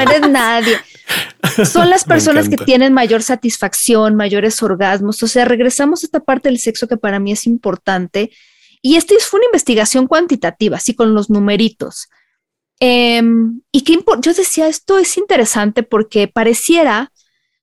eres 0.00 0.28
nadie. 0.28 0.76
Son 1.64 1.88
las 1.88 2.02
personas 2.02 2.48
que 2.48 2.56
tienen 2.56 2.92
mayor 2.92 3.22
satisfacción, 3.22 4.16
mayores 4.16 4.60
orgasmos, 4.60 5.22
o 5.22 5.28
sea, 5.28 5.44
regresamos 5.44 6.02
a 6.02 6.06
esta 6.06 6.18
parte 6.18 6.48
del 6.48 6.58
sexo 6.58 6.88
que 6.88 6.96
para 6.96 7.20
mí 7.20 7.30
es 7.30 7.46
importante. 7.46 8.32
Y 8.82 8.96
esta 8.96 9.14
fue 9.20 9.38
una 9.38 9.46
investigación 9.46 10.08
cuantitativa, 10.08 10.78
así 10.78 10.94
con 10.94 11.14
los 11.14 11.30
numeritos. 11.30 12.08
Em, 12.78 13.62
y 13.72 13.82
que 13.82 13.98
yo 14.20 14.34
decía, 14.34 14.68
esto 14.68 14.98
es 14.98 15.16
interesante 15.16 15.82
porque 15.82 16.28
pareciera 16.28 17.12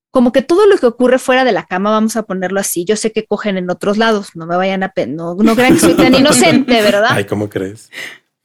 como 0.10 0.32
que 0.32 0.44
todo 0.44 0.68
lo 0.68 0.78
que 0.78 0.86
ocurre 0.86 1.18
fuera 1.18 1.44
de 1.44 1.52
la 1.52 1.66
cama, 1.66 1.90
vamos 1.90 2.16
a 2.16 2.24
ponerlo 2.24 2.60
así, 2.60 2.86
yo 2.86 2.96
sé 2.96 3.12
que 3.12 3.26
cogen 3.26 3.58
en 3.58 3.72
otros 3.72 3.98
lados, 3.98 4.36
no 4.36 4.46
me 4.46 4.56
vayan 4.56 4.84
a, 4.84 4.94
no, 5.08 5.34
no 5.34 5.56
crean 5.56 5.74
que 5.74 5.80
soy 5.80 5.96
tan 5.96 6.14
inocente, 6.14 6.82
¿verdad? 6.84 7.10
Ay, 7.10 7.26
¿cómo 7.26 7.50
crees? 7.50 7.90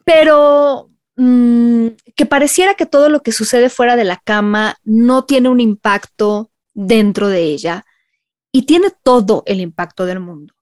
Pero 0.03 0.91
mm, 1.17 1.89
que 2.17 2.25
pareciera 2.25 2.73
que 2.73 2.87
todo 2.87 3.11
lo 3.11 3.23
que 3.23 3.33
sucede 3.33 3.69
fuera 3.69 3.97
de 3.97 4.05
la 4.05 4.17
cama 4.17 4.77
no 4.83 5.25
tiene 5.27 5.51
un 5.51 5.61
impacto 5.61 6.51
dentro 6.73 7.29
de 7.29 7.43
ella 7.43 7.85
y 8.51 8.63
tiene 8.63 8.89
todo 9.03 9.43
el 9.45 9.61
impacto 9.61 10.07
del 10.07 10.21
mundo. 10.21 10.55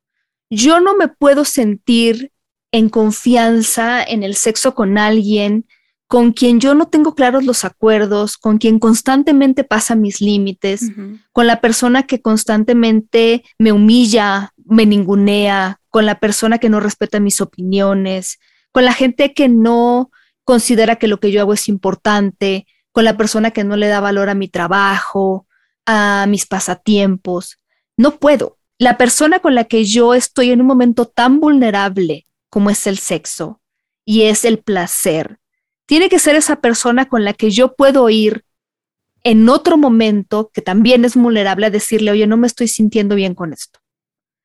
Yo 0.51 0.81
no 0.81 0.97
me 0.97 1.07
puedo 1.07 1.45
sentir 1.45 2.33
en 2.73 2.89
confianza 2.89 4.03
en 4.03 4.25
el 4.25 4.35
sexo 4.35 4.75
con 4.75 4.99
alguien 4.99 5.67
con 6.09 6.33
quien 6.33 6.61
yo 6.61 6.75
no 6.75 6.87
tengo 6.87 7.15
claros 7.15 7.45
los 7.45 7.65
acuerdos, 7.65 8.37
con 8.37 8.59
quien 8.59 8.79
constantemente 8.79 9.65
pasa 9.65 9.97
mis 9.97 10.21
límites, 10.21 10.93
con 11.33 11.47
la 11.47 11.61
persona 11.61 12.05
que 12.05 12.23
constantemente 12.23 13.45
me 13.59 13.73
humilla, 13.73 14.53
me 14.65 14.87
ningunea, 14.87 15.81
con 15.91 16.07
la 16.07 16.21
persona 16.21 16.59
que 16.59 16.69
no 16.69 16.79
respeta 16.79 17.19
mis 17.19 17.41
opiniones, 17.41 18.39
con 18.71 18.85
la 18.85 18.93
gente 18.93 19.35
que 19.35 19.49
no 19.49 20.11
considera 20.45 20.97
que 20.97 21.09
lo 21.09 21.19
que 21.19 21.33
yo 21.33 21.41
hago 21.41 21.55
es 21.55 21.69
importante, 21.69 22.67
con 22.93 23.05
la 23.05 23.17
persona 23.17 23.51
que 23.51 23.65
no 23.65 23.77
le 23.77 23.89
da 23.89 24.01
valor 24.01 24.29
a 24.29 24.35
mi 24.35 24.49
trabajo, 24.49 25.47
a 25.87 26.27
mis 26.29 26.47
pasatiempos. 26.47 27.59
No 27.97 28.19
puedo. 28.19 28.59
La 28.79 28.97
persona 28.97 29.41
con 29.41 29.55
la 29.55 29.65
que 29.65 29.85
yo 29.85 30.15
estoy 30.15 30.51
en 30.51 30.61
un 30.61 30.67
momento 30.67 31.07
tan 31.07 31.41
vulnerable 31.41 32.27
como 32.49 32.71
es 32.71 32.87
el 32.87 32.99
sexo 32.99 33.61
y 34.05 34.23
es 34.23 34.45
el 34.45 34.59
placer, 34.59 35.39
tiene 35.87 36.09
que 36.09 36.19
ser 36.19 36.37
esa 36.37 36.61
persona 36.61 37.07
con 37.07 37.25
la 37.25 37.33
que 37.33 37.51
yo 37.51 37.75
puedo 37.75 38.11
ir 38.11 38.45
en 39.23 39.49
otro 39.49 39.77
momento 39.77 40.51
que 40.53 40.63
también 40.63 41.05
es 41.05 41.17
vulnerable 41.17 41.67
a 41.67 41.71
decirle, 41.71 42.13
oye, 42.13 42.27
no 42.27 42.37
me 42.37 42.47
estoy 42.47 42.69
sintiendo 42.69 43.15
bien 43.15 43.35
con 43.35 43.53
esto. 43.53 43.81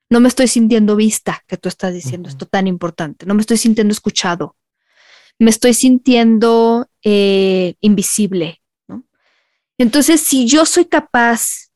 No 0.09 0.19
me 0.19 0.27
estoy 0.27 0.47
sintiendo 0.47 0.95
vista, 0.95 1.43
que 1.47 1.57
tú 1.57 1.69
estás 1.69 1.93
diciendo 1.93 2.29
esto 2.29 2.45
tan 2.45 2.67
importante. 2.67 3.25
No 3.25 3.35
me 3.35 3.41
estoy 3.41 3.57
sintiendo 3.57 3.91
escuchado. 3.91 4.55
Me 5.37 5.51
estoy 5.51 5.73
sintiendo 5.73 6.89
eh, 7.03 7.75
invisible. 7.79 8.61
Entonces, 9.77 10.21
si 10.21 10.47
yo 10.47 10.65
soy 10.65 10.85
capaz 10.85 11.69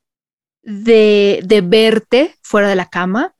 de, 0.62 1.42
de 1.44 1.60
verte 1.60 2.34
fuera 2.42 2.68
de 2.68 2.76
la 2.76 2.88
cama, 2.88 3.36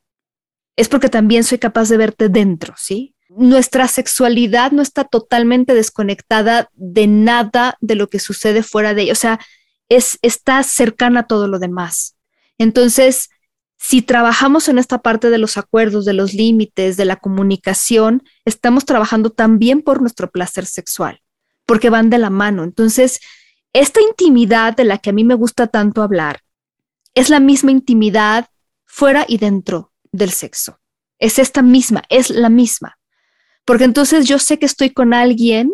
es 0.77 0.89
porque 0.89 1.09
también 1.09 1.43
soy 1.43 1.59
capaz 1.59 1.89
de 1.89 1.97
verte 1.97 2.29
dentro, 2.29 2.75
¿sí? 2.77 3.16
Nuestra 3.37 3.87
sexualidad 3.87 4.73
no 4.73 4.83
está 4.83 5.05
totalmente 5.05 5.75
desconectada 5.75 6.71
de 6.75 7.07
nada 7.07 7.77
de 7.81 7.95
lo 7.95 8.09
que 8.09 8.19
sucede 8.19 8.63
fuera 8.63 8.95
de 8.95 9.03
ella, 9.03 9.13
o 9.13 9.17
sea, 9.17 9.41
es, 9.89 10.19
está 10.23 10.63
cercana 10.63 11.21
a 11.21 11.27
todo 11.27 11.47
lo 11.47 11.59
demás. 11.59 12.17
Entonces, 12.59 13.29
si 13.77 14.01
trabajamos 14.03 14.69
en 14.69 14.79
esta 14.79 15.03
parte 15.03 15.31
de 15.31 15.39
los 15.39 15.59
acuerdos, 15.59 16.05
de 16.07 16.15
los 16.15 16.33
límites, 16.33 16.97
de 16.97 17.05
la 17.05 17.17
comunicación, 17.17 18.23
estamos 18.45 18.87
trabajando 18.87 19.31
también 19.31 19.83
por 19.83 20.01
nuestro 20.01 20.31
placer 20.31 20.65
sexual, 20.65 21.21
porque 21.67 21.91
van 21.91 22.09
de 22.09 22.19
la 22.19 22.31
mano. 22.31 22.65
Entonces, 22.65 23.21
esta 23.75 24.01
intimidad 24.01 24.75
de 24.75 24.85
la 24.85 24.99
que 24.99 25.11
a 25.11 25.13
mí 25.13 25.25
me 25.25 25.35
gusta 25.35 25.67
tanto 25.67 26.03
hablar 26.03 26.41
es 27.15 27.29
la 27.29 27.41
misma 27.41 27.71
intimidad 27.71 28.49
fuera 28.85 29.27
y 29.29 29.37
dentro 29.37 29.93
del 30.11 30.31
sexo. 30.31 30.81
Es 31.19 31.39
esta 31.39 31.63
misma, 31.63 32.03
es 32.09 32.31
la 32.31 32.49
misma 32.49 32.99
porque 33.67 33.85
entonces 33.85 34.27
yo 34.27 34.39
sé 34.39 34.59
que 34.59 34.65
estoy 34.65 34.91
con 34.91 35.13
alguien 35.13 35.73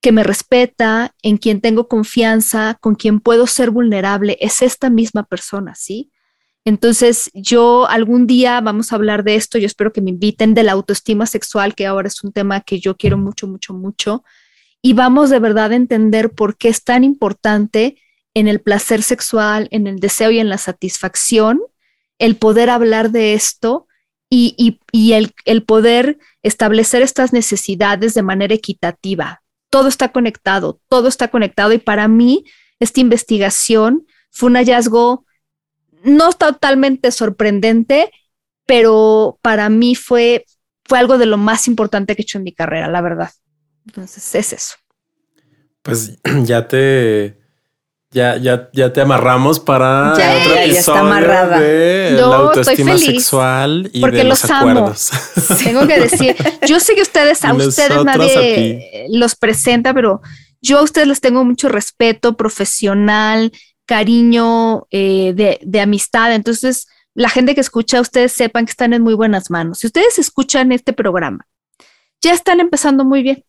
que 0.00 0.12
me 0.12 0.22
respeta, 0.22 1.14
en 1.22 1.38
quien 1.38 1.60
tengo 1.60 1.88
confianza, 1.88 2.76
con 2.80 2.94
quien 2.94 3.20
puedo 3.20 3.46
ser 3.46 3.70
vulnerable, 3.70 4.36
es 4.40 4.60
esta 4.60 4.90
misma 4.90 5.22
persona, 5.24 5.74
¿sí? 5.74 6.10
Entonces, 6.64 7.30
yo 7.34 7.88
algún 7.88 8.26
día 8.26 8.60
vamos 8.60 8.92
a 8.92 8.96
hablar 8.96 9.24
de 9.24 9.36
esto, 9.36 9.58
yo 9.58 9.66
espero 9.66 9.92
que 9.92 10.00
me 10.00 10.10
inviten 10.10 10.54
de 10.54 10.64
la 10.64 10.72
autoestima 10.72 11.26
sexual, 11.26 11.74
que 11.74 11.86
ahora 11.86 12.08
es 12.08 12.22
un 12.22 12.32
tema 12.32 12.60
que 12.60 12.80
yo 12.80 12.96
quiero 12.96 13.16
mucho, 13.16 13.46
mucho, 13.46 13.74
mucho, 13.74 14.24
y 14.82 14.92
vamos 14.92 15.30
de 15.30 15.38
verdad 15.38 15.72
a 15.72 15.76
entender 15.76 16.30
por 16.32 16.56
qué 16.56 16.68
es 16.68 16.84
tan 16.84 17.04
importante 17.04 17.96
en 18.34 18.48
el 18.48 18.60
placer 18.60 19.02
sexual, 19.02 19.68
en 19.70 19.86
el 19.86 20.00
deseo 20.00 20.30
y 20.30 20.40
en 20.40 20.48
la 20.48 20.58
satisfacción, 20.58 21.60
el 22.18 22.36
poder 22.36 22.70
hablar 22.70 23.10
de 23.10 23.34
esto 23.34 23.86
y, 24.34 25.12
el, 25.12 25.34
el 25.44 25.62
poder 25.62 26.18
establecer 26.42 27.02
estas 27.02 27.34
necesidades 27.34 28.14
de 28.14 28.22
manera 28.22 28.54
equitativa. 28.54 29.42
Todo 29.68 29.88
está 29.88 30.10
conectado, 30.10 30.80
todo 30.88 31.08
está 31.08 31.28
conectado 31.28 31.72
y 31.74 31.78
para 31.78 32.08
mí 32.08 32.44
esta 32.80 33.00
investigación 33.00 34.06
fue 34.30 34.48
un 34.48 34.56
hallazgo 34.56 35.26
no 36.02 36.32
totalmente 36.32 37.10
sorprendente, 37.10 38.10
pero 38.66 39.38
para 39.42 39.68
mí 39.68 39.94
fue, 39.94 40.46
fue 40.84 40.98
algo 40.98 41.18
de 41.18 41.26
lo 41.26 41.36
más 41.36 41.68
importante 41.68 42.16
que 42.16 42.22
he 42.22 42.24
hecho 42.24 42.38
en 42.38 42.44
mi 42.44 42.54
carrera, 42.54 42.88
la 42.88 43.02
verdad. 43.02 43.30
Entonces 43.86 44.34
es 44.34 44.52
eso. 44.54 44.74
Pues 45.82 46.18
ya 46.44 46.66
te, 46.68 47.41
ya, 48.12 48.36
ya, 48.36 48.68
ya 48.72 48.92
te 48.92 49.00
amarramos 49.00 49.58
para 49.58 50.14
ya, 50.16 50.36
otro 50.36 50.54
ya, 50.54 50.64
está 50.64 51.00
amarrada. 51.00 51.58
de 51.58 52.12
la 52.12 52.36
autoestima 52.36 52.98
sexual 52.98 53.90
y 53.92 54.00
porque 54.00 54.18
de 54.18 54.24
los, 54.24 54.42
los 54.42 54.50
acuerdos. 54.50 55.10
Tengo 55.64 55.86
que 55.86 55.98
decir, 55.98 56.36
yo 56.66 56.78
sé 56.78 56.94
que 56.94 57.02
ustedes, 57.02 57.44
a 57.44 57.54
ustedes 57.54 58.04
nadie 58.04 59.06
los 59.10 59.34
presenta, 59.34 59.94
pero 59.94 60.20
yo 60.60 60.78
a 60.78 60.82
ustedes 60.82 61.08
les 61.08 61.20
tengo 61.20 61.44
mucho 61.44 61.68
respeto 61.68 62.36
profesional, 62.36 63.50
cariño, 63.86 64.86
eh, 64.90 65.32
de, 65.34 65.58
de 65.62 65.80
amistad. 65.80 66.32
Entonces, 66.34 66.86
la 67.14 67.28
gente 67.28 67.54
que 67.54 67.60
escucha, 67.60 68.00
ustedes 68.00 68.32
sepan 68.32 68.66
que 68.66 68.70
están 68.70 68.92
en 68.92 69.02
muy 69.02 69.14
buenas 69.14 69.50
manos. 69.50 69.80
Si 69.80 69.88
ustedes 69.88 70.18
escuchan 70.18 70.70
este 70.70 70.92
programa, 70.92 71.46
ya 72.20 72.32
están 72.32 72.60
empezando 72.60 73.04
muy 73.04 73.22
bien 73.22 73.44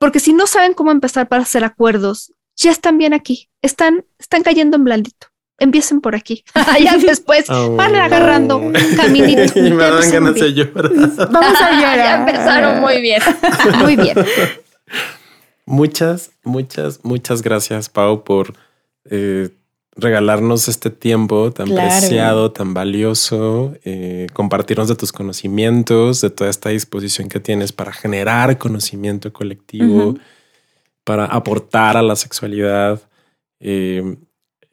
porque 0.00 0.18
si 0.18 0.32
no 0.32 0.46
saben 0.46 0.72
cómo 0.72 0.90
empezar 0.90 1.28
para 1.28 1.42
hacer 1.42 1.62
acuerdos, 1.62 2.32
ya 2.60 2.70
están 2.70 2.98
bien 2.98 3.12
aquí, 3.14 3.48
están, 3.62 4.04
están 4.18 4.42
cayendo 4.42 4.76
en 4.76 4.84
blandito. 4.84 5.26
Empiecen 5.58 6.00
por 6.00 6.14
aquí. 6.14 6.42
ya 6.82 6.96
después 6.96 7.44
Oh. 7.50 7.76
van 7.76 7.94
agarrando 7.94 8.56
un 8.58 8.72
caminito. 8.96 9.52
Y 9.58 9.70
me 9.70 9.84
dan 9.84 10.10
ganas 10.10 10.34
de 10.34 10.52
llorar. 10.54 10.90
Vamos 11.30 11.60
a 11.60 11.72
llorar. 11.72 11.96
ya 11.98 12.18
empezaron 12.20 12.80
muy 12.80 13.00
bien. 13.02 13.20
Muy 13.82 13.96
bien. 13.96 14.16
Muchas, 15.66 16.32
muchas, 16.44 17.00
muchas 17.04 17.42
gracias, 17.42 17.88
Pau, 17.88 18.24
por 18.24 18.54
eh, 19.04 19.50
regalarnos 19.94 20.68
este 20.68 20.90
tiempo 20.90 21.52
tan 21.52 21.66
Claro. 21.68 21.88
preciado, 21.88 22.52
tan 22.52 22.74
valioso, 22.74 23.74
eh, 23.84 24.26
compartirnos 24.32 24.88
de 24.88 24.96
tus 24.96 25.12
conocimientos, 25.12 26.20
de 26.22 26.30
toda 26.30 26.50
esta 26.50 26.70
disposición 26.70 27.28
que 27.28 27.38
tienes 27.38 27.72
para 27.72 27.92
generar 27.92 28.58
conocimiento 28.58 29.32
colectivo. 29.32 30.16
Para 31.04 31.24
aportar 31.26 31.96
a 31.96 32.02
la 32.02 32.16
sexualidad. 32.16 33.00
Eh, 33.60 34.16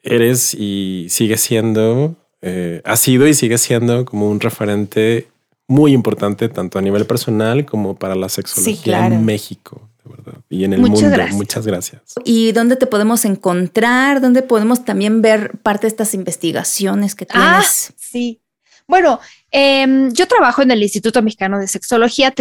eres 0.01 0.53
y 0.53 1.07
sigues 1.09 1.41
siendo, 1.41 2.15
eh, 2.41 2.82
ha 2.86 2.95
sido 2.95 3.28
y 3.28 3.34
sigue 3.34 3.57
siendo 3.57 4.05
como 4.05 4.30
un 4.30 4.39
referente 4.39 5.28
muy 5.67 5.91
importante 5.91 6.47
tanto 6.47 6.80
a 6.80 6.82
nivel 6.82 7.05
personal 7.05 7.65
como 7.65 7.95
para 7.95 8.15
la 8.15 8.30
sexología 8.30 8.82
claro. 8.99 9.15
en 9.15 9.25
México, 9.25 9.89
de 10.05 10.09
verdad, 10.15 10.39
y 10.49 10.63
en 10.63 10.71
el 10.73 10.80
Muchas 10.80 11.01
mundo. 11.01 11.15
gracias. 11.17 11.36
Muchas 11.36 11.67
gracias. 11.67 12.01
¿Y 12.23 12.53
dónde 12.53 12.78
te 12.78 12.88
podemos 12.88 13.25
encontrar? 13.25 14.21
¿Dónde 14.21 14.43
podemos 14.43 14.86
también 14.86 15.21
ver 15.21 15.57
parte 15.63 15.82
de 15.82 15.89
estas 15.89 16.13
investigaciones 16.13 17.15
que 17.15 17.28
Ah, 17.34 17.57
tienes? 17.59 17.93
sí. 17.97 18.39
Bueno, 18.88 19.19
em, 19.51 20.13
yo 20.13 20.25
trabajo 20.30 20.61
en 20.61 20.71
el 20.71 20.82
Instituto 20.82 21.21
Mexicano 21.21 21.59
de 21.59 21.67
Sexología, 21.67 22.34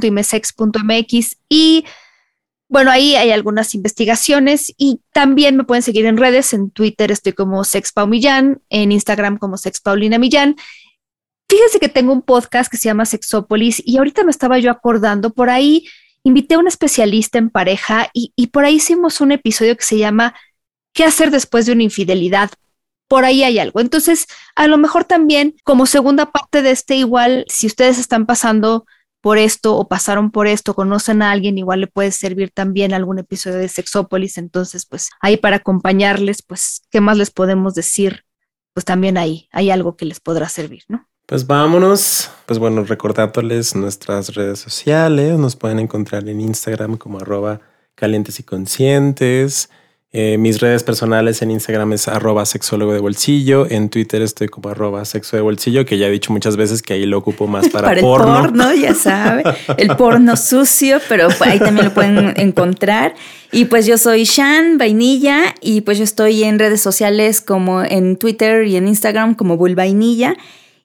www.imesex.mx 0.00 1.36
y 1.48 1.84
bueno, 2.70 2.92
ahí 2.92 3.16
hay 3.16 3.32
algunas 3.32 3.74
investigaciones 3.74 4.72
y 4.78 5.00
también 5.12 5.56
me 5.56 5.64
pueden 5.64 5.82
seguir 5.82 6.06
en 6.06 6.16
redes. 6.16 6.52
En 6.52 6.70
Twitter 6.70 7.10
estoy 7.10 7.32
como 7.32 7.64
sexpaumillán, 7.64 8.62
en 8.70 8.92
Instagram 8.92 9.38
como 9.38 9.56
sexpaulina 9.56 10.18
millán. 10.18 10.54
Fíjense 11.48 11.80
que 11.80 11.88
tengo 11.88 12.12
un 12.12 12.22
podcast 12.22 12.70
que 12.70 12.76
se 12.76 12.84
llama 12.84 13.06
Sexópolis 13.06 13.82
y 13.84 13.98
ahorita 13.98 14.22
me 14.22 14.30
estaba 14.30 14.60
yo 14.60 14.70
acordando, 14.70 15.30
por 15.30 15.50
ahí 15.50 15.84
invité 16.22 16.54
a 16.54 16.60
un 16.60 16.68
especialista 16.68 17.38
en 17.38 17.50
pareja 17.50 18.08
y, 18.14 18.32
y 18.36 18.46
por 18.46 18.64
ahí 18.64 18.76
hicimos 18.76 19.20
un 19.20 19.32
episodio 19.32 19.76
que 19.76 19.82
se 19.82 19.98
llama 19.98 20.36
¿Qué 20.92 21.02
hacer 21.02 21.32
después 21.32 21.66
de 21.66 21.72
una 21.72 21.82
infidelidad? 21.82 22.50
Por 23.08 23.24
ahí 23.24 23.42
hay 23.42 23.58
algo. 23.58 23.80
Entonces, 23.80 24.28
a 24.54 24.68
lo 24.68 24.78
mejor 24.78 25.02
también 25.02 25.56
como 25.64 25.86
segunda 25.86 26.30
parte 26.30 26.62
de 26.62 26.70
este 26.70 26.94
igual, 26.94 27.46
si 27.48 27.66
ustedes 27.66 27.98
están 27.98 28.26
pasando 28.26 28.86
por 29.20 29.38
esto 29.38 29.76
o 29.76 29.88
pasaron 29.88 30.30
por 30.30 30.46
esto, 30.46 30.74
conocen 30.74 31.22
a 31.22 31.30
alguien, 31.30 31.58
igual 31.58 31.80
le 31.80 31.86
puede 31.86 32.10
servir 32.10 32.50
también 32.50 32.94
algún 32.94 33.18
episodio 33.18 33.58
de 33.58 33.68
Sexópolis. 33.68 34.38
Entonces, 34.38 34.86
pues 34.86 35.10
ahí 35.20 35.36
para 35.36 35.56
acompañarles, 35.56 36.42
pues, 36.42 36.82
¿qué 36.90 37.00
más 37.00 37.16
les 37.16 37.30
podemos 37.30 37.74
decir? 37.74 38.24
Pues 38.72 38.84
también 38.84 39.18
ahí 39.18 39.48
hay 39.52 39.70
algo 39.70 39.96
que 39.96 40.04
les 40.04 40.20
podrá 40.20 40.48
servir, 40.48 40.84
¿no? 40.88 41.06
Pues 41.26 41.46
vámonos. 41.46 42.30
Pues 42.46 42.58
bueno, 42.58 42.82
recordándoles 42.82 43.76
nuestras 43.76 44.34
redes 44.34 44.58
sociales. 44.58 45.38
Nos 45.38 45.54
pueden 45.54 45.78
encontrar 45.78 46.28
en 46.28 46.40
Instagram 46.40 46.96
como 46.96 47.20
arroba 47.20 47.60
calientes 47.94 48.40
y 48.40 48.42
conscientes. 48.42 49.70
Eh, 50.12 50.38
mis 50.38 50.58
redes 50.60 50.82
personales 50.82 51.40
en 51.40 51.52
Instagram 51.52 51.92
es 51.92 52.08
arroba 52.08 52.44
sexólogo 52.44 52.92
de 52.92 52.98
bolsillo. 52.98 53.70
En 53.70 53.90
Twitter 53.90 54.22
estoy 54.22 54.48
como 54.48 54.68
arroba 54.68 55.04
sexo 55.04 55.36
de 55.36 55.42
bolsillo, 55.42 55.86
que 55.86 55.98
ya 55.98 56.08
he 56.08 56.10
dicho 56.10 56.32
muchas 56.32 56.56
veces 56.56 56.82
que 56.82 56.94
ahí 56.94 57.06
lo 57.06 57.18
ocupo 57.18 57.46
más 57.46 57.68
para, 57.72 57.92
el 57.92 58.00
porno. 58.00 58.40
porno, 58.40 58.74
ya 58.74 58.92
sabe, 58.94 59.44
el 59.76 59.94
porno 59.96 60.36
sucio, 60.36 60.98
pero 61.08 61.28
ahí 61.40 61.60
también 61.60 61.86
lo 61.86 61.94
pueden 61.94 62.34
encontrar. 62.40 63.14
Y 63.52 63.66
pues 63.66 63.86
yo 63.86 63.98
soy 63.98 64.24
Shan 64.24 64.78
Vainilla 64.78 65.54
y 65.60 65.82
pues 65.82 65.98
yo 65.98 66.04
estoy 66.04 66.42
en 66.42 66.58
redes 66.58 66.80
sociales 66.80 67.40
como 67.40 67.84
en 67.84 68.16
Twitter 68.16 68.66
y 68.66 68.76
en 68.76 68.88
Instagram 68.88 69.36
como 69.36 69.56
Bull 69.56 69.76
Vainilla. 69.76 70.36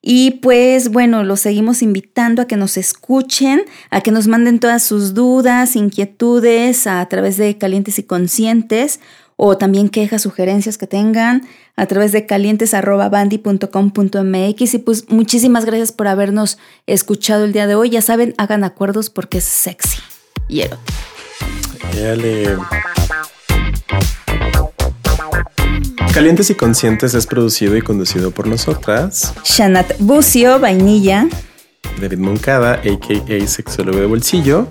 Y 0.08 0.38
pues 0.40 0.90
bueno, 0.90 1.24
los 1.24 1.40
seguimos 1.40 1.82
invitando 1.82 2.40
a 2.40 2.46
que 2.46 2.56
nos 2.56 2.76
escuchen, 2.76 3.64
a 3.90 4.02
que 4.02 4.12
nos 4.12 4.28
manden 4.28 4.60
todas 4.60 4.84
sus 4.84 5.14
dudas, 5.14 5.74
inquietudes 5.74 6.86
a 6.86 7.04
través 7.06 7.38
de 7.38 7.58
Calientes 7.58 7.98
y 7.98 8.04
Conscientes 8.04 9.00
o 9.34 9.58
también 9.58 9.88
quejas, 9.88 10.22
sugerencias 10.22 10.78
que 10.78 10.86
tengan 10.86 11.42
a 11.74 11.86
través 11.86 12.12
de 12.12 12.24
calientes.bandi.com.mx 12.24 14.74
y 14.74 14.78
pues 14.78 15.10
muchísimas 15.10 15.64
gracias 15.64 15.90
por 15.90 16.06
habernos 16.06 16.56
escuchado 16.86 17.44
el 17.44 17.52
día 17.52 17.66
de 17.66 17.74
hoy. 17.74 17.90
Ya 17.90 18.00
saben, 18.00 18.32
hagan 18.38 18.62
acuerdos 18.62 19.10
porque 19.10 19.38
es 19.38 19.44
sexy 19.44 19.98
y 20.46 20.60
erótico. 20.60 20.84
Calientes 26.12 26.50
y 26.50 26.54
Conscientes 26.54 27.14
es 27.14 27.26
producido 27.26 27.76
y 27.76 27.82
conducido 27.82 28.30
por 28.30 28.46
nosotras, 28.46 29.34
Shanat 29.44 29.98
Bucio, 29.98 30.58
vainilla. 30.58 31.28
David 32.00 32.18
Moncada, 32.18 32.74
a.k.a. 32.74 33.46
Sexólogo 33.46 33.98
de 33.98 34.06
Bolsillo. 34.06 34.68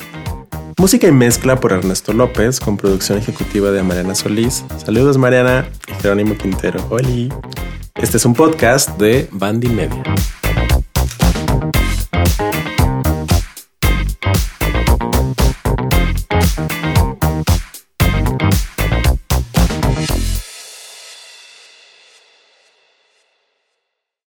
Música 0.78 1.08
y 1.08 1.12
mezcla 1.12 1.60
por 1.60 1.72
Ernesto 1.72 2.14
López, 2.14 2.60
con 2.60 2.78
producción 2.78 3.18
ejecutiva 3.18 3.72
de 3.72 3.82
Mariana 3.82 4.14
Solís. 4.14 4.66
Saludos 4.84 5.18
Mariana 5.18 5.68
y 5.88 6.02
Jerónimo 6.02 6.38
Quintero. 6.38 6.86
Oli. 6.90 7.32
Este 7.96 8.18
es 8.18 8.26
un 8.26 8.34
podcast 8.34 8.98
de 8.98 9.28
Bandy 9.32 9.70
Media. 9.70 10.04